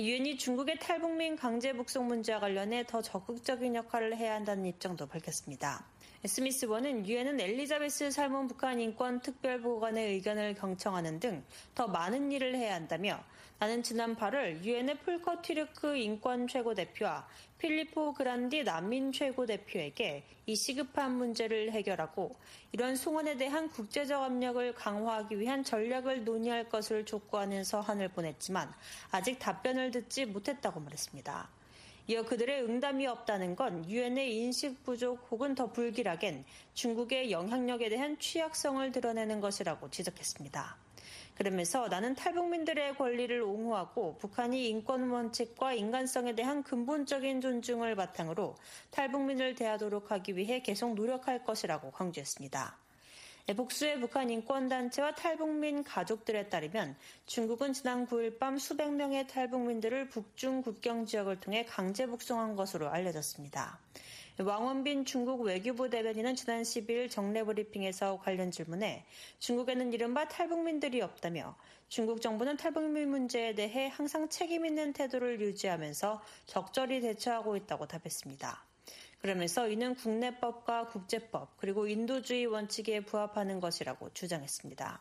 유엔이 0.00 0.38
중국의 0.38 0.78
탈북민 0.78 1.36
강제 1.36 1.74
북송 1.74 2.08
문제와 2.08 2.40
관련해 2.40 2.86
더 2.86 3.02
적극적인 3.02 3.74
역할을 3.74 4.16
해야 4.16 4.34
한다는 4.34 4.64
입장도 4.64 5.06
밝혔습니다. 5.06 5.84
스미스 6.24 6.64
원은 6.64 7.06
유엔은 7.06 7.38
엘리자베스 7.38 8.10
살몬 8.10 8.48
북한 8.48 8.80
인권 8.80 9.20
특별보고관의 9.20 10.14
의견을 10.14 10.54
경청하는 10.54 11.20
등 11.20 11.44
더 11.74 11.86
많은 11.86 12.32
일을 12.32 12.54
해야 12.56 12.74
한다며 12.74 13.22
나는 13.60 13.82
지난 13.82 14.16
8월 14.16 14.64
유엔의 14.64 15.00
폴커 15.00 15.42
튀르크 15.42 15.94
인권 15.94 16.48
최고대표와 16.48 17.28
필리포 17.58 18.14
그란디 18.14 18.64
난민 18.64 19.12
최고대표에게 19.12 20.24
이 20.46 20.56
시급한 20.56 21.18
문제를 21.18 21.70
해결하고 21.72 22.34
이런 22.72 22.96
송원에 22.96 23.36
대한 23.36 23.68
국제적 23.68 24.22
압력을 24.22 24.74
강화하기 24.74 25.38
위한 25.38 25.62
전략을 25.62 26.24
논의할 26.24 26.70
것을 26.70 27.04
촉구하는 27.04 27.62
서한을 27.62 28.08
보냈지만 28.08 28.72
아직 29.10 29.38
답변을 29.38 29.90
듣지 29.90 30.24
못했다고 30.24 30.80
말했습니다. 30.80 31.50
이어 32.06 32.22
그들의 32.22 32.62
응답이 32.62 33.06
없다는 33.06 33.56
건 33.56 33.86
유엔의 33.90 34.38
인식 34.38 34.82
부족 34.84 35.28
혹은 35.30 35.54
더 35.54 35.70
불길하겐 35.70 36.46
중국의 36.72 37.30
영향력에 37.30 37.90
대한 37.90 38.18
취약성을 38.18 38.90
드러내는 38.90 39.42
것이라고 39.42 39.90
지적했습니다. 39.90 40.89
그러면서 41.40 41.88
나는 41.88 42.14
탈북민들의 42.14 42.96
권리를 42.96 43.40
옹호하고 43.40 44.18
북한이 44.18 44.68
인권 44.68 45.08
원칙과 45.08 45.72
인간성에 45.72 46.34
대한 46.34 46.62
근본적인 46.62 47.40
존중을 47.40 47.96
바탕으로 47.96 48.56
탈북민을 48.90 49.54
대하도록 49.54 50.10
하기 50.10 50.36
위해 50.36 50.60
계속 50.60 50.92
노력할 50.92 51.42
것이라고 51.44 51.92
강조했습니다. 51.92 52.76
복수의 53.56 54.00
북한 54.00 54.28
인권단체와 54.28 55.14
탈북민 55.14 55.82
가족들에 55.82 56.50
따르면 56.50 56.94
중국은 57.24 57.72
지난 57.72 58.06
9일 58.06 58.38
밤 58.38 58.58
수백 58.58 58.92
명의 58.92 59.26
탈북민들을 59.26 60.10
북중 60.10 60.60
국경 60.60 61.06
지역을 61.06 61.40
통해 61.40 61.64
강제 61.64 62.06
북송한 62.06 62.54
것으로 62.54 62.90
알려졌습니다. 62.90 63.78
왕원빈 64.42 65.04
중국 65.04 65.42
외교부 65.42 65.90
대변인은 65.90 66.34
지난 66.34 66.62
12일 66.62 67.10
정례 67.10 67.42
브리핑에서 67.42 68.18
관련 68.20 68.50
질문에 68.50 69.04
중국에는 69.38 69.92
이른바 69.92 70.28
탈북민들이 70.28 71.02
없다며 71.02 71.56
중국 71.88 72.22
정부는 72.22 72.56
탈북민 72.56 73.10
문제에 73.10 73.54
대해 73.54 73.88
항상 73.88 74.30
책임 74.30 74.64
있는 74.64 74.94
태도를 74.94 75.40
유지하면서 75.42 76.22
적절히 76.46 77.00
대처하고 77.02 77.56
있다고 77.56 77.86
답했습니다. 77.86 78.64
그러면서 79.20 79.68
이는 79.68 79.94
국내법과 79.94 80.86
국제법 80.86 81.58
그리고 81.58 81.86
인도주의 81.86 82.46
원칙에 82.46 83.00
부합하는 83.00 83.60
것이라고 83.60 84.10
주장했습니다. 84.14 85.00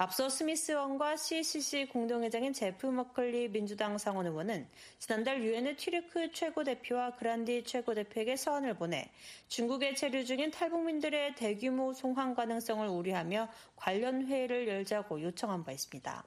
앞서 0.00 0.28
스미스 0.28 0.70
원과 0.70 1.16
CCC 1.16 1.86
공동회장인 1.86 2.52
제프 2.52 2.86
머클리 2.86 3.48
민주당 3.48 3.98
상원 3.98 4.26
의원은 4.26 4.68
지난달 5.00 5.42
유엔의 5.42 5.76
튀르크 5.76 6.30
최고대표와 6.30 7.16
그란디 7.16 7.64
최고대표에게 7.64 8.36
서한을 8.36 8.74
보내 8.74 9.10
중국에 9.48 9.96
체류 9.96 10.24
중인 10.24 10.52
탈북민들의 10.52 11.34
대규모 11.34 11.92
송환 11.94 12.36
가능성을 12.36 12.86
우려하며 12.86 13.48
관련 13.74 14.24
회의를 14.24 14.68
열자고 14.68 15.20
요청한 15.20 15.64
바 15.64 15.72
있습니다. 15.72 16.24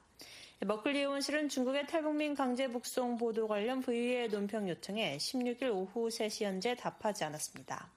머클리 0.66 0.98
의원실은 0.98 1.48
중국의 1.48 1.86
탈북민 1.86 2.34
강제 2.34 2.68
북송 2.68 3.16
보도 3.16 3.48
관련 3.48 3.80
VU의 3.80 4.28
논평 4.28 4.68
요청에 4.68 5.16
16일 5.16 5.70
오후 5.70 6.08
3시 6.08 6.44
현재 6.44 6.76
답하지 6.76 7.24
않았습니다. 7.24 7.90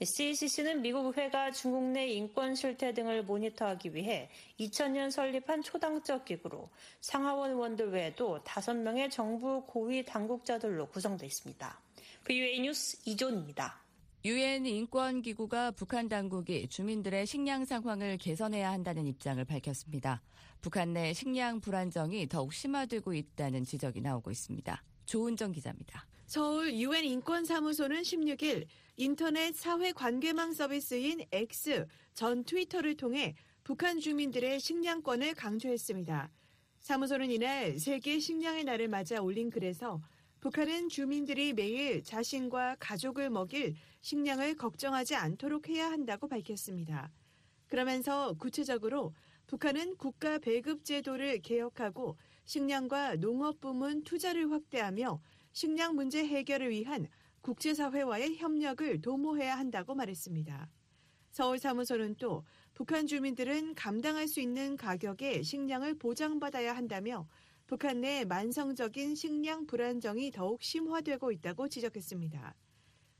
CCC는 0.00 0.80
미국 0.82 1.06
의회가 1.06 1.50
중국 1.50 1.82
내 1.82 2.06
인권 2.06 2.54
실태 2.54 2.94
등을 2.94 3.24
모니터하기 3.24 3.94
위해 3.96 4.30
2000년 4.60 5.10
설립한 5.10 5.62
초당적 5.62 6.24
기구로 6.24 6.70
상하원 7.00 7.50
의원들 7.50 7.90
외에도 7.90 8.40
5명의 8.44 9.10
정부 9.10 9.64
고위 9.66 10.04
당국자들로 10.04 10.86
구성되어 10.90 11.26
있습니다. 11.26 11.80
VUA 12.24 12.60
뉴스 12.60 12.96
이존입니다. 13.06 13.82
유엔 14.24 14.66
인권기구가 14.66 15.72
북한 15.72 16.08
당국이 16.08 16.68
주민들의 16.68 17.26
식량 17.26 17.64
상황을 17.64 18.18
개선해야 18.18 18.70
한다는 18.70 19.06
입장을 19.06 19.44
밝혔습니다. 19.44 20.22
북한 20.60 20.92
내 20.92 21.12
식량 21.12 21.60
불안정이 21.60 22.28
더욱 22.28 22.52
심화되고 22.52 23.14
있다는 23.14 23.64
지적이 23.64 24.00
나오고 24.02 24.30
있습니다. 24.30 24.82
조은정 25.06 25.52
기자입니다. 25.52 26.06
서울 26.28 26.74
유엔 26.74 27.06
인권사무소는 27.06 28.02
16일 28.02 28.66
인터넷 28.96 29.56
사회 29.56 29.92
관계망 29.92 30.52
서비스인 30.52 31.24
X 31.32 31.86
전 32.12 32.44
트위터를 32.44 32.98
통해 32.98 33.34
북한 33.64 33.98
주민들의 33.98 34.60
식량권을 34.60 35.32
강조했습니다. 35.32 36.30
사무소는 36.80 37.30
이날 37.30 37.78
세계 37.78 38.20
식량의 38.20 38.64
날을 38.64 38.88
맞아 38.88 39.22
올린 39.22 39.48
글에서 39.48 40.02
북한은 40.40 40.90
주민들이 40.90 41.54
매일 41.54 42.02
자신과 42.02 42.76
가족을 42.78 43.30
먹일 43.30 43.76
식량을 44.02 44.56
걱정하지 44.56 45.14
않도록 45.14 45.70
해야 45.70 45.90
한다고 45.90 46.28
밝혔습니다. 46.28 47.10
그러면서 47.68 48.34
구체적으로 48.34 49.14
북한은 49.46 49.96
국가 49.96 50.38
배급 50.38 50.84
제도를 50.84 51.40
개혁하고 51.40 52.18
식량과 52.44 53.16
농업 53.16 53.62
부문 53.62 54.02
투자를 54.04 54.52
확대하며 54.52 55.22
식량 55.58 55.96
문제 55.96 56.24
해결을 56.24 56.70
위한 56.70 57.08
국제사회와의 57.40 58.36
협력을 58.36 59.00
도모해야 59.00 59.58
한다고 59.58 59.96
말했습니다. 59.96 60.70
서울 61.32 61.58
사무소는 61.58 62.14
또 62.14 62.44
북한 62.74 63.08
주민들은 63.08 63.74
감당할 63.74 64.28
수 64.28 64.38
있는 64.38 64.76
가격의 64.76 65.42
식량을 65.42 65.98
보장받아야 65.98 66.76
한다며 66.76 67.26
북한 67.66 68.02
내 68.02 68.24
만성적인 68.24 69.16
식량 69.16 69.66
불안정이 69.66 70.30
더욱 70.30 70.62
심화되고 70.62 71.32
있다고 71.32 71.66
지적했습니다. 71.66 72.54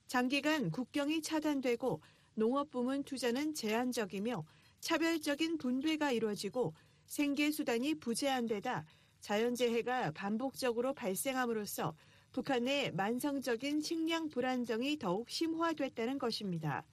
장기간 0.07 0.70
국경이 0.70 1.20
차단되고 1.22 2.01
농업 2.34 2.70
부문 2.70 3.03
투자는 3.03 3.55
제한적이며 3.55 4.45
차별적인 4.78 5.59
분배가 5.59 6.12
이루어지고 6.12 6.72
생계 7.05 7.51
수단이 7.51 7.97
부재한 7.97 8.47
데다 8.47 8.84
자연재해가 9.22 10.12
반복적으로 10.12 10.95
발생함으로써 10.95 11.97
북한 12.32 12.64
내 12.64 12.90
만성적인 12.90 13.80
식량 13.80 14.28
불안정이 14.28 14.98
더욱 14.98 15.30
심화됐다는 15.30 16.18
것입니다. 16.18 16.84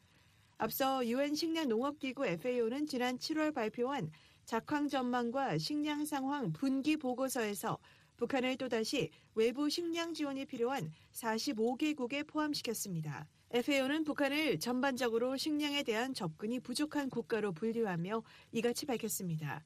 앞서 0.57 1.05
유엔 1.05 1.36
식량농업기구 1.36 2.25
FAO는 2.25 2.88
지난 2.88 3.17
7월 3.17 3.53
발표한 3.53 4.11
작황 4.45 4.88
전망과 4.88 5.57
식량 5.57 6.05
상황 6.05 6.53
분기 6.53 6.97
보고서에서 6.97 7.77
북한을 8.15 8.55
또다시 8.55 9.09
외부 9.33 9.69
식량 9.69 10.13
지원이 10.13 10.45
필요한 10.45 10.91
45개국에 11.11 12.25
포함시켰습니다. 12.25 13.27
FAO는 13.51 14.05
북한을 14.05 14.59
전반적으로 14.59 15.36
식량에 15.36 15.83
대한 15.83 16.13
접근이 16.13 16.61
부족한 16.61 17.09
국가로 17.09 17.51
분류하며 17.51 18.23
이같이 18.53 18.86
밝혔습니다. 18.86 19.63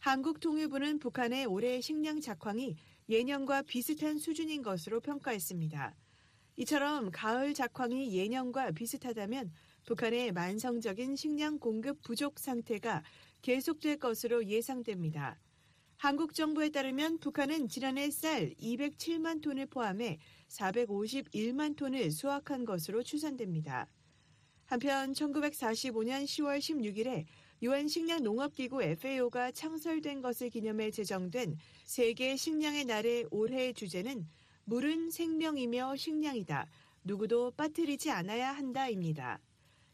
한국통일부는 0.00 0.98
북한의 0.98 1.46
올해 1.46 1.80
식량 1.80 2.20
작황이 2.20 2.76
예년과 3.08 3.62
비슷한 3.62 4.18
수준인 4.18 4.62
것으로 4.62 5.00
평가했습니다. 5.00 5.94
이처럼 6.56 7.10
가을 7.12 7.54
작황이 7.54 8.16
예년과 8.16 8.72
비슷하다면 8.72 9.52
북한의 9.84 10.32
만성적인 10.32 11.14
식량 11.14 11.58
공급 11.58 12.02
부족 12.02 12.38
상태가 12.38 13.02
계속될 13.42 13.98
것으로 13.98 14.46
예상됩니다. 14.46 15.38
한국 15.98 16.34
정부에 16.34 16.70
따르면 16.70 17.20
북한은 17.20 17.68
지난해 17.68 18.10
쌀 18.10 18.52
207만 18.54 19.40
톤을 19.42 19.66
포함해 19.66 20.18
451만 20.48 21.76
톤을 21.76 22.10
수확한 22.10 22.64
것으로 22.64 23.02
추산됩니다. 23.02 23.88
한편 24.66 25.12
1945년 25.12 26.24
10월 26.24 26.58
16일에 26.58 27.24
유엔 27.62 27.88
식량농업기구 27.88 28.82
FAO가 28.82 29.50
창설된 29.50 30.20
것을 30.20 30.50
기념해 30.50 30.90
제정된 30.90 31.56
세계 31.84 32.36
식량의 32.36 32.84
날의 32.84 33.28
올해의 33.30 33.72
주제는 33.72 34.26
물은 34.64 35.10
생명이며 35.10 35.96
식량이다. 35.96 36.66
누구도 37.04 37.52
빠뜨리지 37.52 38.10
않아야 38.10 38.52
한다입니다. 38.52 39.40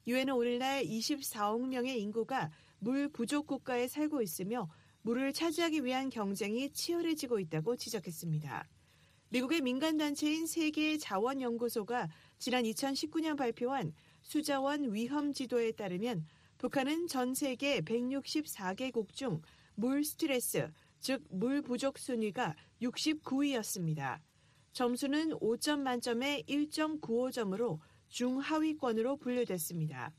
유엔은 0.09 0.35
오늘날 0.35 0.83
24억 0.83 1.69
명의 1.69 2.01
인구가 2.01 2.51
물 2.81 3.09
부족 3.09 3.47
국가에 3.47 3.87
살고 3.87 4.23
있으며 4.23 4.69
물을 5.03 5.33
차지하기 5.33 5.85
위한 5.85 6.11
경쟁이 6.11 6.71
치열해지고 6.71 7.39
있다고 7.39 7.77
지적했습니다. 7.77 8.69
미국의 9.29 9.61
민간단체인 9.61 10.47
세계자원연구소가 10.47 12.09
지난 12.39 12.65
2019년 12.65 13.37
발표한 13.37 13.93
수자원 14.21 14.93
위험 14.93 15.33
지도에 15.33 15.73
따르면 15.73 16.27
북한은 16.63 17.09
전 17.09 17.35
세계 17.35 17.81
164개국 17.81 19.13
중 19.13 19.43
물 19.75 20.05
스트레스, 20.05 20.71
즉 21.01 21.21
물 21.29 21.61
부족 21.61 21.99
순위가 21.99 22.55
69위였습니다. 22.81 24.21
점수는 24.73 25.31
5점 25.41 25.81
만점에 25.81 26.45
1.95점으로 26.49 27.81
중하위권으로 28.11 29.17
분류됐습니다. 29.17 30.13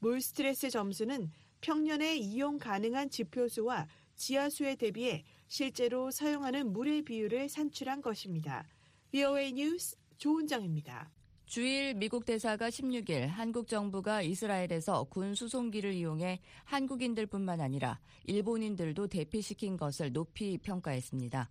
물 0.00 0.20
스트레스 0.20 0.68
점수는 0.68 1.30
평년에 1.60 2.16
이용 2.16 2.58
가능한 2.58 3.10
지표수와 3.10 3.86
지하수에 4.16 4.74
대비해 4.74 5.22
실제로 5.46 6.10
사용하는 6.10 6.72
물의 6.72 7.02
비율을 7.02 7.48
산출한 7.48 8.02
것입니다. 8.02 8.66
VOA 9.12 9.52
뉴스 9.52 9.96
조은정입니다. 10.18 11.12
주일 11.54 11.94
미국 11.94 12.24
대사가 12.24 12.68
16일 12.68 13.28
한국 13.28 13.68
정부가 13.68 14.22
이스라엘에서 14.22 15.04
군 15.04 15.36
수송기를 15.36 15.92
이용해 15.92 16.40
한국인들뿐만 16.64 17.60
아니라 17.60 18.00
일본인들도 18.24 19.06
대피시킨 19.06 19.76
것을 19.76 20.12
높이 20.12 20.58
평가했습니다. 20.58 21.48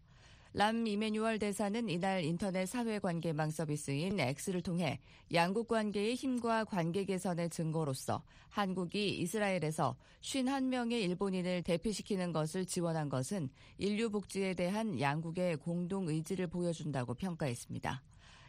람 0.55 0.85
이메뉴얼 0.85 1.39
대사는 1.39 1.87
이날 1.87 2.25
인터넷 2.25 2.65
사회관계망 2.65 3.49
서비스인 3.51 4.19
X를 4.19 4.61
통해 4.61 4.99
양국 5.33 5.69
관계의 5.69 6.15
힘과 6.15 6.65
관계 6.65 7.05
개선의 7.05 7.49
증거로서 7.49 8.23
한국이 8.49 9.21
이스라엘에서 9.21 9.95
51명의 10.19 11.01
일본인을 11.03 11.63
대피시키는 11.63 12.33
것을 12.33 12.65
지원한 12.65 13.07
것은 13.07 13.49
인류 13.77 14.09
복지에 14.09 14.53
대한 14.53 14.99
양국의 14.99 15.55
공동 15.55 16.09
의지를 16.09 16.47
보여준다고 16.47 17.13
평가했습니다. 17.13 18.03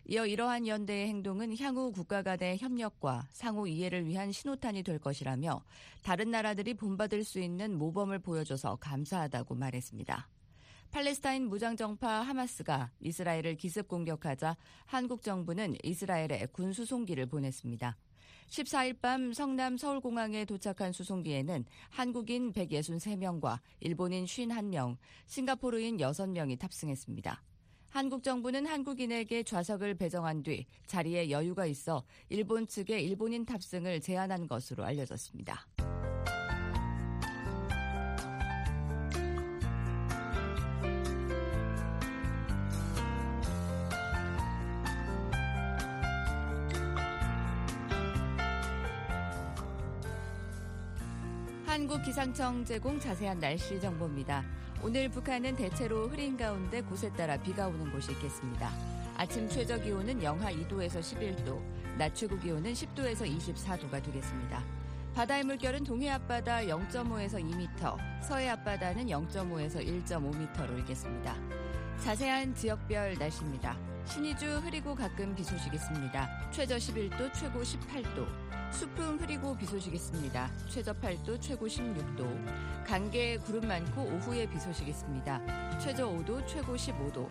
이어 0.06 0.26
이러한 0.26 0.66
연대의 0.66 1.08
행동은 1.08 1.56
향후 1.58 1.90
국가 1.90 2.22
간의 2.22 2.58
협력과 2.58 3.26
상호 3.32 3.66
이해를 3.66 4.06
위한 4.06 4.32
신호탄이 4.32 4.82
될 4.82 4.98
것이라며 4.98 5.62
다른 6.02 6.30
나라들이 6.30 6.74
본받을 6.74 7.24
수 7.24 7.40
있는 7.40 7.78
모범을 7.78 8.18
보여줘서 8.18 8.76
감사하다고 8.76 9.54
말했습니다. 9.54 10.28
팔레스타인 10.90 11.48
무장정파 11.48 12.20
하마스가 12.20 12.90
이스라엘을 13.00 13.56
기습 13.56 13.88
공격하자 13.88 14.56
한국 14.84 15.22
정부는 15.22 15.76
이스라엘에 15.82 16.46
군 16.52 16.74
수송기를 16.74 17.26
보냈습니다. 17.26 17.96
14일 18.48 19.00
밤 19.00 19.32
성남 19.32 19.78
서울공항에 19.78 20.44
도착한 20.44 20.92
수송기에는 20.92 21.64
한국인 21.88 22.52
163명과 22.52 23.58
일본인 23.80 24.26
51명, 24.26 24.98
싱가포르인 25.26 25.96
6명이 25.96 26.58
탑승했습니다. 26.58 27.42
한국 27.94 28.24
정부는 28.24 28.66
한국인에게 28.66 29.44
좌석을 29.44 29.94
배정한 29.94 30.42
뒤 30.42 30.66
자리에 30.88 31.30
여유가 31.30 31.64
있어 31.64 32.02
일본 32.28 32.66
측의 32.66 33.04
일본인 33.04 33.46
탑승을 33.46 34.00
제한한 34.00 34.48
것으로 34.48 34.82
알려졌습니다. 34.82 35.64
한국기상청 51.64 52.64
제공 52.64 52.98
자세한 52.98 53.38
날씨 53.38 53.80
정보입니다. 53.80 54.63
오늘 54.84 55.08
북한은 55.08 55.56
대체로 55.56 56.08
흐린 56.08 56.36
가운데 56.36 56.82
곳에 56.82 57.10
따라 57.14 57.38
비가 57.38 57.68
오는 57.68 57.90
곳이 57.90 58.12
있겠습니다. 58.12 58.70
아침 59.16 59.48
최저 59.48 59.80
기온은 59.80 60.22
영하 60.22 60.52
2도에서 60.52 61.00
11도, 61.00 61.58
낮 61.96 62.14
최고 62.14 62.38
기온은 62.38 62.70
10도에서 62.70 63.24
24도가 63.24 64.02
되겠습니다. 64.02 64.62
바다의 65.14 65.44
물결은 65.44 65.84
동해 65.84 66.10
앞바다 66.10 66.64
0.5에서 66.64 67.42
2m, 67.42 67.96
서해 68.22 68.50
앞바다는 68.50 69.06
0.5에서 69.06 69.76
1.5m로 70.04 70.78
일겠습니다. 70.80 71.34
자세한 72.00 72.54
지역별 72.54 73.16
날씨입니다. 73.18 73.93
신의주 74.06 74.58
흐리고 74.58 74.94
가끔 74.94 75.34
비 75.34 75.42
소식 75.42 75.72
있습니다. 75.72 76.50
최저 76.50 76.76
11도, 76.76 77.32
최고 77.32 77.62
18도. 77.62 78.26
수풍 78.70 79.16
흐리고 79.16 79.56
비 79.56 79.64
소식 79.66 79.94
있습니다. 79.94 80.50
최저 80.68 80.92
8도, 80.92 81.40
최고 81.40 81.66
16도. 81.66 82.84
간계 82.84 83.38
구름 83.38 83.66
많고 83.66 84.02
오후에 84.02 84.48
비 84.48 84.60
소식 84.60 84.86
있습니다. 84.86 85.78
최저 85.78 86.06
5도, 86.08 86.46
최고 86.46 86.74
15도. 86.74 87.28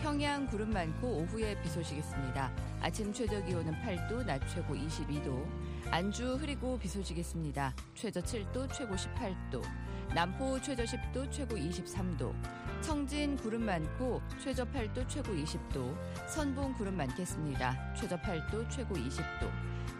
평양 0.00 0.46
구름 0.46 0.70
많고 0.70 1.06
오후에 1.06 1.60
비 1.62 1.68
소식 1.68 1.96
있습니다. 1.96 2.52
아침 2.80 3.12
최저 3.12 3.42
기온은 3.44 3.72
8도, 3.82 4.24
낮 4.26 4.40
최고 4.48 4.74
22도. 4.74 5.46
안주 5.90 6.34
흐리고 6.34 6.78
비 6.78 6.88
소식 6.88 7.16
있습니다. 7.16 7.74
최저 7.94 8.20
7도, 8.20 8.72
최고 8.72 8.94
18도. 8.94 9.62
남포 10.14 10.60
최저 10.60 10.82
10도, 10.84 11.30
최고 11.30 11.56
23도. 11.56 12.34
청진 12.82 13.36
구름 13.36 13.64
많고 13.66 14.22
최저 14.38 14.64
8도, 14.64 15.08
최고 15.08 15.32
20도. 15.32 15.96
선봉 16.28 16.74
구름 16.74 16.96
많겠습니다. 16.96 17.94
최저 17.94 18.16
8도, 18.16 18.68
최고 18.70 18.94
20도. 18.94 19.50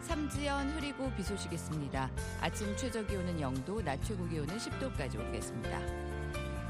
삼지연 0.01 0.69
흐리고 0.71 1.11
비 1.15 1.23
소식 1.23 1.51
있습니다. 1.51 2.09
아침 2.41 2.75
최저 2.77 3.05
기온은 3.05 3.37
0도, 3.39 3.83
낮 3.83 4.01
최고 4.03 4.25
기온은 4.27 4.57
10도까지 4.57 5.19
오르겠습니다. 5.19 5.79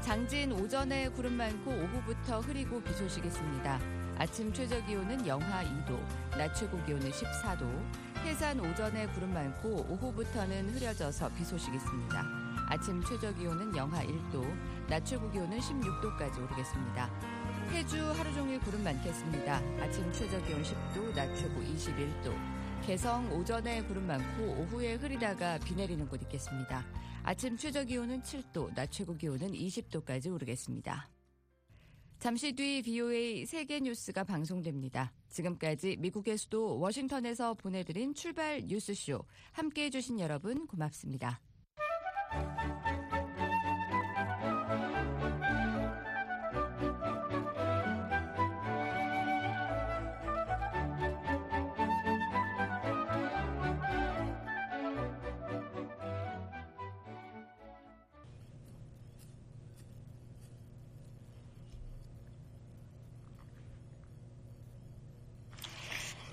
장진 0.00 0.52
오전에 0.52 1.08
구름 1.10 1.34
많고 1.34 1.70
오후부터 1.70 2.40
흐리고 2.40 2.82
비 2.82 2.92
소식 2.94 3.24
있습니다. 3.24 3.80
아침 4.18 4.52
최저 4.52 4.84
기온은 4.84 5.24
영하 5.26 5.62
2도, 5.62 6.00
낮 6.36 6.52
최고 6.54 6.82
기온은 6.84 7.10
14도. 7.10 7.68
해산 8.24 8.58
오전에 8.58 9.06
구름 9.08 9.32
많고 9.32 9.86
오후부터는 9.88 10.70
흐려져서 10.70 11.28
비 11.34 11.44
소식 11.44 11.72
있습니다. 11.72 12.24
아침 12.68 13.02
최저 13.04 13.32
기온은 13.34 13.74
영하 13.76 14.02
1도, 14.02 14.44
낮 14.88 15.04
최고 15.04 15.30
기온은 15.30 15.58
16도까지 15.58 16.42
오르겠습니다. 16.42 17.10
해주 17.72 18.10
하루 18.12 18.32
종일 18.32 18.58
구름 18.60 18.82
많겠습니다. 18.82 19.56
아침 19.82 20.10
최저 20.12 20.42
기온 20.46 20.62
10도, 20.62 21.14
낮 21.14 21.34
최고 21.36 21.60
21도. 21.60 22.34
개성 22.86 23.30
오전에 23.30 23.82
구름 23.82 24.06
많고 24.06 24.44
오후에 24.44 24.94
흐리다가 24.94 25.58
비 25.58 25.74
내리는 25.74 26.08
곳 26.08 26.22
있겠습니다. 26.22 26.86
아침 27.22 27.58
최저 27.58 27.84
기온은 27.84 28.22
7도, 28.22 28.74
낮 28.74 28.90
최고 28.90 29.14
기온은 29.14 29.52
20도까지 29.52 30.32
오르겠습니다. 30.32 31.10
잠시 32.18 32.52
뒤 32.54 32.80
VOA 32.80 33.44
세계 33.44 33.80
뉴스가 33.80 34.24
방송됩니다. 34.24 35.12
지금까지 35.28 35.96
미국의 35.98 36.38
수도 36.38 36.78
워싱턴에서 36.80 37.52
보내드린 37.54 38.14
출발 38.14 38.62
뉴스쇼 38.66 39.22
함께 39.52 39.84
해 39.84 39.90
주신 39.90 40.18
여러분 40.18 40.66
고맙습니다. 40.66 41.40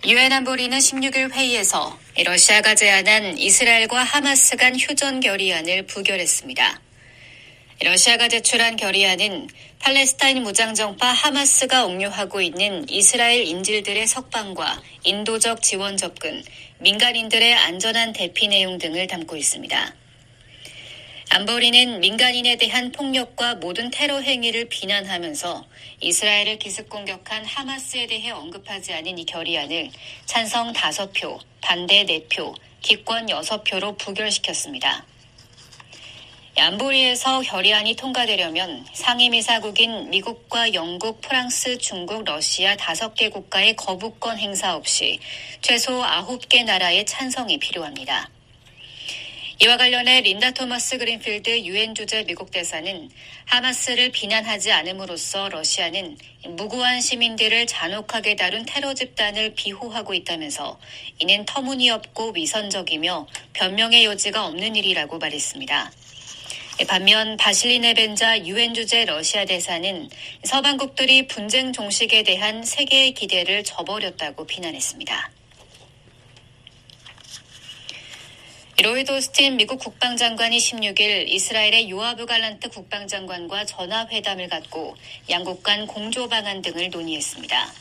유엔 0.08 0.32
안보리는 0.32 0.78
16일 0.78 1.32
회의에서 1.32 1.98
러시아가 2.24 2.76
제안한 2.76 3.40
이스라엘과 3.40 4.04
하마스 4.04 4.56
간 4.56 4.76
휴전 4.76 5.20
결의안을 5.20 5.88
부결했습니다. 5.88 6.80
러시아가 7.82 8.28
제출한 8.28 8.76
결의안은 8.76 9.48
팔레스타인 9.80 10.44
무장정파 10.44 11.08
하마스가 11.08 11.86
옥류하고 11.88 12.40
있는 12.42 12.88
이스라엘 12.88 13.48
인질들의 13.48 14.06
석방과 14.06 14.80
인도적 15.06 15.64
지원 15.64 15.98
접근, 15.98 16.44
민간인들의 16.78 17.56
안전한 17.56 18.14
대피 18.14 18.48
내용 18.48 18.78
등을 18.78 19.08
담고 19.08 19.36
있습니다. 19.36 19.96
안보리는 21.30 22.00
민간인에 22.00 22.56
대한 22.56 22.92
폭력과 22.92 23.56
모든 23.56 23.90
테러 23.90 24.20
행위를 24.22 24.70
비난하면서 24.70 25.66
이스라엘을 26.00 26.60
기습 26.60 26.90
공격한 26.90 27.44
하마스에 27.46 28.08
대해 28.08 28.32
언급하지 28.32 28.94
않은 28.94 29.18
이 29.18 29.26
결의안을 29.26 29.92
찬성 30.26 30.72
5표, 30.74 31.40
반대 31.62 32.06
4표, 32.06 32.56
기권 32.82 33.26
6표로 33.26 33.98
부결시켰습니다. 33.98 35.06
안보리에서 36.58 37.42
결의안이 37.42 37.96
통과되려면 37.96 38.86
상임이사국인 38.94 40.10
미국과 40.10 40.74
영국, 40.74 41.20
프랑스, 41.20 41.78
중국, 41.80 42.24
러시아 42.24 42.78
5개 42.78 43.30
국가의 43.30 43.76
거부권 43.76 44.38
행사 44.38 44.74
없이 44.74 45.20
최소 45.62 46.02
9개 46.02 46.64
나라의 46.64 47.06
찬성이 47.06 47.58
필요합니다. 47.58 48.30
이와 49.62 49.78
관련해 49.78 50.20
린다 50.20 50.52
토마스 50.52 50.98
그린필드 50.98 51.62
유엔 51.64 51.96
주재 51.96 52.26
미국 52.26 52.52
대사는 52.52 53.10
하마스를 53.46 54.12
비난하지 54.12 54.74
않음으로써 54.74 55.48
러시아는 55.48 56.18
무고한 56.58 57.00
시민들을 57.00 57.66
잔혹하게 57.66 58.36
다룬 58.36 58.66
테러 58.66 58.94
집단을 58.94 59.56
비호하고 59.56 60.14
있다면서 60.14 60.78
이는 61.20 61.46
터무니없고 61.46 62.32
위선적이며 62.32 63.28
변명의 63.54 64.04
여지가 64.04 64.46
없는 64.46 64.76
일이라고 64.76 65.20
말했습니다. 65.20 65.92
반면 66.90 67.38
바실리네 67.38 67.94
벤자 67.94 68.46
유엔 68.46 68.74
주재 68.74 69.06
러시아 69.06 69.46
대사는 69.46 70.10
서방국들이 70.44 71.28
분쟁 71.28 71.72
종식에 71.72 72.24
대한 72.24 72.62
세계의 72.62 73.14
기대를 73.14 73.64
저버렸다고 73.64 74.46
비난했습니다. 74.46 75.35
로이드 78.84 79.10
오스틴 79.10 79.56
미국 79.56 79.80
국방장관이 79.80 80.58
16일 80.58 81.30
이스라엘의 81.30 81.90
요아브 81.90 82.26
갈란트 82.26 82.70
국방장관과 82.70 83.64
전화회담을 83.64 84.50
갖고 84.50 84.98
양국 85.30 85.64
간 85.64 85.88
공조 85.88 86.28
방안 86.28 86.62
등을 86.62 86.90
논의했습니다. 86.90 87.74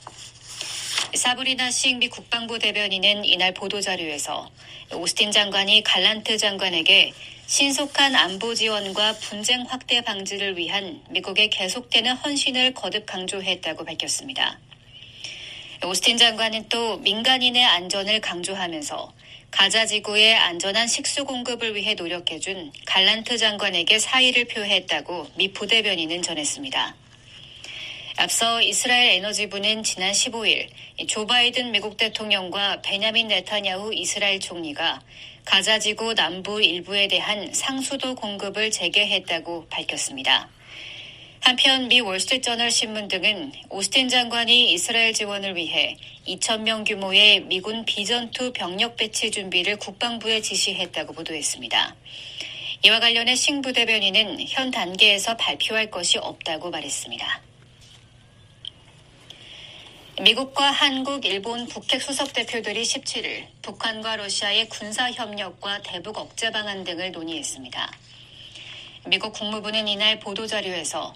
사브리나 1.15 1.73
싱 1.73 1.99
미 1.99 2.09
국방부 2.09 2.61
대변인은 2.61 3.25
이날 3.25 3.53
보도자료에서 3.55 4.49
오스틴 4.93 5.33
장관이 5.33 5.83
갈란트 5.83 6.39
장관에게 6.39 7.13
신속한 7.47 8.15
안보 8.15 8.55
지원과 8.55 9.15
분쟁 9.15 9.63
확대 9.63 10.01
방지를 10.01 10.57
위한 10.57 11.03
미국의 11.11 11.51
계속되는 11.51 12.15
헌신을 12.15 12.73
거듭 12.75 13.05
강조했다고 13.07 13.85
밝혔습니다. 13.85 14.61
오스틴 15.85 16.17
장관은 16.19 16.69
또 16.69 16.99
민간인의 16.99 17.65
안전을 17.65 18.21
강조하면서 18.21 19.13
가자 19.55 19.87
지구의 19.87 20.35
안전한 20.35 20.89
식수 20.89 21.25
공급을 21.25 21.77
위해 21.77 21.95
노력해준 21.95 22.73
갈란트 22.87 23.39
장관에게 23.39 24.01
사의를 24.01 24.47
표했다고 24.47 25.29
미 25.37 25.53
부대변인은 25.53 26.23
전했습니다. 26.23 26.97
앞서 28.17 28.61
이스라엘 28.61 29.11
에너지부는 29.11 29.85
지난 29.85 30.11
15일 30.11 30.69
조 31.07 31.25
바이든 31.27 31.71
미국 31.71 31.97
대통령과 31.97 32.83
베냐민 32.83 33.29
네타냐후 33.29 33.95
이스라엘 33.95 34.41
총리가 34.41 35.01
가자 35.45 35.79
지구 35.79 36.15
남부 36.15 36.61
일부에 36.61 37.07
대한 37.07 37.55
상수도 37.55 38.17
공급을 38.17 38.73
재개했다고 38.73 39.69
밝혔습니다. 39.69 40.49
한편 41.45 41.89
미 41.89 42.01
월스트리트저널 42.01 42.71
신문 42.71 43.07
등은 43.07 43.53
오스틴 43.69 44.09
장관이 44.09 44.73
이스라엘 44.73 45.13
지원을 45.13 45.57
위해 45.57 45.99
2천명 46.27 46.87
규모의 46.89 47.41
미군 47.41 47.85
비전투 47.85 48.51
병력 48.55 48.97
배치 48.97 49.31
준비를 49.31 49.77
국방부에 49.77 50.41
지시했다고 50.41 51.13
보도했습니다. 51.13 51.97
이와 52.87 52.99
관련해 52.99 53.35
싱부 53.35 53.75
대변인은 53.75 54.47
현 54.49 54.71
단계에서 54.71 55.37
발표할 55.37 55.91
것이 55.91 56.17
없다고 56.17 56.71
말했습니다. 56.71 57.43
미국과 60.23 60.71
한국, 60.71 61.27
일본, 61.27 61.67
북핵 61.67 62.01
수석 62.01 62.33
대표들이 62.33 62.83
17일 62.85 63.49
북한과 63.61 64.17
러시아의 64.17 64.71
군사 64.71 65.11
협력과 65.11 65.83
대북 65.83 66.17
억제 66.17 66.51
방안 66.51 66.85
등을 66.85 67.13
논의했습니다. 67.13 67.93
미국 69.09 69.35
국무부는 69.35 69.87
이날 69.87 70.19
보도자료에서 70.21 71.13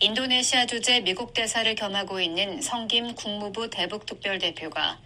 인도네시아 0.00 0.66
주재 0.66 1.00
미국 1.00 1.34
대사를 1.34 1.74
겸하고 1.74 2.20
있는 2.20 2.62
성김 2.62 3.16
국무부 3.16 3.68
대북특별대표가 3.68 4.96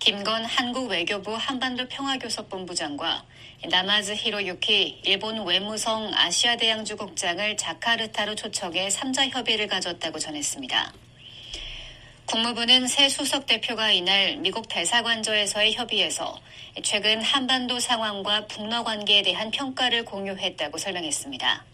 김건 0.00 0.44
한국 0.44 0.90
외교부 0.90 1.36
한반도 1.36 1.86
평화교섭본부장과 1.86 3.24
나마즈 3.70 4.14
히로유키 4.14 5.02
일본 5.04 5.46
외무성 5.46 6.10
아시아대양주 6.12 6.96
국장을 6.96 7.56
자카르타로 7.56 8.34
초청해 8.34 8.88
3자 8.88 9.30
협의를 9.30 9.68
가졌다고 9.68 10.18
전했습니다. 10.18 10.94
국무부는 12.26 12.88
새 12.88 13.08
수석 13.08 13.46
대표가 13.46 13.92
이날 13.92 14.36
미국 14.38 14.66
대사관저에서의 14.66 15.74
협의에서 15.74 16.40
최근 16.82 17.22
한반도 17.22 17.78
상황과 17.78 18.48
북러 18.48 18.82
관계에 18.82 19.22
대한 19.22 19.52
평가를 19.52 20.04
공유했다고 20.04 20.76
설명했습니다. 20.76 21.69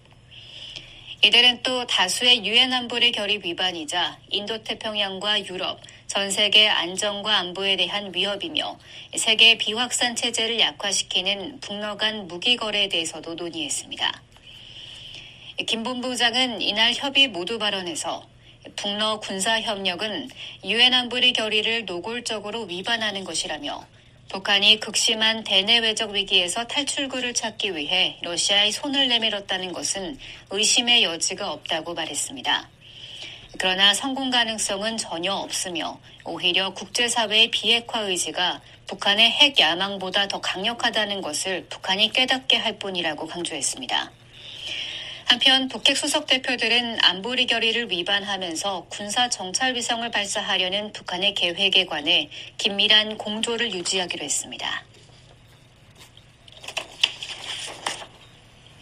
이들은 1.22 1.62
또 1.62 1.86
다수의 1.86 2.44
유엔 2.44 2.72
안보리 2.72 3.10
결의 3.10 3.40
위반이자 3.42 4.18
인도태평양과 4.28 5.46
유럽, 5.46 5.80
전 6.06 6.30
세계 6.30 6.68
안정과 6.68 7.38
안보에 7.38 7.76
대한 7.76 8.14
위협이며 8.14 8.78
세계 9.16 9.56
비확산 9.56 10.14
체제를 10.14 10.60
약화시키는 10.60 11.60
북러 11.60 11.96
간 11.96 12.28
무기 12.28 12.56
거래에 12.56 12.88
대해서도 12.88 13.34
논의했습니다. 13.34 14.22
김 15.66 15.82
본부장은 15.82 16.60
이날 16.60 16.92
협의 16.92 17.28
모두 17.28 17.58
발언에서 17.58 18.28
북러 18.76 19.18
군사 19.20 19.58
협력은 19.60 20.28
유엔 20.64 20.92
안보리 20.92 21.32
결의를 21.32 21.86
노골적으로 21.86 22.64
위반하는 22.64 23.24
것이라며 23.24 23.86
북한이 24.28 24.80
극심한 24.80 25.44
대내외적 25.44 26.10
위기에서 26.10 26.64
탈출구를 26.64 27.32
찾기 27.32 27.76
위해 27.76 28.18
러시아의 28.22 28.72
손을 28.72 29.06
내밀었다는 29.08 29.72
것은 29.72 30.18
의심의 30.50 31.04
여지가 31.04 31.52
없다고 31.52 31.94
말했습니다. 31.94 32.68
그러나 33.58 33.94
성공 33.94 34.30
가능성은 34.30 34.96
전혀 34.96 35.32
없으며 35.32 35.98
오히려 36.24 36.74
국제사회의 36.74 37.50
비핵화 37.50 38.00
의지가 38.00 38.60
북한의 38.88 39.30
핵 39.30 39.58
야망보다 39.58 40.28
더 40.28 40.40
강력하다는 40.40 41.22
것을 41.22 41.66
북한이 41.68 42.12
깨닫게 42.12 42.56
할 42.56 42.78
뿐이라고 42.78 43.26
강조했습니다. 43.26 44.12
한편 45.26 45.66
북핵 45.66 45.96
수석 45.96 46.26
대표들은 46.26 46.98
안보리 47.02 47.46
결의를 47.46 47.90
위반하면서 47.90 48.86
군사 48.88 49.28
정찰 49.28 49.74
위성을 49.74 50.08
발사하려는 50.08 50.92
북한의 50.92 51.34
계획에 51.34 51.84
관해 51.84 52.30
긴밀한 52.58 53.18
공조를 53.18 53.74
유지하기로 53.74 54.24
했습니다. 54.24 54.84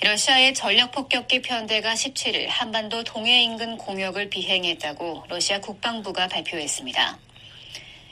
러시아의 0.02 0.52
전략 0.52 0.92
폭격기 0.92 1.40
편대가 1.40 1.94
17일 1.94 2.46
한반도 2.50 3.02
동해 3.04 3.42
인근 3.42 3.78
공역을 3.78 4.28
비행했다고 4.28 5.24
러시아 5.28 5.62
국방부가 5.62 6.28
발표했습니다. 6.28 7.18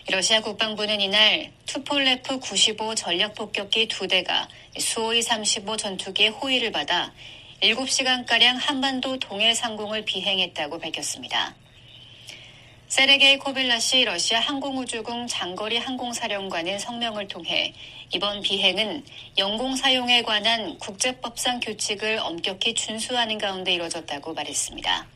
러시아 0.08 0.40
국방부는 0.40 1.02
이날 1.02 1.52
투폴레프 1.66 2.40
95 2.40 2.94
전략 2.94 3.34
폭격기 3.34 3.88
2대가 3.88 4.48
수호이 4.78 5.20
35 5.20 5.76
전투기의 5.76 6.30
호위를 6.30 6.72
받아 6.72 7.12
7시간가량 7.62 8.56
한반도 8.58 9.20
동해 9.20 9.54
상공을 9.54 10.04
비행했다고 10.04 10.80
밝혔습니다. 10.80 11.54
세르게이 12.88 13.38
코빌라시 13.38 14.04
러시아 14.04 14.40
항공우주국 14.40 15.28
장거리 15.28 15.78
항공사령관은 15.78 16.80
성명을 16.80 17.28
통해 17.28 17.72
이번 18.12 18.42
비행은 18.42 19.04
영공 19.38 19.76
사용에 19.76 20.22
관한 20.22 20.76
국제법상 20.78 21.60
규칙을 21.60 22.18
엄격히 22.18 22.74
준수하는 22.74 23.38
가운데 23.38 23.72
이뤄졌다고 23.74 24.34
말했습니다. 24.34 25.06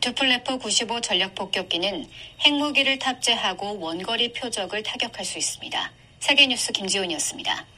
투플레프 0.00 0.58
95 0.58 1.00
전략 1.00 1.36
폭격기는 1.36 2.08
핵무기를 2.44 2.98
탑재하고 2.98 3.78
원거리 3.78 4.32
표적을 4.32 4.82
타격할 4.82 5.24
수 5.24 5.38
있습니다. 5.38 5.92
세계뉴스 6.18 6.72
김지훈이었습니다. 6.72 7.77